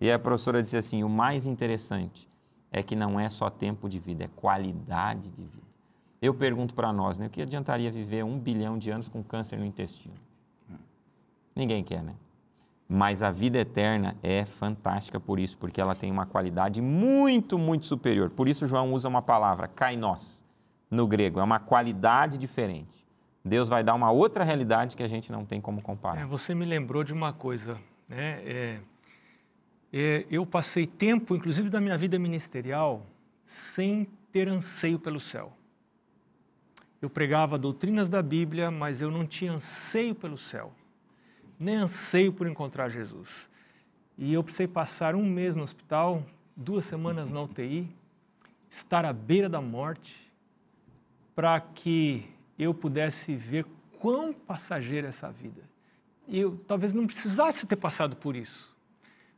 E 0.02 0.12
a 0.12 0.20
professora 0.20 0.62
disse 0.62 0.76
assim: 0.76 1.02
o 1.02 1.10
mais 1.10 1.46
interessante 1.46 2.28
é 2.72 2.84
que 2.84 2.96
não 2.96 3.18
é 3.18 3.30
só 3.30 3.50
tempo 3.50 3.88
de 3.88 3.98
vida, 3.98 4.26
é 4.26 4.30
qualidade 4.36 5.30
de 5.30 5.44
vida. 5.44 5.66
Eu 6.22 6.34
pergunto 6.34 6.74
para 6.74 6.92
nós, 6.92 7.18
né, 7.18 7.28
o 7.28 7.30
que 7.30 7.42
adiantaria 7.42 7.90
viver 7.90 8.26
um 8.26 8.38
bilhão 8.38 8.78
de 8.78 8.90
anos 8.90 9.08
com 9.08 9.24
câncer 9.24 9.58
no 9.58 9.66
intestino? 9.66 10.16
Ninguém 11.56 11.86
quer, 11.86 12.04
né? 12.04 12.14
Mas 12.88 13.24
a 13.24 13.32
vida 13.32 13.58
eterna 13.58 14.16
é 14.22 14.46
fantástica 14.46 15.20
por 15.20 15.40
isso, 15.40 15.58
porque 15.58 15.82
ela 15.82 15.96
tem 15.96 16.12
uma 16.12 16.26
qualidade 16.26 16.82
muito, 16.82 17.58
muito 17.58 17.86
superior. 17.86 18.30
Por 18.30 18.48
isso 18.48 18.68
João 18.68 18.94
usa 18.94 19.10
uma 19.10 19.22
palavra, 19.24 19.68
kainos, 19.68 20.44
no 20.90 21.08
grego. 21.08 21.40
É 21.40 21.44
uma 21.44 21.60
qualidade 21.60 22.38
diferente. 22.38 23.06
Deus 23.44 23.70
vai 23.70 23.84
dar 23.84 23.94
uma 23.94 24.12
outra 24.12 24.44
realidade 24.44 24.96
que 24.96 25.04
a 25.04 25.08
gente 25.08 25.32
não 25.32 25.46
tem 25.46 25.60
como 25.60 25.82
comparar. 25.82 26.22
É, 26.22 26.26
você 26.26 26.54
me 26.54 26.66
lembrou 26.66 27.04
de 27.04 27.14
uma 27.14 27.34
coisa, 27.34 27.80
né? 28.08 28.42
É, 28.44 28.80
é, 29.94 30.26
eu 30.30 30.46
passei 30.46 30.86
tempo, 30.86 31.36
inclusive 31.36 31.70
da 31.70 31.80
minha 31.80 31.98
vida 31.98 32.20
ministerial, 32.20 33.06
sem 33.46 34.08
ter 34.32 34.50
anseio 34.50 35.00
pelo 35.00 35.20
céu. 35.20 35.54
Eu 37.02 37.10
pregava 37.10 37.58
doutrinas 37.58 38.10
da 38.10 38.22
Bíblia, 38.22 38.72
mas 38.72 39.02
eu 39.02 39.12
não 39.12 39.26
tinha 39.26 39.54
anseio 39.54 40.16
pelo 40.16 40.38
céu, 40.38 40.74
nem 41.60 41.76
anseio 41.76 42.32
por 42.34 42.48
encontrar 42.48 42.90
Jesus. 42.90 43.50
E 44.18 44.34
eu 44.34 44.44
precisei 44.44 44.68
passar 44.68 45.16
um 45.16 45.26
mês 45.26 45.56
no 45.56 45.64
hospital, 45.64 46.24
duas 46.56 46.86
semanas 46.86 47.30
na 47.30 47.42
UTI, 47.42 47.90
estar 48.70 49.06
à 49.06 49.14
beira 49.14 49.50
da 49.50 49.62
morte, 49.62 50.32
para 51.36 51.60
que 51.60 52.26
eu 52.58 52.74
pudesse 52.74 53.36
ver 53.36 53.66
quão 54.00 54.32
passageira 54.32 55.08
é 55.08 55.10
essa 55.10 55.30
vida. 55.30 55.62
E 56.28 56.40
eu 56.40 56.58
talvez 56.68 56.94
não 56.94 57.06
precisasse 57.06 57.66
ter 57.66 57.76
passado 57.76 58.16
por 58.16 58.36
isso. 58.36 58.74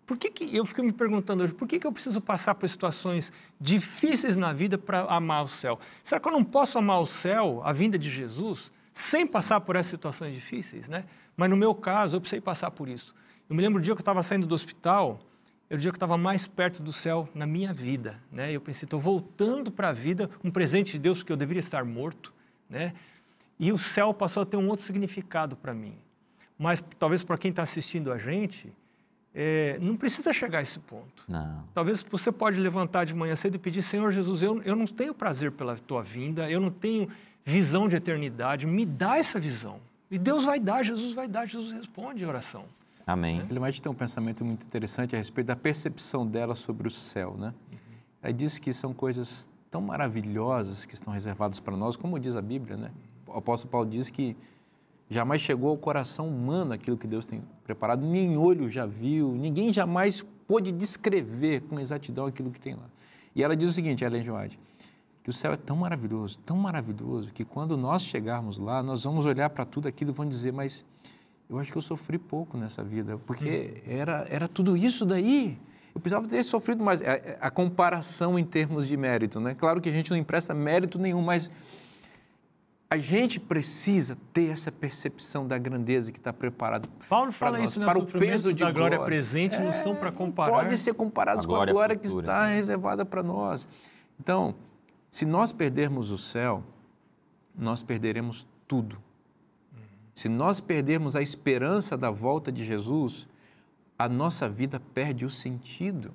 Por 0.05 0.17
que, 0.17 0.31
que 0.31 0.55
eu 0.55 0.65
fico 0.65 0.81
me 0.81 0.93
perguntando 0.93 1.43
hoje, 1.43 1.53
por 1.53 1.67
que, 1.67 1.79
que 1.79 1.85
eu 1.85 1.91
preciso 1.91 2.21
passar 2.21 2.55
por 2.55 2.69
situações 2.69 3.33
difíceis 3.59 4.37
na 4.37 4.53
vida 4.53 4.77
para 4.77 5.01
amar 5.01 5.43
o 5.43 5.47
céu? 5.47 5.77
Será 6.01 6.17
que 6.21 6.27
eu 6.27 6.31
não 6.31 6.45
posso 6.45 6.77
amar 6.77 7.01
o 7.01 7.05
céu, 7.05 7.61
a 7.65 7.73
vinda 7.73 7.99
de 7.99 8.09
Jesus, 8.09 8.71
sem 8.93 9.27
passar 9.27 9.59
por 9.59 9.75
essas 9.75 9.91
situações 9.91 10.33
difíceis, 10.33 10.87
né? 10.87 11.03
Mas 11.37 11.49
no 11.49 11.55
meu 11.55 11.75
caso, 11.75 12.17
eu 12.17 12.19
precisei 12.19 12.41
passar 12.41 12.71
por 12.71 12.89
isso. 12.89 13.13
Eu 13.47 13.55
me 13.55 13.61
lembro 13.61 13.79
o 13.79 13.81
dia 13.81 13.93
que 13.93 13.99
eu 13.99 14.01
estava 14.01 14.23
saindo 14.23 14.47
do 14.47 14.55
hospital, 14.55 15.19
era 15.69 15.77
o 15.77 15.81
dia 15.81 15.91
que 15.91 15.95
eu 15.95 15.97
estava 15.97 16.17
mais 16.17 16.47
perto 16.47 16.81
do 16.81 16.91
céu 16.91 17.29
na 17.35 17.45
minha 17.45 17.71
vida, 17.71 18.19
né? 18.31 18.51
Eu 18.51 18.59
pensei, 18.59 18.85
estou 18.85 18.99
voltando 18.99 19.71
para 19.71 19.89
a 19.89 19.93
vida, 19.93 20.29
um 20.43 20.49
presente 20.49 20.93
de 20.93 20.99
Deus 20.99 21.19
porque 21.19 21.31
eu 21.31 21.37
deveria 21.37 21.59
estar 21.59 21.85
morto, 21.85 22.33
né? 22.69 22.93
E 23.59 23.71
o 23.71 23.77
céu 23.77 24.13
passou 24.13 24.43
a 24.43 24.45
ter 24.45 24.57
um 24.57 24.67
outro 24.67 24.85
significado 24.85 25.55
para 25.55 25.73
mim. 25.73 25.95
Mas 26.57 26.83
talvez 26.97 27.23
para 27.23 27.37
quem 27.37 27.49
está 27.49 27.63
assistindo 27.63 28.11
a 28.11 28.17
gente, 28.17 28.73
é, 29.33 29.77
não 29.79 29.95
precisa 29.95 30.33
chegar 30.33 30.59
a 30.59 30.61
esse 30.63 30.79
ponto. 30.79 31.23
Não. 31.27 31.63
Talvez 31.73 32.03
você 32.03 32.31
pode 32.31 32.59
levantar 32.59 33.05
de 33.05 33.13
manhã 33.13 33.35
cedo 33.35 33.55
e 33.55 33.59
pedir, 33.59 33.83
Senhor 33.83 34.11
Jesus, 34.11 34.41
eu, 34.41 34.61
eu 34.63 34.75
não 34.75 34.87
tenho 34.87 35.13
prazer 35.13 35.51
pela 35.51 35.75
tua 35.77 36.01
vinda, 36.01 36.49
eu 36.49 36.59
não 36.59 36.71
tenho 36.71 37.07
visão 37.45 37.87
de 37.87 37.95
eternidade, 37.95 38.65
me 38.65 38.85
dá 38.85 39.17
essa 39.17 39.39
visão. 39.39 39.79
E 40.09 40.17
Deus 40.17 40.45
vai 40.45 40.59
dar, 40.59 40.83
Jesus 40.83 41.13
vai 41.13 41.27
dar, 41.27 41.45
Jesus 41.45 41.73
responde 41.73 42.23
a 42.23 42.27
oração. 42.27 42.65
Amém. 43.05 43.45
Ele 43.49 43.59
vai 43.59 43.71
ter 43.71 43.89
um 43.89 43.93
pensamento 43.93 44.43
muito 44.43 44.65
interessante 44.65 45.15
a 45.15 45.17
respeito 45.17 45.47
da 45.47 45.55
percepção 45.55 46.25
dela 46.25 46.55
sobre 46.55 46.87
o 46.87 46.91
céu, 46.91 47.35
né? 47.37 47.53
Ela 48.21 48.33
diz 48.33 48.59
que 48.59 48.73
são 48.73 48.93
coisas 48.93 49.49
tão 49.69 49.81
maravilhosas 49.81 50.85
que 50.85 50.93
estão 50.93 51.13
reservadas 51.13 51.59
para 51.59 51.75
nós, 51.75 51.95
como 51.95 52.19
diz 52.19 52.35
a 52.35 52.41
Bíblia, 52.41 52.75
né? 52.75 52.91
O 53.25 53.37
apóstolo 53.37 53.71
Paulo 53.71 53.89
diz 53.89 54.09
que 54.09 54.35
jamais 55.09 55.41
chegou 55.41 55.69
ao 55.69 55.77
coração 55.77 56.27
humano 56.27 56.73
aquilo 56.73 56.97
que 56.97 57.07
Deus 57.07 57.25
tem 57.25 57.41
preparado, 57.63 58.05
nem 58.05 58.37
olho 58.37 58.69
já 58.69 58.85
viu, 58.85 59.33
ninguém 59.33 59.71
jamais 59.71 60.25
pôde 60.47 60.71
descrever 60.71 61.61
com 61.61 61.79
exatidão 61.79 62.25
aquilo 62.25 62.51
que 62.51 62.59
tem 62.59 62.75
lá. 62.75 62.89
E 63.35 63.43
ela 63.43 63.55
diz 63.55 63.69
o 63.69 63.73
seguinte, 63.73 64.03
Ellen. 64.03 64.23
White, 64.29 64.59
que 65.27 65.31
o 65.31 65.33
céu 65.33 65.51
é 65.51 65.57
tão 65.57 65.75
maravilhoso, 65.75 66.39
tão 66.45 66.55
maravilhoso, 66.55 67.33
que 67.33 67.43
quando 67.43 67.75
nós 67.75 68.03
chegarmos 68.03 68.57
lá, 68.57 68.81
nós 68.81 69.03
vamos 69.03 69.25
olhar 69.25 69.49
para 69.49 69.65
tudo 69.65 69.85
aquilo 69.85 70.11
e 70.11 70.13
vamos 70.13 70.33
dizer, 70.33 70.53
mas 70.53 70.85
eu 71.49 71.59
acho 71.59 71.69
que 71.69 71.77
eu 71.77 71.81
sofri 71.81 72.17
pouco 72.17 72.57
nessa 72.57 72.81
vida, 72.81 73.17
porque 73.25 73.83
era, 73.85 74.25
era 74.29 74.47
tudo 74.47 74.77
isso 74.77 75.05
daí. 75.05 75.59
Eu 75.93 75.99
precisava 75.99 76.25
ter 76.29 76.41
sofrido 76.43 76.81
mais. 76.81 77.01
A, 77.01 77.47
a 77.47 77.51
comparação 77.51 78.39
em 78.39 78.45
termos 78.45 78.87
de 78.87 78.95
mérito, 78.95 79.41
né? 79.41 79.53
Claro 79.53 79.81
que 79.81 79.89
a 79.89 79.91
gente 79.91 80.11
não 80.11 80.17
empresta 80.17 80.53
mérito 80.53 80.97
nenhum, 80.97 81.21
mas 81.21 81.51
a 82.89 82.95
gente 82.95 83.37
precisa 83.37 84.17
ter 84.31 84.49
essa 84.49 84.71
percepção 84.71 85.45
da 85.45 85.57
grandeza 85.57 86.09
que 86.09 86.19
está 86.19 86.31
preparado. 86.31 86.87
Paulo 87.09 87.33
fala 87.33 87.57
nós, 87.57 87.71
isso, 87.71 87.81
né? 87.81 87.85
para 87.85 87.99
o 87.99 88.07
peso 88.07 88.53
de 88.53 88.63
da 88.63 88.71
glória 88.71 88.95
glória. 88.95 89.13
presente 89.13 89.59
não 89.59 89.73
são 89.73 89.93
para 89.93 90.09
comparar. 90.09 90.53
Pode 90.53 90.77
ser 90.77 90.93
comparados 90.93 91.43
A 91.43 91.47
com 91.49 91.53
a 91.53 91.57
glória 91.57 91.73
glória 91.73 91.95
que 91.97 92.07
futura, 92.07 92.27
está 92.27 92.47
né? 92.47 92.55
reservada 92.55 93.05
para 93.05 93.21
nós. 93.21 93.67
Então, 94.17 94.55
se 95.11 95.25
nós 95.25 95.51
perdermos 95.51 96.11
o 96.11 96.17
céu, 96.17 96.63
nós 97.55 97.81
perderemos 97.83 98.47
tudo. 98.67 99.01
Se 100.13 100.27
nós 100.27 100.59
perdermos 100.59 101.15
a 101.15 101.21
esperança 101.21 101.97
da 101.97 102.09
volta 102.09 102.51
de 102.51 102.63
Jesus, 102.63 103.27
a 103.97 104.07
nossa 104.07 104.47
vida 104.47 104.79
perde 104.79 105.25
o 105.25 105.29
sentido. 105.29 106.13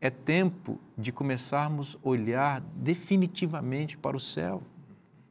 É 0.00 0.10
tempo 0.10 0.78
de 0.96 1.12
começarmos 1.12 1.96
a 2.04 2.08
olhar 2.08 2.60
definitivamente 2.74 3.96
para 3.96 4.16
o 4.16 4.20
céu, 4.20 4.62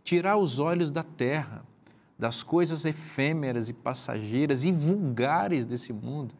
tirar 0.04 0.38
os 0.38 0.60
olhos 0.60 0.91
da 0.91 1.04
terra, 1.04 1.65
das 2.17 2.43
coisas 2.43 2.86
efêmeras 2.86 3.69
e 3.69 3.74
passageiras 3.74 4.63
e 4.63 4.71
vulgares 4.71 5.65
desse 5.65 5.91
mundo, 5.91 6.34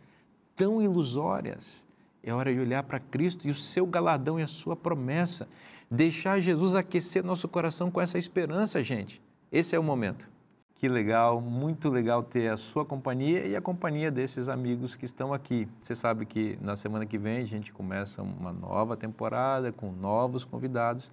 tão 0.56 0.82
ilusórias. 0.82 1.86
É 2.24 2.34
hora 2.34 2.54
de 2.54 2.60
olhar 2.60 2.84
para 2.84 3.00
Cristo 3.00 3.48
e 3.48 3.52
o 3.52 3.56
seu 3.56 3.86
galardão 3.86 4.40
e 4.40 4.44
a 4.44 4.48
sua 4.48 4.76
promessa. 4.76 5.48
Deixar 5.90 6.40
Jesus 6.40 6.76
aquecer 6.76 7.24
nosso 7.24 7.48
coração 7.48 7.92
com 7.92 8.02
essa 8.02 8.18
esperança, 8.18 8.84
gente. 8.84 9.22
Esse 9.52 9.76
é 9.76 9.80
o 9.80 9.84
momento. 9.84 10.30
Que 10.76 10.90
legal, 10.90 11.40
muito 11.40 11.90
legal 11.90 12.22
ter 12.22 12.50
a 12.52 12.58
sua 12.58 12.84
companhia 12.84 13.46
e 13.46 13.56
a 13.56 13.62
companhia 13.62 14.12
desses 14.12 14.50
amigos 14.50 14.96
que 14.96 15.06
estão 15.06 15.34
aqui. 15.34 15.68
Você 15.80 15.96
sabe 15.96 16.26
que 16.26 16.58
na 16.62 16.76
semana 16.76 17.06
que 17.06 17.18
vem 17.18 17.38
a 17.38 17.46
gente 17.46 17.72
começa 17.72 18.22
uma 18.22 18.52
nova 18.52 18.98
temporada 18.98 19.72
com 19.72 19.92
novos 19.92 20.44
convidados, 20.44 21.12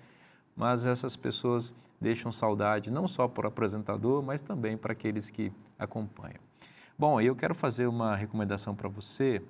mas 0.56 0.84
essas 0.84 1.16
pessoas 1.16 1.72
deixam 2.00 2.32
saudade 2.32 2.90
não 2.90 3.06
só 3.06 3.28
para 3.28 3.46
o 3.46 3.48
apresentador, 3.48 4.22
mas 4.22 4.42
também 4.42 4.76
para 4.76 4.92
aqueles 4.92 5.30
que 5.30 5.52
acompanham. 5.78 6.40
Bom, 6.98 7.20
eu 7.20 7.36
quero 7.36 7.54
fazer 7.54 7.86
uma 7.86 8.16
recomendação 8.16 8.74
para 8.74 8.88
você 8.88 9.40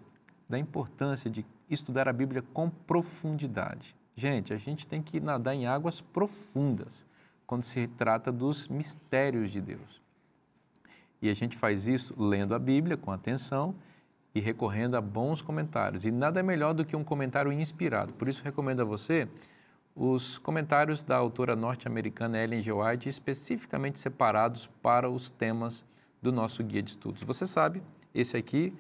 da 0.49 0.59
importância 0.59 1.31
de 1.31 1.47
estudar 1.71 2.07
a 2.09 2.13
Bíblia 2.13 2.45
com 2.53 2.69
profundidade. 2.69 3.97
Gente, 4.14 4.53
a 4.53 4.57
gente 4.57 4.87
tem 4.87 5.03
que 5.03 5.20
nadar 5.20 5.55
em 5.55 5.66
águas 5.66 6.01
profundas 6.01 7.07
quando 7.46 7.64
se 7.64 7.87
trata 7.87 8.31
dos 8.31 8.68
mistérios 8.68 9.51
de 9.51 9.61
Deus. 9.61 10.03
E 11.20 11.29
a 11.29 11.35
gente 11.35 11.57
faz 11.57 11.87
isso 11.87 12.14
lendo 12.18 12.55
a 12.55 12.59
Bíblia 12.59 12.96
com 12.96 13.11
atenção 13.11 13.75
e 14.35 14.40
recorrendo 14.40 14.96
a 14.96 15.01
bons 15.01 15.40
comentários. 15.40 16.05
E 16.05 16.11
nada 16.11 16.40
é 16.40 16.42
melhor 16.42 16.75
do 16.75 16.85
que 16.85 16.96
um 16.96 17.05
comentário 17.05 17.53
inspirado. 17.53 18.12
Por 18.14 18.29
isso, 18.29 18.42
recomendo 18.42 18.81
a 18.81 18.85
você 18.85 19.29
os 19.94 20.38
comentários 20.38 21.03
da 21.03 21.16
autora 21.16 21.55
norte-americana 21.55 22.42
Ellen 22.42 22.62
G. 22.62 22.72
White, 22.72 23.09
especificamente 23.09 23.98
separados 23.98 24.66
para 24.83 25.09
os 25.11 25.29
temas 25.29 25.85
do 26.20 26.33
nosso 26.33 26.64
guia 26.64 26.83
de 26.83 26.90
estudos. 26.90 27.22
Você 27.22 27.46
sabe, 27.46 27.83
esse 28.14 28.37
aqui 28.37 28.72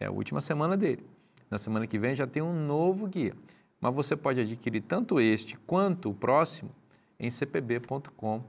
é 0.00 0.06
a 0.06 0.10
última 0.10 0.40
semana 0.40 0.76
dele. 0.76 1.04
Na 1.50 1.58
semana 1.58 1.86
que 1.86 1.98
vem 1.98 2.14
já 2.16 2.26
tem 2.26 2.42
um 2.42 2.66
novo 2.66 3.06
guia. 3.06 3.34
Mas 3.80 3.94
você 3.94 4.16
pode 4.16 4.40
adquirir 4.40 4.82
tanto 4.82 5.20
este 5.20 5.56
quanto 5.56 6.10
o 6.10 6.14
próximo 6.14 6.70
em 7.18 7.30
cpb.com.br. 7.30 8.40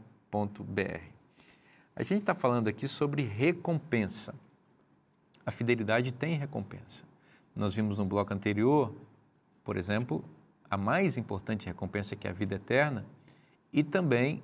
A 1.95 2.03
gente 2.03 2.21
está 2.21 2.33
falando 2.33 2.67
aqui 2.67 2.87
sobre 2.87 3.23
recompensa. 3.23 4.33
A 5.45 5.51
fidelidade 5.51 6.11
tem 6.11 6.35
recompensa. 6.35 7.03
Nós 7.55 7.75
vimos 7.75 7.97
no 7.97 8.05
bloco 8.05 8.33
anterior, 8.33 8.93
por 9.63 9.75
exemplo, 9.75 10.23
a 10.69 10.77
mais 10.77 11.17
importante 11.17 11.65
recompensa 11.65 12.15
que 12.15 12.27
é 12.27 12.29
a 12.29 12.33
vida 12.33 12.55
eterna 12.55 13.05
e 13.73 13.83
também 13.83 14.41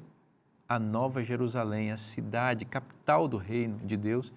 a 0.68 0.80
Nova 0.80 1.24
Jerusalém, 1.24 1.92
a 1.92 1.98
cidade, 1.98 2.66
capital 2.66 3.28
do 3.28 3.38
reino 3.38 3.78
de 3.86 3.96
Deus, 3.96 4.34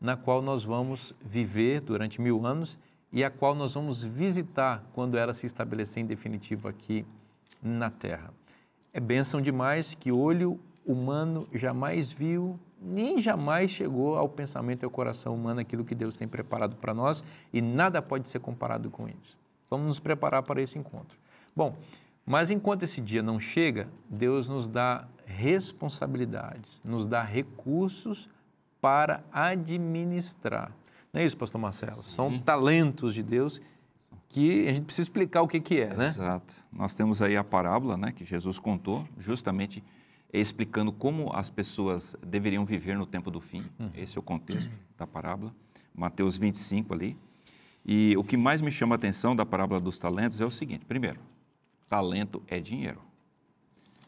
na 0.00 0.16
qual 0.16 0.40
nós 0.40 0.64
vamos 0.64 1.12
viver 1.20 1.80
durante 1.80 2.20
mil 2.20 2.46
anos 2.46 2.78
e 3.12 3.22
a 3.22 3.30
qual 3.30 3.54
nós 3.54 3.74
vamos 3.74 4.02
visitar 4.02 4.84
quando 4.92 5.18
ela 5.18 5.34
se 5.34 5.46
estabelecer 5.46 6.02
em 6.02 6.06
definitivo 6.06 6.68
aqui 6.68 7.04
na 7.62 7.90
terra. 7.90 8.32
É 8.92 8.98
bênção 8.98 9.40
demais 9.40 9.94
que 9.94 10.10
olho 10.10 10.58
humano 10.84 11.46
jamais 11.52 12.10
viu, 12.10 12.58
nem 12.80 13.20
jamais 13.20 13.70
chegou 13.70 14.16
ao 14.16 14.28
pensamento 14.28 14.82
e 14.82 14.84
ao 14.84 14.90
coração 14.90 15.34
humano 15.34 15.60
aquilo 15.60 15.84
que 15.84 15.94
Deus 15.94 16.16
tem 16.16 16.26
preparado 16.26 16.76
para 16.76 16.92
nós 16.92 17.22
e 17.52 17.60
nada 17.60 18.02
pode 18.02 18.28
ser 18.28 18.40
comparado 18.40 18.90
com 18.90 19.06
isso. 19.08 19.38
Vamos 19.70 19.86
nos 19.86 20.00
preparar 20.00 20.42
para 20.42 20.60
esse 20.60 20.78
encontro. 20.78 21.16
Bom, 21.54 21.76
mas 22.26 22.50
enquanto 22.50 22.82
esse 22.82 23.00
dia 23.00 23.22
não 23.22 23.38
chega, 23.38 23.88
Deus 24.08 24.48
nos 24.48 24.68
dá 24.68 25.06
responsabilidades, 25.24 26.82
nos 26.84 27.06
dá 27.06 27.22
recursos 27.22 28.28
para 28.80 29.22
administrar. 29.32 30.72
Não 31.12 31.20
é 31.20 31.26
isso, 31.26 31.36
pastor 31.36 31.60
Marcelo? 31.60 32.02
São 32.02 32.38
talentos 32.38 33.12
de 33.12 33.22
Deus 33.22 33.60
que 34.30 34.66
a 34.66 34.72
gente 34.72 34.86
precisa 34.86 35.04
explicar 35.04 35.42
o 35.42 35.48
que, 35.48 35.60
que 35.60 35.78
é, 35.78 35.94
né? 35.94 36.08
Exato. 36.08 36.54
Nós 36.72 36.94
temos 36.94 37.20
aí 37.20 37.36
a 37.36 37.44
parábola 37.44 37.98
né, 37.98 38.12
que 38.12 38.24
Jesus 38.24 38.58
contou, 38.58 39.06
justamente 39.18 39.84
explicando 40.32 40.90
como 40.90 41.30
as 41.34 41.50
pessoas 41.50 42.16
deveriam 42.26 42.64
viver 42.64 42.96
no 42.96 43.04
tempo 43.04 43.30
do 43.30 43.42
fim. 43.42 43.62
Esse 43.94 44.16
é 44.16 44.20
o 44.20 44.22
contexto 44.22 44.72
da 44.96 45.06
parábola. 45.06 45.54
Mateus 45.94 46.38
25 46.38 46.94
ali. 46.94 47.18
E 47.84 48.16
o 48.16 48.24
que 48.24 48.38
mais 48.38 48.62
me 48.62 48.70
chama 48.70 48.94
a 48.94 48.96
atenção 48.96 49.36
da 49.36 49.44
parábola 49.44 49.78
dos 49.78 49.98
talentos 49.98 50.40
é 50.40 50.46
o 50.46 50.50
seguinte: 50.50 50.86
primeiro, 50.86 51.20
talento 51.86 52.42
é 52.46 52.58
dinheiro. 52.58 53.02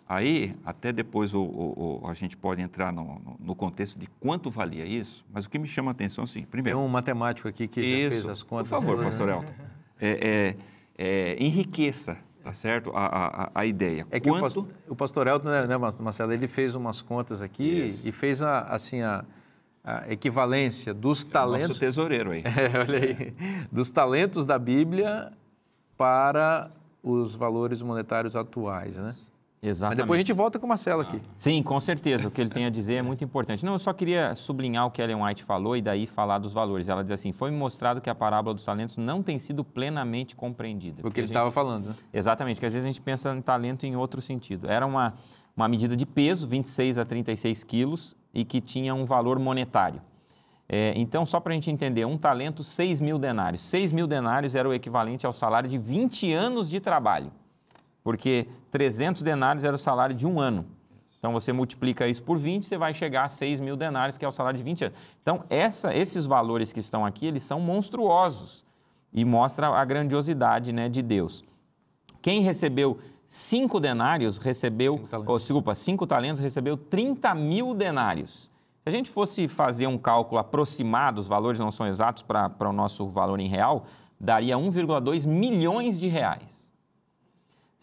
Aí, 0.06 0.54
até 0.66 0.92
depois 0.92 1.32
o, 1.32 1.40
o- 1.42 2.00
o- 2.04 2.08
a 2.08 2.12
gente 2.14 2.36
pode 2.36 2.60
entrar 2.60 2.92
no, 2.92 3.20
no- 3.40 3.54
contexto 3.54 3.98
de 3.98 4.06
quanto 4.20 4.50
valia 4.50 4.84
isso, 4.84 5.24
mas 5.32 5.46
o 5.46 5.50
que 5.50 5.58
me 5.58 5.66
chama 5.66 5.90
a 5.90 5.92
atenção 5.92 6.22
é 6.22 6.24
o 6.24 6.28
seguinte: 6.28 6.44
Tem 6.46 6.50
primeiro, 6.50 6.78
um 6.78 6.88
matemático 6.88 7.48
aqui 7.48 7.66
que 7.66 7.80
já 8.04 8.10
fez 8.10 8.28
as 8.28 8.42
contas. 8.42 8.68
por 8.68 8.78
favor, 8.80 8.98
né? 8.98 9.04
pastor 9.04 9.28
Elton. 9.30 9.52
É, 9.98 10.56
é, 10.98 11.36
é, 11.36 11.42
enriqueça, 11.42 12.18
tá 12.42 12.52
certo? 12.52 12.90
A, 12.94 13.06
a, 13.06 13.50
a- 13.54 13.64
ideia. 13.66 14.06
É 14.10 14.20
que 14.20 14.28
o 14.28 14.32
Quanto- 14.34 14.42
pastor, 14.42 14.68
o 14.88 14.94
pastor 14.96 15.26
Elton, 15.26 15.48
né, 15.48 15.66
né, 15.66 15.76
Marcelo, 15.78 16.32
ele 16.32 16.46
fez 16.46 16.74
umas 16.74 17.00
contas 17.00 17.40
aqui 17.40 17.86
Isso. 17.88 18.06
e 18.06 18.12
fez 18.12 18.42
a, 18.42 18.58
assim, 18.60 19.00
a, 19.00 19.24
a 19.82 20.12
equivalência 20.12 20.92
dos 20.92 21.24
talentos, 21.24 21.68
Nosso 21.68 21.80
tesoureiro 21.80 22.32
aí. 22.32 22.42
É, 22.44 22.78
olha 22.78 22.98
aí, 22.98 23.34
dos 23.72 23.90
talentos 23.90 24.44
da 24.44 24.58
Bíblia 24.58 25.32
para 25.96 26.70
os 27.02 27.34
valores 27.34 27.80
monetários 27.80 28.36
atuais, 28.36 28.98
né? 28.98 29.14
Mas 29.64 29.78
Exatamente. 29.78 30.02
depois 30.02 30.18
a 30.18 30.20
gente 30.20 30.32
volta 30.34 30.58
com 30.58 30.66
o 30.66 30.68
Marcelo 30.68 31.00
aqui. 31.00 31.20
Sim, 31.38 31.62
com 31.62 31.80
certeza. 31.80 32.28
O 32.28 32.30
que 32.30 32.38
ele 32.38 32.50
tem 32.50 32.66
a 32.66 32.70
dizer 32.70 32.96
é 32.96 33.02
muito 33.02 33.24
importante. 33.24 33.64
Não, 33.64 33.72
eu 33.72 33.78
só 33.78 33.94
queria 33.94 34.34
sublinhar 34.34 34.86
o 34.86 34.90
que 34.90 35.00
Ellen 35.00 35.22
White 35.24 35.42
falou 35.42 35.74
e 35.74 35.80
daí 35.80 36.06
falar 36.06 36.38
dos 36.38 36.52
valores. 36.52 36.86
Ela 36.86 37.02
diz 37.02 37.12
assim: 37.12 37.32
foi 37.32 37.50
mostrado 37.50 38.00
que 38.00 38.10
a 38.10 38.14
parábola 38.14 38.54
dos 38.54 38.64
talentos 38.64 38.98
não 38.98 39.22
tem 39.22 39.38
sido 39.38 39.64
plenamente 39.64 40.36
compreendida. 40.36 41.00
O 41.02 41.10
que 41.10 41.18
ele 41.18 41.28
estava 41.28 41.50
falando, 41.50 41.88
né? 41.88 41.94
Exatamente, 42.12 42.60
que 42.60 42.66
às 42.66 42.74
vezes 42.74 42.84
a 42.84 42.88
gente 42.90 43.00
pensa 43.00 43.34
em 43.34 43.40
talento 43.40 43.86
em 43.86 43.96
outro 43.96 44.20
sentido. 44.20 44.70
Era 44.70 44.84
uma, 44.84 45.14
uma 45.56 45.66
medida 45.66 45.96
de 45.96 46.04
peso, 46.04 46.46
26 46.46 46.98
a 46.98 47.04
36 47.06 47.64
quilos, 47.64 48.14
e 48.34 48.44
que 48.44 48.60
tinha 48.60 48.94
um 48.94 49.06
valor 49.06 49.38
monetário. 49.38 50.02
É, 50.68 50.92
então, 50.96 51.24
só 51.24 51.40
para 51.40 51.52
a 51.52 51.54
gente 51.54 51.70
entender, 51.70 52.04
um 52.04 52.18
talento, 52.18 52.62
6 52.62 53.00
mil 53.00 53.18
denários. 53.18 53.62
6 53.62 53.92
mil 53.92 54.06
denários 54.06 54.54
era 54.54 54.68
o 54.68 54.74
equivalente 54.74 55.24
ao 55.24 55.32
salário 55.32 55.68
de 55.68 55.78
20 55.78 56.32
anos 56.32 56.68
de 56.68 56.80
trabalho, 56.80 57.30
porque 58.04 58.46
300 58.70 59.22
denários 59.22 59.64
era 59.64 59.74
o 59.74 59.78
salário 59.78 60.14
de 60.14 60.26
um 60.26 60.38
ano. 60.38 60.66
Então, 61.18 61.32
você 61.32 61.54
multiplica 61.54 62.06
isso 62.06 62.22
por 62.22 62.36
20, 62.36 62.66
você 62.66 62.76
vai 62.76 62.92
chegar 62.92 63.24
a 63.24 63.28
6 63.30 63.58
mil 63.58 63.76
denários, 63.76 64.18
que 64.18 64.26
é 64.26 64.28
o 64.28 64.32
salário 64.32 64.58
de 64.58 64.62
20 64.62 64.84
anos. 64.84 64.98
Então, 65.22 65.42
essa, 65.48 65.96
esses 65.96 66.26
valores 66.26 66.70
que 66.70 66.80
estão 66.80 67.04
aqui, 67.04 67.26
eles 67.26 67.42
são 67.42 67.58
monstruosos 67.58 68.62
e 69.10 69.24
mostra 69.24 69.68
a 69.68 69.84
grandiosidade 69.86 70.70
né, 70.70 70.86
de 70.86 71.00
Deus. 71.00 71.42
Quem 72.20 72.42
recebeu 72.42 72.98
cinco 73.26 73.80
denários 73.80 74.36
recebeu, 74.36 74.96
cinco 74.96 75.08
talentos. 75.08 75.34
Oh, 75.34 75.38
desculpa, 75.38 75.74
cinco 75.74 76.06
talentos 76.06 76.42
recebeu 76.42 76.76
30 76.76 77.34
mil 77.34 77.74
denários. 77.74 78.50
Se 78.82 78.88
a 78.88 78.90
gente 78.90 79.08
fosse 79.08 79.48
fazer 79.48 79.86
um 79.86 79.96
cálculo 79.96 80.38
aproximado, 80.38 81.22
os 81.22 81.26
valores 81.26 81.58
não 81.58 81.70
são 81.70 81.86
exatos 81.86 82.22
para 82.22 82.68
o 82.68 82.72
nosso 82.72 83.08
valor 83.08 83.40
em 83.40 83.48
real, 83.48 83.86
daria 84.20 84.58
1,2 84.58 85.26
milhões 85.26 85.98
de 85.98 86.08
reais. 86.08 86.63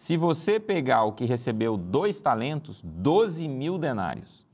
Se 0.02 0.18
você 0.18 0.60
pegar 0.60 1.04
o 1.04 1.12
que 1.12 1.26
recebeu 1.26 1.78
dois 1.78 2.20
talentos, 2.24 2.82
12 2.84 3.48
mil 3.48 3.78
denários. 3.78 4.48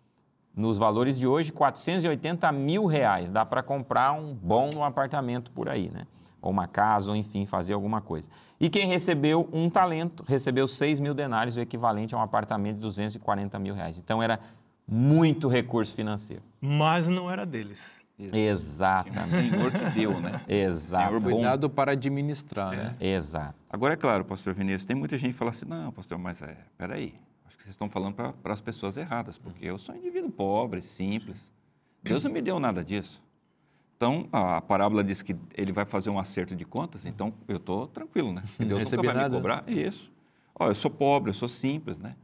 Nos 0.53 0.77
valores 0.77 1.17
de 1.17 1.25
hoje, 1.25 1.53
480 1.53 2.51
mil 2.51 2.85
reais. 2.85 3.31
Dá 3.31 3.45
para 3.45 3.63
comprar 3.63 4.11
um 4.11 4.33
bom 4.33 4.83
apartamento 4.83 5.49
por 5.53 5.69
aí, 5.69 5.89
né? 5.89 6.05
Ou 6.41 6.51
uma 6.51 6.67
casa, 6.67 7.11
ou 7.11 7.15
enfim, 7.15 7.45
fazer 7.45 7.75
alguma 7.75 8.01
coisa. 8.01 8.29
E 8.59 8.69
quem 8.69 8.87
recebeu 8.87 9.47
um 9.53 9.69
talento, 9.69 10.21
recebeu 10.27 10.67
6 10.67 10.99
mil 10.99 11.13
denários, 11.13 11.55
o 11.55 11.61
equivalente 11.61 12.13
a 12.13 12.17
um 12.17 12.21
apartamento 12.21 12.75
de 12.75 12.81
240 12.81 13.57
mil 13.57 13.73
reais. 13.73 13.97
Então 13.97 14.21
era 14.21 14.41
muito 14.85 15.47
recurso 15.47 15.95
financeiro. 15.95 16.43
Mas 16.59 17.07
não 17.07 17.31
era 17.31 17.45
deles. 17.45 18.05
Exatamente. 18.17 19.55
O 19.55 19.59
Senhor 19.59 19.71
que 19.71 19.89
deu, 19.91 20.19
né? 20.19 20.41
Exato. 20.47 21.07
Senhor 21.09 21.21
Foi 21.21 21.41
dado 21.41 21.69
para 21.69 21.91
administrar, 21.91 22.73
é. 22.73 22.77
né? 22.77 22.95
Exato. 22.99 23.55
Agora, 23.69 23.93
é 23.93 23.97
claro, 23.97 24.25
pastor 24.25 24.53
Vinícius, 24.53 24.85
tem 24.85 24.95
muita 24.95 25.17
gente 25.17 25.33
que 25.33 25.37
fala 25.37 25.51
assim, 25.51 25.65
não, 25.65 25.91
pastor, 25.91 26.17
mas 26.17 26.41
é, 26.41 26.57
peraí, 26.77 27.13
acho 27.45 27.57
que 27.57 27.63
vocês 27.63 27.73
estão 27.73 27.89
falando 27.89 28.15
para 28.15 28.53
as 28.53 28.61
pessoas 28.61 28.97
erradas, 28.97 29.37
porque 29.37 29.65
eu 29.65 29.77
sou 29.77 29.93
um 29.93 29.97
indivíduo 29.97 30.31
pobre, 30.31 30.81
simples. 30.81 31.37
Deus 32.01 32.23
não 32.23 32.31
me 32.31 32.41
deu 32.41 32.59
nada 32.59 32.83
disso. 32.83 33.21
Então, 33.95 34.27
a 34.31 34.61
parábola 34.61 35.03
diz 35.03 35.21
que 35.21 35.35
ele 35.55 35.71
vai 35.71 35.83
fazer 35.83 36.09
um 36.09 36.19
acerto 36.19 36.55
de 36.55 36.63
contas, 36.63 37.05
então 37.05 37.33
eu 37.47 37.57
estou 37.57 37.87
tranquilo, 37.87 38.31
né? 38.31 38.43
Porque 38.45 38.65
Deus 38.65 38.91
nunca 38.91 39.03
vai 39.03 39.15
nada. 39.15 39.29
me 39.29 39.35
cobrar. 39.35 39.63
Isso. 39.67 40.11
Ó, 40.53 40.67
eu 40.67 40.75
sou 40.75 40.89
pobre, 40.89 41.31
eu 41.31 41.33
sou 41.33 41.49
simples, 41.49 41.97
né? 41.97 42.15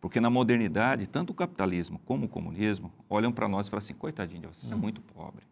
Porque 0.00 0.20
na 0.20 0.30
modernidade, 0.30 1.06
tanto 1.06 1.30
o 1.30 1.34
capitalismo 1.34 1.98
como 2.04 2.26
o 2.26 2.28
comunismo 2.28 2.92
olham 3.08 3.32
para 3.32 3.48
nós 3.48 3.66
e 3.66 3.70
falam 3.70 3.78
assim: 3.78 3.94
coitadinho 3.94 4.42
de 4.42 4.46
você, 4.48 4.66
você 4.66 4.74
é 4.74 4.76
muito 4.76 5.00
pobre. 5.00 5.44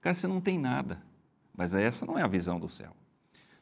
Cara, 0.00 0.14
você 0.14 0.26
não 0.26 0.40
tem 0.40 0.58
nada. 0.58 1.02
Mas 1.56 1.74
essa 1.74 2.06
não 2.06 2.18
é 2.18 2.22
a 2.22 2.28
visão 2.28 2.58
do 2.58 2.68
céu. 2.68 2.92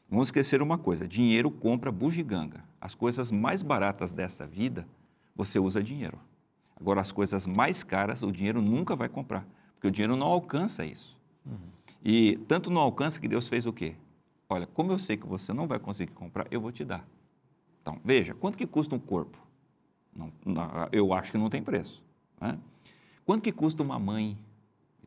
Vamos 0.09 0.27
esquecer 0.29 0.61
uma 0.61 0.77
coisa: 0.77 1.07
dinheiro 1.07 1.51
compra 1.51 1.91
bugiganga. 1.91 2.63
As 2.79 2.95
coisas 2.95 3.31
mais 3.31 3.61
baratas 3.61 4.13
dessa 4.13 4.47
vida, 4.47 4.87
você 5.35 5.59
usa 5.59 5.83
dinheiro. 5.83 6.17
Agora, 6.79 7.01
as 7.01 7.11
coisas 7.11 7.45
mais 7.45 7.83
caras, 7.83 8.23
o 8.23 8.31
dinheiro 8.31 8.61
nunca 8.61 8.95
vai 8.95 9.09
comprar, 9.09 9.45
porque 9.73 9.87
o 9.87 9.91
dinheiro 9.91 10.15
não 10.15 10.27
alcança 10.27 10.85
isso. 10.85 11.17
Uhum. 11.45 11.57
E 12.03 12.37
tanto 12.47 12.71
não 12.71 12.81
alcança 12.81 13.19
que 13.19 13.27
Deus 13.27 13.47
fez 13.49 13.65
o 13.65 13.73
quê? 13.73 13.95
Olha, 14.47 14.65
como 14.65 14.91
eu 14.91 14.97
sei 14.97 15.17
que 15.17 15.27
você 15.27 15.51
não 15.51 15.67
vai 15.67 15.77
conseguir 15.77 16.13
comprar, 16.13 16.47
eu 16.49 16.61
vou 16.61 16.71
te 16.71 16.85
dar. 16.85 17.05
Então, 17.81 17.99
veja, 18.03 18.33
quanto 18.33 18.57
que 18.57 18.65
custa 18.65 18.95
um 18.95 18.99
corpo? 18.99 19.37
Não, 20.15 20.31
não, 20.45 20.89
eu 20.91 21.13
acho 21.13 21.31
que 21.31 21.37
não 21.37 21.49
tem 21.49 21.61
preço. 21.61 22.03
Né? 22.39 22.57
Quanto 23.25 23.43
que 23.43 23.51
custa 23.51 23.83
uma 23.83 23.99
mãe? 23.99 24.37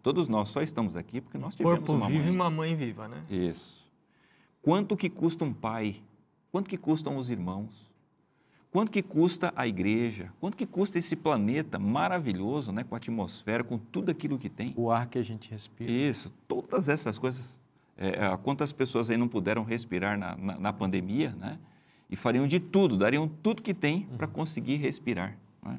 Todos 0.03 0.29
nós 0.29 0.49
só 0.49 0.63
estamos 0.63 0.97
aqui 0.97 1.21
porque 1.21 1.39
nós 1.39 1.55
tivemos 1.55 1.79
Corpo 1.79 1.93
uma 1.93 2.09
vive 2.09 2.25
mãe. 2.25 2.31
uma 2.31 2.51
mãe 2.51 2.75
viva, 2.75 3.09
né? 3.09 3.23
Isso. 3.31 3.87
Quanto 4.61 4.97
que 4.97 5.09
custa 5.09 5.45
um 5.45 5.53
pai? 5.53 6.03
Quanto 6.51 6.69
que 6.69 6.77
custam 6.77 7.17
os 7.17 7.31
irmãos? 7.31 7.91
Quanto 8.73 8.91
que 8.91 9.03
custa 9.03 9.53
a 9.55 9.67
igreja? 9.67 10.33
Quanto 10.41 10.57
que 10.57 10.65
custa 10.65 10.99
esse 10.99 11.15
planeta 11.15 11.79
maravilhoso, 11.79 12.73
né, 12.73 12.83
com 12.83 12.95
a 12.95 12.99
atmosfera, 12.99 13.63
com 13.63 13.77
tudo 13.77 14.11
aquilo 14.11 14.39
que 14.39 14.49
tem? 14.49 14.73
O 14.77 14.91
ar 14.91 15.07
que 15.07 15.19
a 15.19 15.23
gente 15.23 15.51
respira. 15.51 15.93
Isso, 15.93 16.33
todas 16.49 16.89
essas 16.89 17.19
coisas. 17.19 17.61
É, 17.99 18.25
é 18.25 18.37
quantas 18.39 18.73
pessoas 18.73 19.11
aí 19.11 19.17
não 19.17 19.29
puderam 19.29 19.63
respirar 19.63 20.19
na, 20.19 20.35
na, 20.37 20.59
na 20.59 20.73
pandemia, 20.73 21.37
né? 21.39 21.59
E 22.13 22.17
fariam 22.17 22.47
de 22.47 22.61
tudo, 22.61 22.99
dariam 22.99 23.27
tudo 23.27 23.63
que 23.63 23.73
tem 23.73 24.03
para 24.19 24.27
uhum. 24.27 24.35
conseguir 24.35 24.77
respirar. 24.77 25.39
É? 25.65 25.79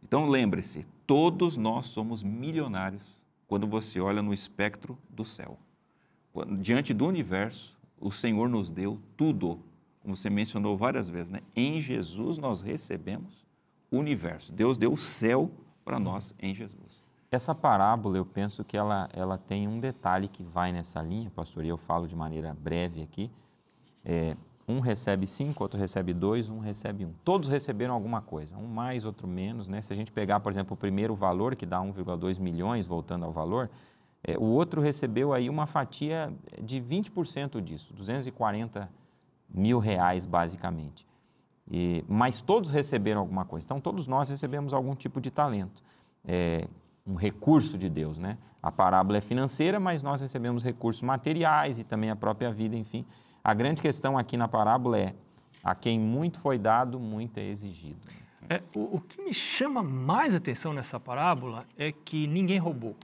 Então 0.00 0.28
lembre-se, 0.28 0.86
todos 1.04 1.56
nós 1.56 1.88
somos 1.88 2.22
milionários 2.22 3.02
quando 3.48 3.66
você 3.66 4.00
olha 4.00 4.22
no 4.22 4.32
espectro 4.32 4.96
do 5.10 5.24
céu. 5.24 5.58
Diante 6.60 6.94
do 6.94 7.04
universo, 7.04 7.76
o 8.00 8.12
Senhor 8.12 8.48
nos 8.48 8.70
deu 8.70 9.00
tudo, 9.16 9.58
como 10.02 10.16
você 10.16 10.30
mencionou 10.30 10.76
várias 10.76 11.08
vezes, 11.08 11.30
né? 11.30 11.40
Em 11.56 11.80
Jesus 11.80 12.38
nós 12.38 12.60
recebemos 12.60 13.44
o 13.90 13.98
universo. 13.98 14.52
Deus 14.52 14.78
deu 14.78 14.92
o 14.92 14.96
céu 14.96 15.50
para 15.84 15.98
nós 15.98 16.32
em 16.38 16.54
Jesus. 16.54 17.02
Essa 17.28 17.52
parábola, 17.52 18.16
eu 18.16 18.24
penso 18.24 18.62
que 18.62 18.76
ela, 18.76 19.08
ela 19.12 19.36
tem 19.36 19.66
um 19.66 19.80
detalhe 19.80 20.28
que 20.28 20.44
vai 20.44 20.70
nessa 20.70 21.02
linha, 21.02 21.28
pastor, 21.30 21.64
e 21.64 21.68
eu 21.68 21.76
falo 21.76 22.06
de 22.06 22.14
maneira 22.14 22.54
breve 22.54 23.02
aqui. 23.02 23.28
É, 24.04 24.36
um 24.68 24.80
recebe 24.80 25.26
cinco, 25.26 25.62
outro 25.62 25.78
recebe 25.78 26.12
dois, 26.12 26.50
um 26.50 26.58
recebe 26.58 27.04
um. 27.04 27.12
Todos 27.24 27.48
receberam 27.48 27.94
alguma 27.94 28.20
coisa, 28.20 28.56
um 28.56 28.66
mais, 28.66 29.04
outro 29.04 29.28
menos. 29.28 29.68
Né? 29.68 29.80
Se 29.80 29.92
a 29.92 29.96
gente 29.96 30.10
pegar, 30.10 30.40
por 30.40 30.50
exemplo, 30.50 30.74
o 30.74 30.76
primeiro 30.76 31.14
valor, 31.14 31.54
que 31.54 31.64
dá 31.64 31.78
1,2 31.80 32.40
milhões, 32.40 32.86
voltando 32.86 33.24
ao 33.24 33.32
valor, 33.32 33.70
é, 34.24 34.36
o 34.36 34.42
outro 34.42 34.80
recebeu 34.80 35.32
aí 35.32 35.48
uma 35.48 35.66
fatia 35.66 36.32
de 36.60 36.80
20% 36.80 37.60
disso, 37.60 37.94
240 37.94 38.90
mil 39.48 39.78
reais, 39.78 40.26
basicamente. 40.26 41.06
E, 41.70 42.04
mas 42.08 42.40
todos 42.40 42.70
receberam 42.70 43.20
alguma 43.20 43.44
coisa. 43.44 43.64
Então, 43.64 43.80
todos 43.80 44.08
nós 44.08 44.28
recebemos 44.28 44.74
algum 44.74 44.96
tipo 44.96 45.20
de 45.20 45.30
talento, 45.30 45.82
é, 46.24 46.66
um 47.06 47.14
recurso 47.14 47.78
de 47.78 47.88
Deus. 47.88 48.18
Né? 48.18 48.36
A 48.60 48.72
parábola 48.72 49.18
é 49.18 49.20
financeira, 49.20 49.78
mas 49.78 50.02
nós 50.02 50.20
recebemos 50.20 50.64
recursos 50.64 51.02
materiais 51.02 51.78
e 51.78 51.84
também 51.84 52.10
a 52.10 52.16
própria 52.16 52.50
vida, 52.50 52.74
enfim. 52.74 53.04
A 53.46 53.54
grande 53.54 53.80
questão 53.80 54.18
aqui 54.18 54.36
na 54.36 54.48
parábola 54.48 54.98
é: 54.98 55.14
a 55.62 55.72
quem 55.72 56.00
muito 56.00 56.40
foi 56.40 56.58
dado, 56.58 56.98
muito 56.98 57.38
é 57.38 57.44
exigido. 57.44 58.00
É, 58.48 58.60
o, 58.74 58.96
o, 58.96 59.00
que 59.00 59.22
me 59.22 59.32
chama 59.32 59.84
mais 59.84 60.34
atenção 60.34 60.72
nessa 60.72 60.98
parábola 60.98 61.64
é 61.78 61.92
que 61.92 62.26
ninguém 62.26 62.58
roubou. 62.58 62.96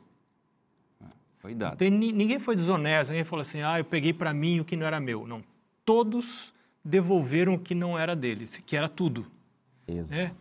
Foi 1.38 1.55
dado. 1.55 1.76
Tem, 1.76 1.93
ninguém 1.93 2.40
foi 2.40 2.57
desonesto, 2.57 3.11
ninguém 3.11 3.24
falou 3.24 3.43
assim, 3.43 3.62
ah, 3.62 3.78
eu 3.78 3.84
peguei 3.84 4.12
para 4.12 4.34
mim 4.34 4.59
o 4.59 4.64
que 4.64 4.74
não 4.74 4.84
era 4.84 4.99
meu. 4.99 5.28
Não. 5.28 5.45
Todos 5.84 6.53
devolveram 6.84 7.55
o 7.55 7.59
que 7.59 7.72
não 7.72 7.97
era 7.97 8.16
deles, 8.16 8.61
que 8.66 8.76
era 8.76 8.88
tudo. 8.88 9.24
Exato. 9.86 10.20
É? 10.22 10.32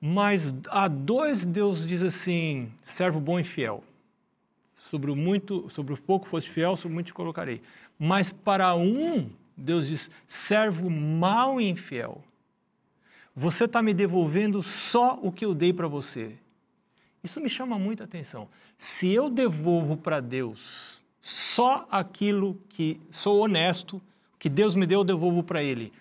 Mas 0.00 0.52
a 0.68 0.88
dois, 0.88 1.46
Deus 1.46 1.86
diz 1.86 2.02
assim: 2.02 2.72
servo 2.82 3.20
bom 3.20 3.38
e 3.38 3.44
fiel. 3.44 3.84
Sobre 4.88 5.10
o 5.10 5.16
muito, 5.16 5.68
sobre 5.68 5.92
o 5.92 6.00
pouco 6.00 6.26
foste 6.26 6.50
fiel, 6.50 6.74
sobre 6.74 6.92
o 6.92 6.94
muito 6.94 7.08
te 7.08 7.14
colocarei. 7.14 7.60
Mas 7.98 8.32
para 8.32 8.74
um, 8.74 9.28
Deus 9.54 9.86
diz: 9.86 10.10
servo 10.26 10.88
mau 10.88 11.60
e 11.60 11.68
infiel. 11.68 12.24
Você 13.36 13.66
está 13.66 13.82
me 13.82 13.92
devolvendo 13.92 14.62
só 14.62 15.18
o 15.22 15.30
que 15.30 15.44
eu 15.44 15.54
dei 15.54 15.74
para 15.74 15.86
você. 15.86 16.38
Isso 17.22 17.38
me 17.38 17.50
chama 17.50 17.78
muita 17.78 18.04
atenção. 18.04 18.48
Se 18.78 19.12
eu 19.12 19.28
devolvo 19.28 19.94
para 19.94 20.20
Deus 20.20 21.02
só 21.20 21.86
aquilo 21.90 22.58
que 22.70 22.98
sou 23.10 23.40
honesto, 23.40 24.00
que 24.38 24.48
Deus 24.48 24.74
me 24.74 24.86
deu, 24.86 25.00
eu 25.00 25.04
devolvo 25.04 25.42
para 25.42 25.62
Ele. 25.62 25.92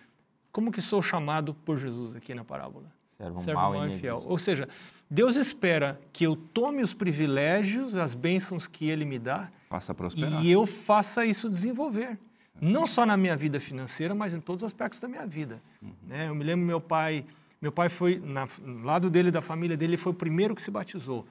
Como 0.49 0.71
que 0.71 0.81
sou 0.81 1.01
chamado 1.01 1.53
por 1.53 1.77
Jesus 1.77 2.15
aqui 2.15 2.33
na 2.33 2.45
parábola? 2.45 2.85
Servo, 3.17 3.43
Servo 3.43 3.59
mau, 3.59 3.85
e 3.85 3.95
infiel. 3.95 4.23
Ou 4.25 4.37
seja, 4.37 4.69
Deus 5.09 5.35
espera 5.35 5.99
que 6.11 6.25
eu 6.25 6.35
tome 6.35 6.81
os 6.81 6.93
privilégios, 6.93 7.95
as 7.95 8.13
bênçãos 8.13 8.67
que 8.67 8.89
Ele 8.89 9.05
me 9.05 9.17
dá 9.17 9.49
Faça 9.69 9.93
prosperar. 9.93 10.43
E 10.43 10.51
eu 10.51 10.65
faça 10.65 11.25
isso 11.25 11.49
desenvolver. 11.49 12.17
Não 12.59 12.87
só 12.87 13.05
na 13.05 13.15
minha 13.17 13.35
vida 13.35 13.59
financeira, 13.59 14.15
mas 14.15 14.33
em 14.33 14.39
todos 14.39 14.63
os 14.63 14.67
aspectos 14.67 14.99
da 14.99 15.07
minha 15.07 15.27
vida. 15.27 15.61
Uhum. 15.81 15.93
Né? 16.07 16.29
Eu 16.29 16.35
me 16.35 16.43
lembro 16.43 16.65
meu 16.65 16.81
pai, 16.81 17.25
meu 17.61 17.71
pai 17.71 17.89
foi, 17.89 18.19
na, 18.19 18.47
no 18.63 18.83
lado 18.83 19.09
dele, 19.09 19.29
da 19.29 19.41
família 19.41 19.77
dele, 19.77 19.91
ele 19.91 19.97
foi 19.97 20.11
o 20.11 20.15
primeiro 20.15 20.55
que 20.55 20.61
se 20.61 20.71
batizou. 20.71 21.27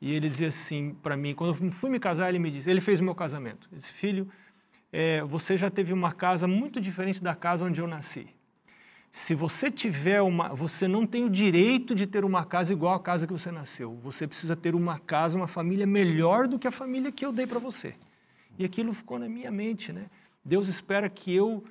E 0.00 0.12
ele 0.12 0.28
dizia 0.28 0.48
assim 0.48 0.96
para 1.02 1.16
mim, 1.16 1.34
quando 1.34 1.64
eu 1.64 1.72
fui 1.72 1.90
me 1.90 2.00
casar, 2.00 2.28
ele 2.28 2.38
me 2.38 2.50
disse, 2.50 2.68
ele 2.68 2.80
fez 2.80 2.98
o 3.00 3.04
meu 3.04 3.14
casamento. 3.14 3.68
Ele 3.70 3.80
disse, 3.80 3.92
filho, 3.92 4.28
é, 4.92 5.22
você 5.22 5.56
já 5.56 5.70
teve 5.70 5.92
uma 5.92 6.12
casa 6.12 6.48
muito 6.48 6.80
diferente 6.80 7.22
da 7.22 7.34
casa 7.34 7.64
onde 7.64 7.80
eu 7.80 7.86
nasci. 7.86 8.26
Se 9.16 9.34
você 9.34 9.70
tiver 9.70 10.20
uma, 10.20 10.50
você 10.50 10.86
não 10.86 11.06
tem 11.06 11.24
o 11.24 11.30
direito 11.30 11.94
de 11.94 12.06
ter 12.06 12.22
uma 12.22 12.44
casa 12.44 12.74
igual 12.74 12.92
à 12.92 13.00
casa 13.00 13.26
que 13.26 13.32
você 13.32 13.50
nasceu. 13.50 13.98
Você 14.02 14.26
precisa 14.26 14.54
ter 14.54 14.74
uma 14.74 14.98
casa, 14.98 15.38
uma 15.38 15.48
família 15.48 15.86
melhor 15.86 16.46
do 16.46 16.58
que 16.58 16.68
a 16.68 16.70
família 16.70 17.10
que 17.10 17.24
eu 17.24 17.32
dei 17.32 17.46
para 17.46 17.58
você. 17.58 17.94
E 18.58 18.64
aquilo 18.66 18.92
ficou 18.92 19.18
na 19.18 19.26
minha 19.26 19.50
mente, 19.50 19.90
né? 19.90 20.04
Deus 20.44 20.68
espera 20.68 21.08
que 21.08 21.34
eu 21.34 21.64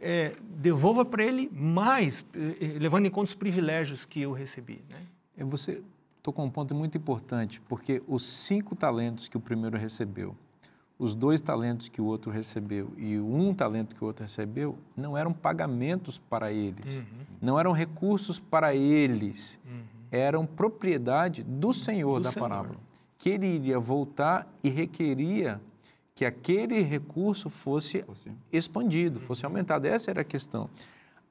é, 0.00 0.34
devolva 0.58 1.04
para 1.04 1.24
ele 1.24 1.48
mais, 1.54 2.24
eh, 2.34 2.76
levando 2.80 3.06
em 3.06 3.10
conta 3.10 3.28
os 3.28 3.34
privilégios 3.36 4.04
que 4.04 4.20
eu 4.20 4.32
recebi. 4.32 4.82
Né? 4.90 5.02
É, 5.38 5.44
você 5.44 5.80
tocou 6.20 6.44
um 6.44 6.50
ponto 6.50 6.74
muito 6.74 6.98
importante, 6.98 7.60
porque 7.68 8.02
os 8.08 8.26
cinco 8.26 8.74
talentos 8.74 9.28
que 9.28 9.36
o 9.36 9.40
primeiro 9.40 9.78
recebeu, 9.78 10.34
os 11.02 11.16
dois 11.16 11.40
talentos 11.40 11.88
que 11.88 12.00
o 12.00 12.04
outro 12.04 12.30
recebeu 12.30 12.92
e 12.96 13.18
um 13.18 13.52
talento 13.52 13.92
que 13.92 14.04
o 14.04 14.06
outro 14.06 14.22
recebeu, 14.22 14.78
não 14.96 15.18
eram 15.18 15.32
pagamentos 15.32 16.16
para 16.16 16.52
eles, 16.52 16.98
uhum. 16.98 17.26
não 17.40 17.58
eram 17.58 17.72
recursos 17.72 18.38
para 18.38 18.72
eles, 18.72 19.58
uhum. 19.66 19.82
eram 20.12 20.46
propriedade 20.46 21.42
do 21.42 21.72
Senhor 21.72 22.20
do 22.20 22.22
da 22.22 22.30
Senhor. 22.30 22.48
parábola, 22.48 22.76
que 23.18 23.30
ele 23.30 23.48
iria 23.48 23.80
voltar 23.80 24.46
e 24.62 24.68
requeria 24.68 25.60
que 26.14 26.24
aquele 26.24 26.80
recurso 26.82 27.50
fosse 27.50 28.04
expandido, 28.52 29.18
fosse 29.18 29.44
aumentado. 29.44 29.86
Essa 29.86 30.12
era 30.12 30.20
a 30.20 30.24
questão. 30.24 30.70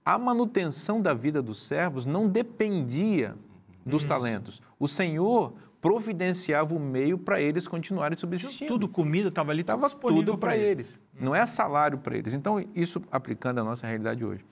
A 0.03 0.17
manutenção 0.17 1.01
da 1.01 1.13
vida 1.13 1.41
dos 1.41 1.59
servos 1.61 2.05
não 2.05 2.27
dependia 2.27 3.37
dos 3.85 4.03
talentos. 4.03 4.61
O 4.77 4.85
Senhor 4.85 5.53
providenciava 5.81 6.75
o 6.75 6.79
meio 6.79 7.17
para 7.17 7.41
eles 7.41 7.67
continuarem 7.67 8.17
subsistindo. 8.17 8.71
Tudo, 8.71 8.87
comida 8.87 9.29
estava 9.29 9.51
ali, 9.51 9.61
estava 9.61 9.89
tudo 9.89 10.37
para 10.37 10.55
eles. 10.55 10.69
eles. 10.95 10.99
Não 11.19 11.33
é 11.33 11.43
salário 11.45 11.97
para 11.97 12.15
eles. 12.15 12.35
Então, 12.35 12.63
isso 12.75 13.01
aplicando 13.11 13.59
a 13.59 13.63
nossa 13.63 13.87
realidade 13.87 14.23
hoje. 14.23 14.45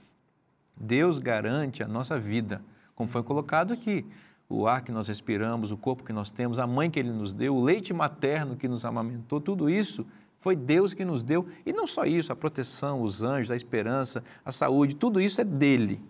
Deus 0.76 1.20
garante 1.20 1.84
a 1.84 1.88
nossa 1.88 2.18
vida, 2.18 2.62
como 2.96 3.08
foi 3.08 3.22
colocado 3.22 3.74
aqui. 3.74 4.06
O 4.50 4.66
ar 4.66 4.82
que 4.82 4.92
nós 4.92 5.08
respiramos, 5.08 5.72
o 5.72 5.78
corpo 5.78 6.04
que 6.04 6.12
nós 6.12 6.32
temos, 6.32 6.58
a 6.58 6.66
mãe 6.66 6.90
que 6.90 6.98
Ele 6.98 7.12
nos 7.12 7.32
deu, 7.32 7.56
o 7.56 7.64
leite 7.64 7.94
materno 7.94 8.56
que 8.56 8.68
nos 8.68 8.84
amamentou, 8.84 9.40
tudo 9.40 9.70
isso 9.70 10.08
foi 10.40 10.56
Deus 10.56 10.96
que 10.96 11.06
nos 11.06 11.24
deu. 11.24 11.48
E 11.64 11.72
não 11.72 11.86
só 11.86 12.06
isso, 12.06 12.34
a 12.34 12.36
proteção, 12.36 13.04
os 13.04 13.22
anjos, 13.22 13.52
a 13.52 13.56
esperança, 13.56 14.24
a 14.44 14.52
saúde, 14.52 14.96
tudo 14.96 15.22
isso 15.22 15.40
é 15.40 15.44
dele. 15.44 16.02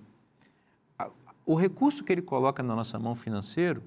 O 1.46 1.56
recurso 1.56 2.04
que 2.06 2.14
Ele 2.14 2.22
coloca 2.22 2.64
na 2.64 2.74
nossa 2.74 2.98
mão 2.98 3.16
financeiro, 3.16 3.84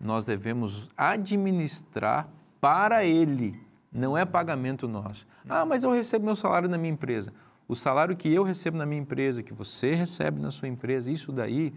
nós 0.00 0.24
devemos 0.24 0.88
administrar 0.96 2.28
para 2.60 3.04
Ele, 3.04 3.54
não 3.92 4.16
é 4.16 4.24
pagamento 4.24 4.86
nosso. 4.86 5.26
Ah, 5.48 5.64
mas 5.64 5.84
eu 5.84 5.90
recebo 5.90 6.24
meu 6.24 6.36
salário 6.36 6.68
na 6.68 6.78
minha 6.78 6.92
empresa. 6.92 7.32
O 7.66 7.74
salário 7.74 8.16
que 8.16 8.32
eu 8.32 8.42
recebo 8.42 8.76
na 8.76 8.86
minha 8.86 9.00
empresa, 9.00 9.42
que 9.42 9.52
você 9.52 9.94
recebe 9.94 10.40
na 10.40 10.50
sua 10.50 10.68
empresa, 10.68 11.10
isso 11.10 11.32
daí 11.32 11.72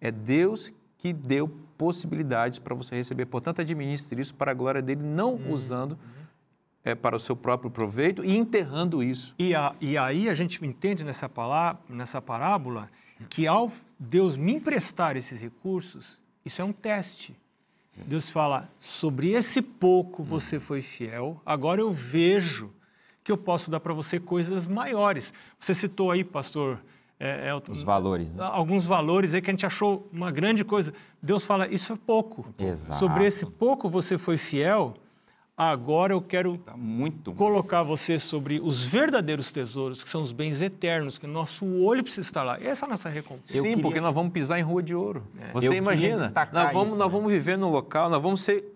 é 0.00 0.10
Deus 0.10 0.72
que 0.98 1.12
deu 1.12 1.48
possibilidades 1.76 2.58
para 2.58 2.74
você 2.74 2.94
receber. 2.94 3.26
Portanto, 3.26 3.60
administre 3.60 4.20
isso 4.20 4.34
para 4.34 4.52
a 4.52 4.54
glória 4.54 4.80
dele, 4.80 5.02
não 5.02 5.34
uhum. 5.34 5.52
usando 5.52 5.98
é, 6.84 6.94
para 6.94 7.16
o 7.16 7.18
seu 7.18 7.34
próprio 7.34 7.70
proveito 7.70 8.24
e 8.24 8.36
enterrando 8.36 9.02
isso. 9.02 9.34
E, 9.38 9.54
a, 9.54 9.74
e 9.80 9.98
aí 9.98 10.28
a 10.28 10.34
gente 10.34 10.64
entende 10.64 11.02
nessa, 11.02 11.28
palavra, 11.28 11.80
nessa 11.88 12.22
parábola 12.22 12.88
que 13.28 13.46
ao 13.46 13.70
Deus 13.98 14.36
me 14.36 14.54
emprestar 14.54 15.16
esses 15.16 15.40
recursos, 15.40 16.18
isso 16.44 16.62
é 16.62 16.64
um 16.64 16.72
teste. 16.72 17.36
Deus 17.96 18.28
fala: 18.28 18.68
sobre 18.78 19.32
esse 19.32 19.60
pouco 19.60 20.22
você 20.22 20.58
foi 20.58 20.82
fiel, 20.82 21.40
agora 21.44 21.80
eu 21.80 21.92
vejo 21.92 22.72
que 23.22 23.30
eu 23.30 23.36
posso 23.36 23.70
dar 23.70 23.80
para 23.80 23.94
você 23.94 24.18
coisas 24.18 24.66
maiores. 24.66 25.32
Você 25.58 25.74
citou 25.74 26.10
aí, 26.10 26.24
pastor 26.24 26.80
é, 27.20 27.48
Elton, 27.50 27.70
os 27.70 27.82
valores. 27.84 28.28
Né? 28.28 28.44
Alguns 28.44 28.84
valores 28.84 29.32
aí 29.32 29.40
que 29.40 29.48
a 29.48 29.52
gente 29.52 29.64
achou 29.64 30.08
uma 30.12 30.30
grande 30.32 30.64
coisa. 30.64 30.92
Deus 31.22 31.44
fala: 31.44 31.68
isso 31.68 31.92
é 31.92 31.96
pouco. 31.96 32.52
Exato. 32.58 32.98
Sobre 32.98 33.24
esse 33.24 33.46
pouco 33.46 33.88
você 33.88 34.18
foi 34.18 34.36
fiel. 34.36 34.94
Agora 35.56 36.14
eu 36.14 36.20
quero 36.20 36.56
tá 36.56 36.74
muito 36.74 37.32
colocar 37.34 37.82
você 37.82 38.18
sobre 38.18 38.58
os 38.58 38.82
verdadeiros 38.84 39.52
tesouros, 39.52 40.02
que 40.02 40.08
são 40.08 40.22
os 40.22 40.32
bens 40.32 40.62
eternos, 40.62 41.18
que 41.18 41.26
o 41.26 41.28
nosso 41.28 41.66
olho 41.82 42.02
precisa 42.02 42.26
estar 42.26 42.42
lá. 42.42 42.58
Essa 42.58 42.84
é 42.84 42.86
a 42.86 42.90
nossa 42.90 43.08
recompensa. 43.10 43.52
Sim, 43.52 43.62
queria... 43.62 43.82
porque 43.82 44.00
nós 44.00 44.14
vamos 44.14 44.32
pisar 44.32 44.58
em 44.58 44.62
rua 44.62 44.82
de 44.82 44.94
ouro. 44.94 45.22
É. 45.38 45.52
Você 45.52 45.68
eu 45.68 45.74
imagina, 45.74 46.32
nós 46.52 46.72
vamos, 46.72 46.88
isso, 46.88 46.98
nós 46.98 47.12
né? 47.12 47.18
vamos 47.18 47.30
viver 47.30 47.58
no 47.58 47.70
local, 47.70 48.08
nós 48.08 48.22
vamos 48.22 48.40
ser 48.42 48.71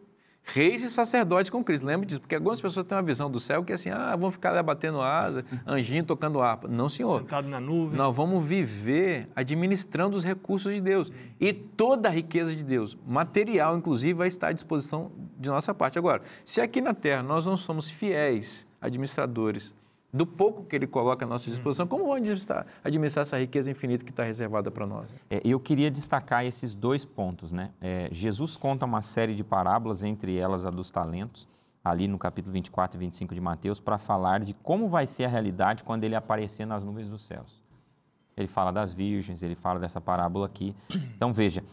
reis 0.46 0.82
e 0.82 0.90
sacerdotes 0.90 1.50
com 1.50 1.62
Cristo. 1.62 1.84
Lembra 1.84 2.06
disso? 2.06 2.20
Porque 2.20 2.34
algumas 2.34 2.60
pessoas 2.60 2.86
têm 2.86 2.96
uma 2.96 3.02
visão 3.02 3.30
do 3.30 3.40
céu 3.40 3.64
que 3.64 3.72
é 3.72 3.74
assim, 3.74 3.90
ah, 3.90 4.14
vão 4.16 4.30
ficar 4.30 4.52
lá 4.52 4.62
batendo 4.62 5.00
asa, 5.00 5.44
anjinho 5.66 6.04
tocando 6.04 6.40
harpa. 6.40 6.68
Não, 6.68 6.88
senhor. 6.88 7.20
Sentado 7.20 7.48
na 7.48 7.60
nuvem. 7.60 7.98
Nós 7.98 8.14
vamos 8.14 8.44
viver 8.44 9.28
administrando 9.34 10.16
os 10.16 10.24
recursos 10.24 10.72
de 10.72 10.80
Deus. 10.80 11.10
E 11.40 11.52
toda 11.52 12.08
a 12.08 12.12
riqueza 12.12 12.54
de 12.54 12.62
Deus, 12.62 12.96
material 13.06 13.76
inclusive, 13.76 14.14
vai 14.14 14.28
estar 14.28 14.48
à 14.48 14.52
disposição 14.52 15.10
de 15.36 15.48
nossa 15.48 15.74
parte. 15.74 15.98
Agora, 15.98 16.22
se 16.44 16.60
aqui 16.60 16.80
na 16.80 16.94
terra 16.94 17.22
nós 17.22 17.44
não 17.44 17.56
somos 17.56 17.88
fiéis 17.90 18.66
administradores 18.80 19.74
do 20.12 20.26
pouco 20.26 20.64
que 20.64 20.74
ele 20.74 20.86
coloca 20.86 21.24
à 21.24 21.28
nossa 21.28 21.50
disposição, 21.50 21.86
como 21.86 22.04
vamos 22.04 22.18
administrar, 22.18 22.66
administrar 22.82 23.22
essa 23.22 23.38
riqueza 23.38 23.70
infinita 23.70 24.04
que 24.04 24.10
está 24.10 24.22
reservada 24.24 24.70
para 24.70 24.86
nós? 24.86 25.14
É, 25.28 25.40
eu 25.44 25.60
queria 25.60 25.90
destacar 25.90 26.44
esses 26.44 26.74
dois 26.74 27.04
pontos. 27.04 27.52
Né? 27.52 27.70
É, 27.80 28.08
Jesus 28.10 28.56
conta 28.56 28.86
uma 28.86 29.02
série 29.02 29.34
de 29.34 29.44
parábolas, 29.44 30.02
entre 30.02 30.36
elas 30.36 30.64
a 30.64 30.70
dos 30.70 30.90
talentos, 30.90 31.48
ali 31.84 32.08
no 32.08 32.18
capítulo 32.18 32.52
24 32.52 32.96
e 32.96 33.00
25 33.00 33.34
de 33.34 33.40
Mateus, 33.40 33.80
para 33.80 33.98
falar 33.98 34.40
de 34.40 34.54
como 34.54 34.88
vai 34.88 35.06
ser 35.06 35.24
a 35.24 35.28
realidade 35.28 35.84
quando 35.84 36.04
ele 36.04 36.14
aparecer 36.14 36.66
nas 36.66 36.82
nuvens 36.82 37.08
dos 37.08 37.22
céus. 37.22 37.62
Ele 38.36 38.48
fala 38.48 38.70
das 38.70 38.92
virgens, 38.92 39.42
ele 39.42 39.54
fala 39.54 39.80
dessa 39.80 40.00
parábola 40.00 40.46
aqui. 40.46 40.74
Então 41.16 41.32
veja, 41.32 41.64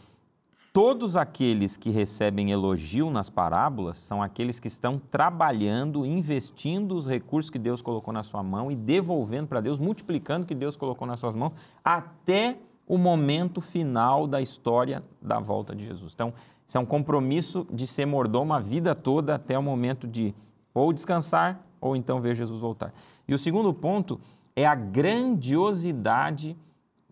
Todos 0.74 1.16
aqueles 1.16 1.78
que 1.78 1.92
recebem 1.92 2.50
elogio 2.50 3.12
nas 3.12 3.30
parábolas 3.30 4.00
são 4.00 4.24
aqueles 4.24 4.60
que 4.60 4.68
estão 4.68 4.98
trabalhando, 4.98 6.04
investindo 6.04 6.96
os 6.96 7.06
recursos 7.06 7.52
que 7.52 7.60
Deus 7.60 7.80
colocou 7.80 8.12
na 8.12 8.24
sua 8.24 8.42
mão 8.42 8.72
e 8.72 8.76
devolvendo 8.76 9.48
para 9.48 9.62
Deus, 9.62 9.78
multiplicando 9.78 10.46
o 10.46 10.48
que 10.48 10.56
Deus 10.56 10.76
colocou 10.76 11.08
nas 11.08 11.20
suas 11.20 11.36
mãos, 11.36 11.54
até 11.86 12.58
o 12.88 12.98
momento 12.98 13.62
final 13.62 14.26
da 14.26 14.42
história 14.42 15.04
da 15.22 15.40
volta 15.40 15.76
de 15.76 15.86
Jesus. 15.86 16.12
Então, 16.12 16.34
isso 16.66 16.76
é 16.76 16.82
um 16.82 16.88
compromisso 16.88 17.68
de 17.72 17.86
ser 17.86 18.08
mordomo 18.08 18.52
a 18.56 18.60
vida 18.60 18.96
toda 18.96 19.36
até 19.36 19.56
o 19.56 19.62
momento 19.62 20.08
de 20.08 20.34
ou 20.74 20.92
descansar 20.92 21.64
ou 21.80 21.96
então 21.96 22.20
ver 22.20 22.34
Jesus 22.34 22.60
voltar. 22.60 22.92
E 23.28 23.34
o 23.36 23.38
segundo 23.38 23.72
ponto 23.76 24.20
é 24.56 24.66
a 24.66 24.74
grandiosidade 24.74 26.58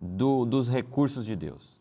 do, 0.02 0.46
dos 0.46 0.68
recursos 0.68 1.24
de 1.24 1.36
Deus. 1.36 1.81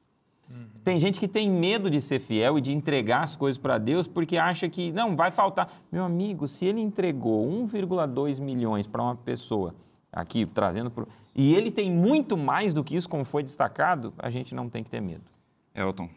Uhum. 0.50 0.66
Tem 0.82 0.98
gente 0.98 1.20
que 1.20 1.28
tem 1.28 1.48
medo 1.48 1.88
de 1.88 2.00
ser 2.00 2.18
fiel 2.18 2.58
e 2.58 2.60
de 2.60 2.72
entregar 2.72 3.22
as 3.22 3.36
coisas 3.36 3.56
para 3.56 3.78
Deus 3.78 4.08
porque 4.08 4.36
acha 4.36 4.68
que 4.68 4.90
não 4.92 5.14
vai 5.14 5.30
faltar. 5.30 5.72
Meu 5.92 6.04
amigo, 6.04 6.48
se 6.48 6.66
ele 6.66 6.80
entregou 6.80 7.48
1,2 7.48 8.40
milhões 8.40 8.86
para 8.86 9.02
uma 9.02 9.14
pessoa 9.14 9.74
aqui 10.12 10.44
trazendo 10.44 10.90
pro... 10.90 11.06
e 11.34 11.54
ele 11.54 11.70
tem 11.70 11.90
muito 11.90 12.36
mais 12.36 12.74
do 12.74 12.82
que 12.82 12.96
isso, 12.96 13.08
como 13.08 13.24
foi 13.24 13.42
destacado, 13.42 14.12
a 14.18 14.28
gente 14.28 14.54
não 14.54 14.68
tem 14.68 14.82
que 14.82 14.90
ter 14.90 15.00
medo. 15.00 15.22
Elton, 15.72 16.08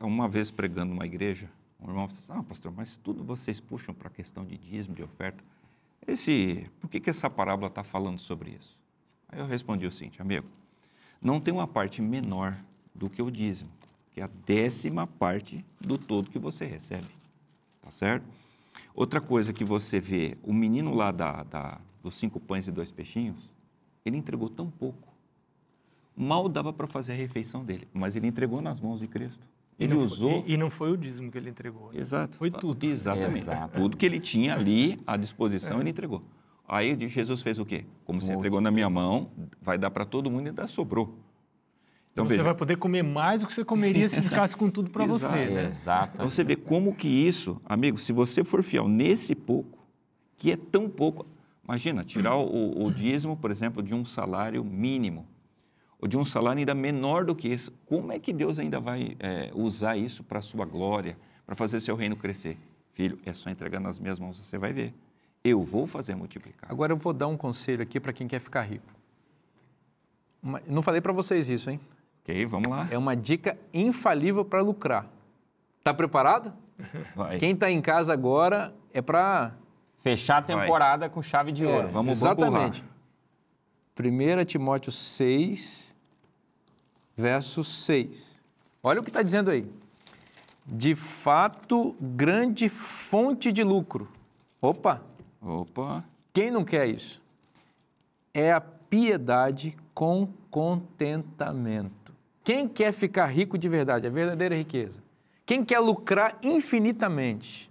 uma 0.00 0.28
vez 0.28 0.50
pregando 0.50 0.92
numa 0.92 1.06
igreja, 1.06 1.48
um 1.80 1.88
irmão 1.88 2.08
falou 2.08 2.18
assim: 2.18 2.32
"Ah, 2.34 2.42
pastor, 2.42 2.72
mas 2.76 2.96
tudo 3.02 3.24
vocês 3.24 3.58
puxam 3.58 3.94
para 3.94 4.08
a 4.08 4.10
questão 4.10 4.44
de 4.44 4.58
dízimo, 4.58 4.94
de 4.94 5.02
oferta. 5.02 5.42
Esse, 6.06 6.70
por 6.80 6.90
que 6.90 7.00
que 7.00 7.08
essa 7.08 7.30
parábola 7.30 7.68
está 7.68 7.82
falando 7.82 8.18
sobre 8.18 8.50
isso?" 8.50 8.76
Aí 9.30 9.38
eu 9.38 9.46
respondi 9.46 9.86
o 9.86 9.92
seguinte, 9.92 10.20
amigo: 10.20 10.46
não 11.22 11.40
tem 11.40 11.54
uma 11.54 11.66
parte 11.66 12.02
menor 12.02 12.56
do 12.94 13.08
que 13.08 13.22
o 13.22 13.30
dízimo 13.30 13.77
que 14.18 14.22
é 14.22 14.24
a 14.24 14.30
décima 14.44 15.06
parte 15.06 15.64
do 15.80 15.96
todo 15.96 16.28
que 16.28 16.38
você 16.38 16.64
recebe. 16.64 17.06
Tá 17.80 17.90
certo? 17.92 18.26
Outra 18.94 19.20
coisa 19.20 19.52
que 19.52 19.64
você 19.64 20.00
vê, 20.00 20.36
o 20.42 20.52
menino 20.52 20.92
lá 20.92 21.12
da, 21.12 21.44
da, 21.44 21.80
dos 22.02 22.16
cinco 22.16 22.40
pães 22.40 22.66
e 22.66 22.72
dois 22.72 22.90
peixinhos, 22.90 23.38
ele 24.04 24.16
entregou 24.16 24.48
tão 24.48 24.68
pouco. 24.68 25.08
Mal 26.16 26.48
dava 26.48 26.72
para 26.72 26.88
fazer 26.88 27.12
a 27.12 27.14
refeição 27.14 27.64
dele, 27.64 27.86
mas 27.94 28.16
ele 28.16 28.26
entregou 28.26 28.60
nas 28.60 28.80
mãos 28.80 28.98
de 28.98 29.06
Cristo. 29.06 29.46
Ele 29.78 29.94
e 29.94 29.96
usou. 29.96 30.42
Foi, 30.42 30.50
e, 30.50 30.56
não 30.56 30.68
foi 30.68 30.90
o 30.90 30.96
dízimo 30.96 31.30
que 31.30 31.38
ele 31.38 31.50
entregou. 31.50 31.92
Né? 31.92 32.00
Exato. 32.00 32.38
Foi 32.38 32.50
tudo. 32.50 32.84
Exatamente. 32.84 33.38
Exato. 33.38 33.78
Tudo 33.78 33.96
que 33.96 34.04
ele 34.04 34.18
tinha 34.18 34.54
ali 34.54 34.98
à 35.06 35.16
disposição, 35.16 35.78
é. 35.78 35.80
ele 35.82 35.90
entregou. 35.90 36.24
Aí 36.66 37.08
Jesus 37.08 37.40
fez 37.40 37.60
o 37.60 37.64
quê? 37.64 37.84
Como 38.04 38.20
você 38.20 38.32
entregou 38.32 38.60
na 38.60 38.72
minha 38.72 38.90
mão, 38.90 39.30
vai 39.62 39.78
dar 39.78 39.92
para 39.92 40.04
todo 40.04 40.28
mundo 40.28 40.46
e 40.46 40.48
ainda 40.48 40.66
sobrou. 40.66 41.16
Então, 42.18 42.26
você 42.26 42.34
veja. 42.34 42.44
vai 42.44 42.54
poder 42.54 42.76
comer 42.76 43.02
mais 43.02 43.42
do 43.42 43.46
que 43.46 43.54
você 43.54 43.64
comeria 43.64 44.08
se 44.08 44.20
ficasse 44.22 44.56
com 44.56 44.68
tudo 44.68 44.90
para 44.90 45.04
você. 45.04 45.46
Né? 45.46 45.64
Exato. 45.64 46.12
Então 46.14 46.28
você 46.28 46.42
vê 46.42 46.56
como 46.56 46.94
que 46.94 47.06
isso, 47.06 47.60
amigo, 47.64 47.96
se 47.96 48.12
você 48.12 48.42
for 48.42 48.62
fiel 48.62 48.88
nesse 48.88 49.34
pouco, 49.34 49.86
que 50.36 50.50
é 50.50 50.56
tão 50.56 50.90
pouco, 50.90 51.26
imagina, 51.64 52.02
tirar 52.02 52.36
o, 52.36 52.84
o 52.84 52.92
dízimo, 52.92 53.36
por 53.36 53.50
exemplo, 53.50 53.82
de 53.82 53.94
um 53.94 54.04
salário 54.04 54.64
mínimo, 54.64 55.26
ou 56.00 56.08
de 56.08 56.16
um 56.16 56.24
salário 56.24 56.58
ainda 56.58 56.74
menor 56.74 57.24
do 57.24 57.34
que 57.34 57.48
isso, 57.48 57.72
como 57.86 58.12
é 58.12 58.18
que 58.18 58.32
Deus 58.32 58.58
ainda 58.58 58.80
vai 58.80 59.16
é, 59.20 59.50
usar 59.54 59.96
isso 59.96 60.24
para 60.24 60.40
a 60.40 60.42
sua 60.42 60.64
glória, 60.64 61.16
para 61.46 61.54
fazer 61.54 61.80
seu 61.80 61.94
reino 61.94 62.16
crescer? 62.16 62.58
Filho, 62.94 63.18
é 63.24 63.32
só 63.32 63.48
entregar 63.48 63.78
nas 63.78 63.98
minhas 63.98 64.18
mãos, 64.18 64.38
você 64.38 64.58
vai 64.58 64.72
ver. 64.72 64.92
Eu 65.44 65.62
vou 65.62 65.86
fazer 65.86 66.16
multiplicar. 66.16 66.70
Agora 66.70 66.92
eu 66.92 66.96
vou 66.96 67.12
dar 67.12 67.28
um 67.28 67.36
conselho 67.36 67.80
aqui 67.82 68.00
para 68.00 68.12
quem 68.12 68.26
quer 68.26 68.40
ficar 68.40 68.62
rico. 68.62 68.86
Não 70.66 70.82
falei 70.82 71.00
para 71.00 71.12
vocês 71.12 71.48
isso, 71.48 71.70
hein? 71.70 71.80
Ok, 72.28 72.44
vamos 72.44 72.68
lá. 72.68 72.86
É 72.90 72.98
uma 72.98 73.16
dica 73.16 73.56
infalível 73.72 74.44
para 74.44 74.60
lucrar. 74.60 75.06
Tá 75.82 75.94
preparado? 75.94 76.52
Vai. 77.16 77.38
Quem 77.38 77.52
está 77.52 77.70
em 77.70 77.80
casa 77.80 78.12
agora 78.12 78.74
é 78.92 79.00
para 79.00 79.54
fechar 80.02 80.36
a 80.36 80.42
temporada 80.42 81.06
Vai. 81.06 81.08
com 81.08 81.22
chave 81.22 81.50
de 81.52 81.64
ouro. 81.64 81.88
É, 81.88 81.90
vamos 81.90 82.18
exatamente. 82.18 82.84
1 83.98 84.44
Timóteo 84.44 84.92
6, 84.92 85.96
verso 87.16 87.64
6. 87.64 88.42
Olha 88.82 89.00
o 89.00 89.02
que 89.02 89.08
está 89.08 89.22
dizendo 89.22 89.50
aí. 89.50 89.66
De 90.66 90.94
fato, 90.94 91.96
grande 91.98 92.68
fonte 92.68 93.50
de 93.50 93.64
lucro. 93.64 94.06
Opa! 94.60 95.00
Opa! 95.40 96.04
Quem 96.34 96.50
não 96.50 96.62
quer 96.62 96.88
isso? 96.88 97.22
É 98.34 98.52
a 98.52 98.60
piedade 98.60 99.78
com 99.94 100.28
contentamento. 100.50 102.07
Quem 102.48 102.66
quer 102.66 102.92
ficar 102.92 103.26
rico 103.26 103.58
de 103.58 103.68
verdade, 103.68 104.06
a 104.06 104.10
verdadeira 104.10 104.56
riqueza? 104.56 105.02
Quem 105.44 105.62
quer 105.62 105.80
lucrar 105.80 106.38
infinitamente? 106.42 107.70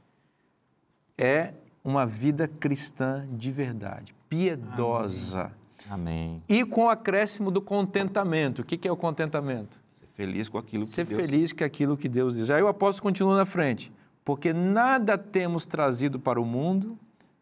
É 1.18 1.54
uma 1.84 2.06
vida 2.06 2.48
cristã 2.48 3.28
de 3.32 3.52
verdade, 3.52 4.14
piedosa. 4.30 5.52
Amém. 5.90 6.44
E 6.48 6.64
com 6.64 6.84
o 6.84 6.90
acréscimo 6.90 7.50
do 7.50 7.60
contentamento. 7.60 8.62
O 8.62 8.64
que 8.64 8.88
é 8.88 8.92
o 8.92 8.96
contentamento? 8.96 9.82
Ser 9.96 10.06
feliz 10.14 10.48
com 10.48 10.60
aquilo 10.60 10.86
que 10.86 10.92
Ser 10.92 11.06
Deus... 11.06 11.22
feliz 11.22 11.54
com 11.54 11.64
aquilo 11.64 11.98
que 11.98 12.08
Deus 12.08 12.36
diz. 12.36 12.52
Aí 12.52 12.62
o 12.62 12.68
apóstolo 12.68 13.02
continua 13.02 13.36
na 13.36 13.48
frente. 13.48 13.92
Porque 14.24 14.54
nada 14.54 15.18
temos 15.18 15.66
trazido 15.66 16.20
para 16.20 16.40
o 16.40 16.46
mundo, 16.46 17.00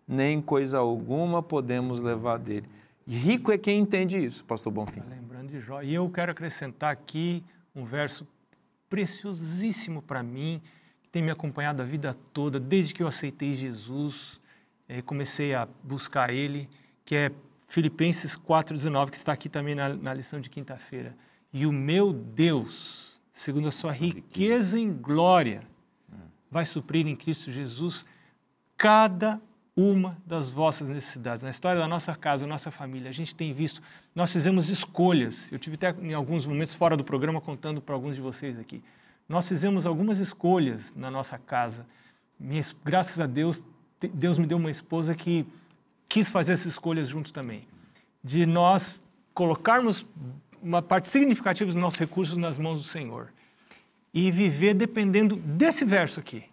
nem 0.08 0.42
coisa 0.42 0.78
alguma 0.78 1.44
podemos 1.44 2.00
levar 2.00 2.40
dele. 2.40 2.70
Rico 3.08 3.52
é 3.52 3.58
quem 3.58 3.80
entende 3.80 4.18
isso, 4.18 4.44
pastor 4.44 4.74
Bonfim. 4.74 5.02
Tá 5.02 5.08
lembrando 5.10 5.50
de 5.50 5.60
Jó. 5.60 5.82
E 5.82 5.94
eu 5.94 6.10
quero 6.10 6.32
acrescentar 6.32 6.92
aqui 6.92 7.44
um 7.76 7.84
verso 7.84 8.28
preciosíssimo 8.90 10.02
para 10.02 10.24
mim, 10.24 10.62
que 11.04 11.10
tem 11.10 11.22
me 11.22 11.30
acompanhado 11.30 11.82
a 11.82 11.86
vida 11.86 12.16
toda, 12.34 12.60
desde 12.60 12.94
que 12.94 13.04
eu 13.04 13.08
aceitei 13.08 13.54
Jesus, 13.54 14.40
eh, 14.88 15.02
comecei 15.02 15.54
a 15.54 15.68
buscar 15.84 16.34
Ele, 16.34 16.68
que 17.04 17.16
é 17.16 17.32
Filipenses 17.68 18.36
4,19, 18.36 19.12
que 19.12 19.18
está 19.18 19.34
aqui 19.34 19.50
também 19.50 19.76
na, 19.76 19.90
na 19.90 20.14
lição 20.14 20.40
de 20.40 20.50
quinta-feira. 20.50 21.16
E 21.54 21.66
o 21.66 21.72
meu 21.72 22.12
Deus, 22.12 23.22
segundo 23.32 23.68
a 23.68 23.72
sua 23.72 23.92
riqueza 23.92 24.80
em 24.80 24.92
glória, 24.92 25.62
vai 26.50 26.66
suprir 26.66 27.06
em 27.06 27.16
Cristo 27.16 27.52
Jesus 27.52 28.06
cada 28.78 29.42
uma 29.76 30.18
das 30.26 30.50
vossas 30.50 30.88
necessidades. 30.88 31.44
Na 31.44 31.50
história 31.50 31.82
da 31.82 31.88
nossa 31.88 32.16
casa, 32.16 32.46
da 32.46 32.50
nossa 32.50 32.72
família, 32.72 33.10
a 33.10 33.14
gente 33.14 33.36
tem 33.36 33.54
visto, 33.54 33.82
nós 34.14 34.32
fizemos 34.32 34.70
escolhas. 34.70 35.52
Eu 35.52 35.60
tive 35.60 35.76
até 35.76 35.94
em 36.02 36.14
alguns 36.14 36.46
momentos 36.46 36.74
fora 36.74 36.96
do 36.96 37.04
programa 37.04 37.42
contando 37.42 37.82
para 37.82 37.94
alguns 37.94 38.16
de 38.16 38.22
vocês 38.22 38.58
aqui. 38.58 38.82
Nós 39.28 39.48
fizemos 39.48 39.86
algumas 39.86 40.20
escolhas 40.20 40.96
na 40.96 41.12
nossa 41.12 41.38
casa. 41.38 41.86
Minha, 42.40 42.64
graças 42.86 43.20
a 43.20 43.28
Deus, 43.28 43.66
Deus 44.14 44.38
me 44.38 44.46
deu 44.46 44.58
uma 44.58 44.72
esposa 44.72 45.14
que 45.14 45.46
quis 46.08 46.30
fazer 46.30 46.54
essas 46.54 46.68
escolhas 46.68 47.10
junto 47.10 47.34
também. 47.34 47.68
De 48.24 48.46
nós 48.46 49.02
colocarmos 49.34 50.06
uma 50.62 50.82
parte 50.82 51.10
significativa 51.10 51.66
dos 51.66 51.76
nossos 51.76 52.00
recursos 52.00 52.38
nas 52.38 52.58
mãos 52.58 52.82
do 52.82 52.88
Senhor 52.88 53.34
e 54.14 54.32
viver 54.32 54.74
dependendo 54.74 55.36
desse 55.36 55.84
verso 55.84 56.22
aqui. 56.22 56.46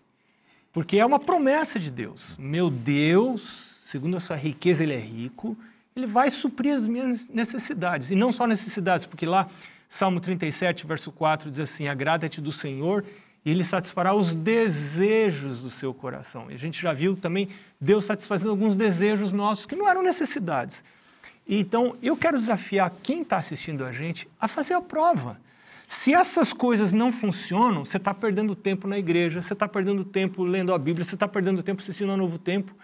Porque 0.73 0.99
é 0.99 1.05
uma 1.05 1.18
promessa 1.18 1.79
de 1.79 1.91
Deus. 1.91 2.23
Meu 2.39 2.70
Deus, 2.70 3.77
segundo 3.85 4.16
a 4.16 4.20
sua 4.20 4.37
riqueza, 4.37 4.83
Ele 4.83 4.95
é 4.95 5.01
rico, 5.01 5.57
Ele 5.95 6.07
vai 6.07 6.31
suprir 6.31 6.73
as 6.73 6.87
minhas 6.87 7.29
necessidades. 7.29 8.11
E 8.11 8.14
não 8.14 8.33
só 8.33 8.47
necessidades, 8.47 9.05
porque 9.05 9.27
lá, 9.27 9.49
Salmo 9.89 10.18
37, 10.18 10.87
verso 10.87 11.12
4, 11.12 11.51
diz 11.51 11.61
assim: 11.61 11.89
Agrada-te 11.89 12.41
do 12.41 12.51
Senhor 12.51 13.05
e 13.45 13.51
Ele 13.51 13.62
satisfará 13.62 14.14
os 14.14 14.35
desejos 14.35 15.61
do 15.61 15.68
seu 15.68 15.93
coração. 15.93 16.51
E 16.51 16.55
a 16.55 16.59
gente 16.59 16.81
já 16.81 16.95
viu 16.95 17.14
também 17.16 17.51
Deus 17.79 18.07
satisfazendo 18.07 18.51
alguns 18.51 18.75
desejos 18.75 19.33
nossos 19.33 19.66
que 19.66 19.77
não 19.77 19.87
eram 19.87 20.03
necessidades. 20.03 20.83
Então, 21.47 21.97
eu 22.03 22.16
quero 22.16 22.39
desafiar 22.39 22.91
quem 23.03 23.23
está 23.23 23.37
assistindo 23.37 23.85
a 23.85 23.93
gente 23.93 24.27
a 24.41 24.49
fazer 24.49 24.75
a 24.75 24.81
prova. 24.81 25.39
Se 25.93 26.14
essas 26.14 26.55
coisas 26.55 26.95
não 26.95 27.12
funcionam, 27.12 27.84
você 27.84 27.99
está 27.99 28.14
perdendo 28.14 28.57
tempo 28.57 28.88
na 28.88 28.97
igreja, 28.97 29.43
você 29.43 29.53
está 29.53 29.68
perdendo 29.68 30.03
tempo 30.07 30.43
lendo 30.43 30.72
a 30.72 30.78
Bíblia, 30.78 31.05
você 31.05 31.14
está 31.14 31.28
perdendo 31.28 31.62
tempo 31.62 31.82
assistindo 31.82 32.11
ao 32.11 32.16
Novo 32.16 32.38
Tempo. 32.38 32.74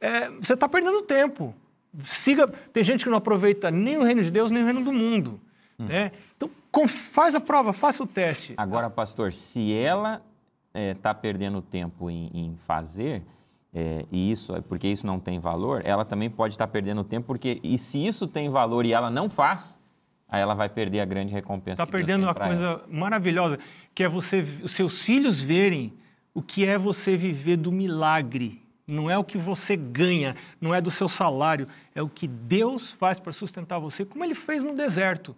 É, 0.00 0.28
você 0.30 0.54
está 0.54 0.68
perdendo 0.68 1.00
tempo. 1.02 1.54
Siga. 2.02 2.48
Tem 2.48 2.82
gente 2.82 3.04
que 3.04 3.10
não 3.10 3.18
aproveita 3.18 3.70
nem 3.70 3.96
o 3.96 4.02
reino 4.02 4.24
de 4.24 4.32
Deus, 4.32 4.50
nem 4.50 4.64
o 4.64 4.64
reino 4.64 4.82
do 4.82 4.92
mundo. 4.92 5.40
Hum. 5.78 5.84
Né? 5.84 6.10
Então, 6.36 6.50
com, 6.72 6.88
faz 6.88 7.36
a 7.36 7.40
prova, 7.40 7.72
faça 7.72 8.02
o 8.02 8.06
teste. 8.08 8.54
Agora, 8.56 8.90
pastor, 8.90 9.32
se 9.32 9.72
ela 9.72 10.20
está 10.74 11.10
é, 11.10 11.14
perdendo 11.14 11.62
tempo 11.62 12.10
em, 12.10 12.28
em 12.34 12.56
fazer, 12.66 13.22
é, 13.72 14.04
e 14.10 14.32
isso, 14.32 14.60
porque 14.68 14.88
isso 14.88 15.06
não 15.06 15.20
tem 15.20 15.38
valor, 15.38 15.82
ela 15.84 16.04
também 16.04 16.28
pode 16.28 16.54
estar 16.54 16.66
tá 16.66 16.72
perdendo 16.72 17.04
tempo, 17.04 17.28
porque 17.28 17.60
e 17.62 17.78
se 17.78 18.04
isso 18.04 18.26
tem 18.26 18.50
valor 18.50 18.84
e 18.84 18.92
ela 18.92 19.12
não 19.12 19.30
faz, 19.30 19.78
aí 20.28 20.40
ela 20.40 20.54
vai 20.54 20.68
perder 20.68 21.00
a 21.00 21.04
grande 21.04 21.32
recompensa. 21.32 21.82
Está 21.82 21.86
perdendo 21.86 22.24
uma 22.24 22.34
coisa 22.34 22.64
ela. 22.64 22.84
maravilhosa, 22.88 23.58
que 23.94 24.04
é 24.04 24.08
você, 24.08 24.40
os 24.62 24.72
seus 24.72 25.02
filhos 25.02 25.42
verem 25.42 25.92
o 26.34 26.42
que 26.42 26.64
é 26.64 26.76
você 26.76 27.16
viver 27.16 27.56
do 27.56 27.72
milagre. 27.72 28.62
Não 28.86 29.10
é 29.10 29.18
o 29.18 29.24
que 29.24 29.36
você 29.36 29.76
ganha, 29.76 30.34
não 30.60 30.74
é 30.74 30.80
do 30.80 30.90
seu 30.90 31.08
salário, 31.08 31.68
é 31.94 32.02
o 32.02 32.08
que 32.08 32.26
Deus 32.26 32.90
faz 32.90 33.18
para 33.18 33.32
sustentar 33.32 33.78
você, 33.78 34.04
como 34.04 34.24
Ele 34.24 34.34
fez 34.34 34.62
no 34.64 34.74
deserto. 34.74 35.36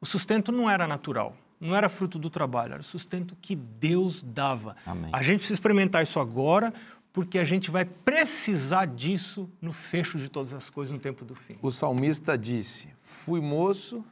O 0.00 0.06
sustento 0.06 0.52
não 0.52 0.70
era 0.70 0.86
natural, 0.86 1.36
não 1.60 1.74
era 1.74 1.88
fruto 1.88 2.18
do 2.18 2.30
trabalho, 2.30 2.74
era 2.74 2.80
o 2.80 2.84
sustento 2.84 3.36
que 3.40 3.56
Deus 3.56 4.22
dava. 4.22 4.76
Amém. 4.86 5.10
A 5.12 5.22
gente 5.22 5.38
precisa 5.38 5.54
experimentar 5.54 6.02
isso 6.02 6.20
agora, 6.20 6.72
porque 7.12 7.38
a 7.38 7.44
gente 7.44 7.70
vai 7.70 7.84
precisar 7.84 8.86
disso 8.86 9.50
no 9.60 9.72
fecho 9.72 10.16
de 10.16 10.28
todas 10.28 10.52
as 10.52 10.70
coisas 10.70 10.92
no 10.92 10.98
tempo 10.98 11.24
do 11.24 11.34
fim. 11.34 11.56
O 11.60 11.72
salmista 11.72 12.38
disse: 12.38 12.88
Fui 13.02 13.40
moço 13.40 14.04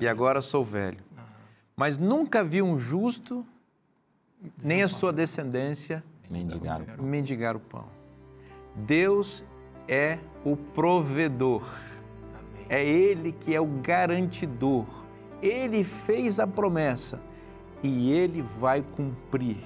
e 0.00 0.06
agora 0.06 0.42
sou 0.42 0.64
velho. 0.64 0.98
Mas 1.76 1.96
nunca 1.96 2.42
vi 2.42 2.60
um 2.60 2.76
justo, 2.78 3.46
nem 4.62 4.82
a 4.82 4.88
sua 4.88 5.12
descendência, 5.12 6.02
mendigar 6.28 6.82
o 6.82 6.84
pão. 6.84 7.04
Mendigar 7.04 7.56
o 7.56 7.60
pão. 7.60 7.86
Deus 8.74 9.44
é 9.86 10.18
o 10.44 10.56
provedor. 10.56 11.62
É 12.68 12.84
Ele 12.84 13.32
que 13.32 13.54
é 13.54 13.60
o 13.60 13.66
garantidor. 13.66 14.86
Ele 15.40 15.84
fez 15.84 16.38
a 16.40 16.46
promessa 16.46 17.20
e 17.82 18.10
Ele 18.10 18.42
vai 18.42 18.82
cumprir. 18.82 19.58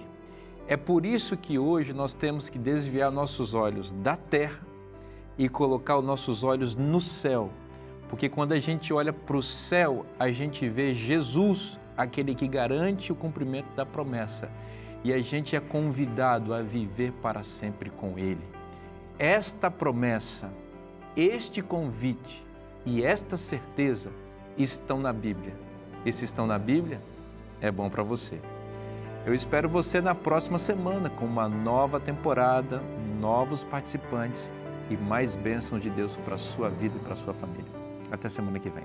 É 0.69 0.77
por 0.77 1.05
isso 1.05 1.37
que 1.37 1.59
hoje 1.59 1.93
nós 1.93 2.15
temos 2.15 2.49
que 2.49 2.59
desviar 2.59 3.11
nossos 3.11 3.55
olhos 3.55 3.91
da 3.91 4.17
terra 4.17 4.61
e 5.37 5.49
colocar 5.49 5.99
os 5.99 6.05
nossos 6.05 6.45
olhos 6.45 6.77
no 6.77 7.01
céu 7.01 7.51
porque 8.13 8.29
quando 8.29 8.53
a 8.53 8.61
gente 8.61 8.93
olha 8.93 9.11
para 9.11 9.39
o 9.39 9.43
céu, 9.43 10.05
a 10.19 10.31
gente 10.31 10.69
vê 10.69 10.93
Jesus, 10.93 11.81
aquele 11.97 12.35
que 12.35 12.47
garante 12.47 13.11
o 13.11 13.15
cumprimento 13.15 13.75
da 13.75 13.87
promessa. 13.87 14.51
E 15.03 15.15
a 15.15 15.19
gente 15.23 15.57
é 15.57 15.61
convidado 15.61 16.53
a 16.53 16.61
viver 16.61 17.11
para 17.23 17.43
sempre 17.43 17.89
com 17.89 18.19
Ele. 18.19 18.45
Esta 19.19 19.71
promessa, 19.71 20.53
este 21.17 21.63
convite 21.63 22.45
e 22.85 23.03
esta 23.03 23.39
certeza 23.39 24.11
estão 24.59 25.01
na 25.01 25.11
Bíblia. 25.11 25.55
E 26.05 26.13
se 26.13 26.27
estão 26.27 26.47
na 26.47 26.59
Bíblia, 26.59 27.01
é 27.63 27.71
bom 27.71 27.89
para 27.89 28.03
você. 28.03 28.39
Eu 29.25 29.35
espero 29.35 29.71
você 29.71 30.03
na 30.03 30.15
próxima 30.15 30.59
semana 30.59 31.09
com 31.09 31.25
uma 31.25 31.49
nova 31.49 31.99
temporada, 31.99 32.83
novos 33.19 33.65
participantes 33.65 34.53
e 34.91 34.99
mais 34.99 35.35
bênçãos 35.35 35.81
de 35.81 35.89
Deus 35.89 36.15
para 36.19 36.35
a 36.35 36.39
sua 36.39 36.69
vida 36.69 36.99
e 36.99 37.01
para 37.01 37.15
a 37.15 37.17
sua 37.17 37.33
família. 37.33 37.82
Até 38.13 38.29
semana 38.29 38.61
que 38.61 38.69
vem. 38.69 38.85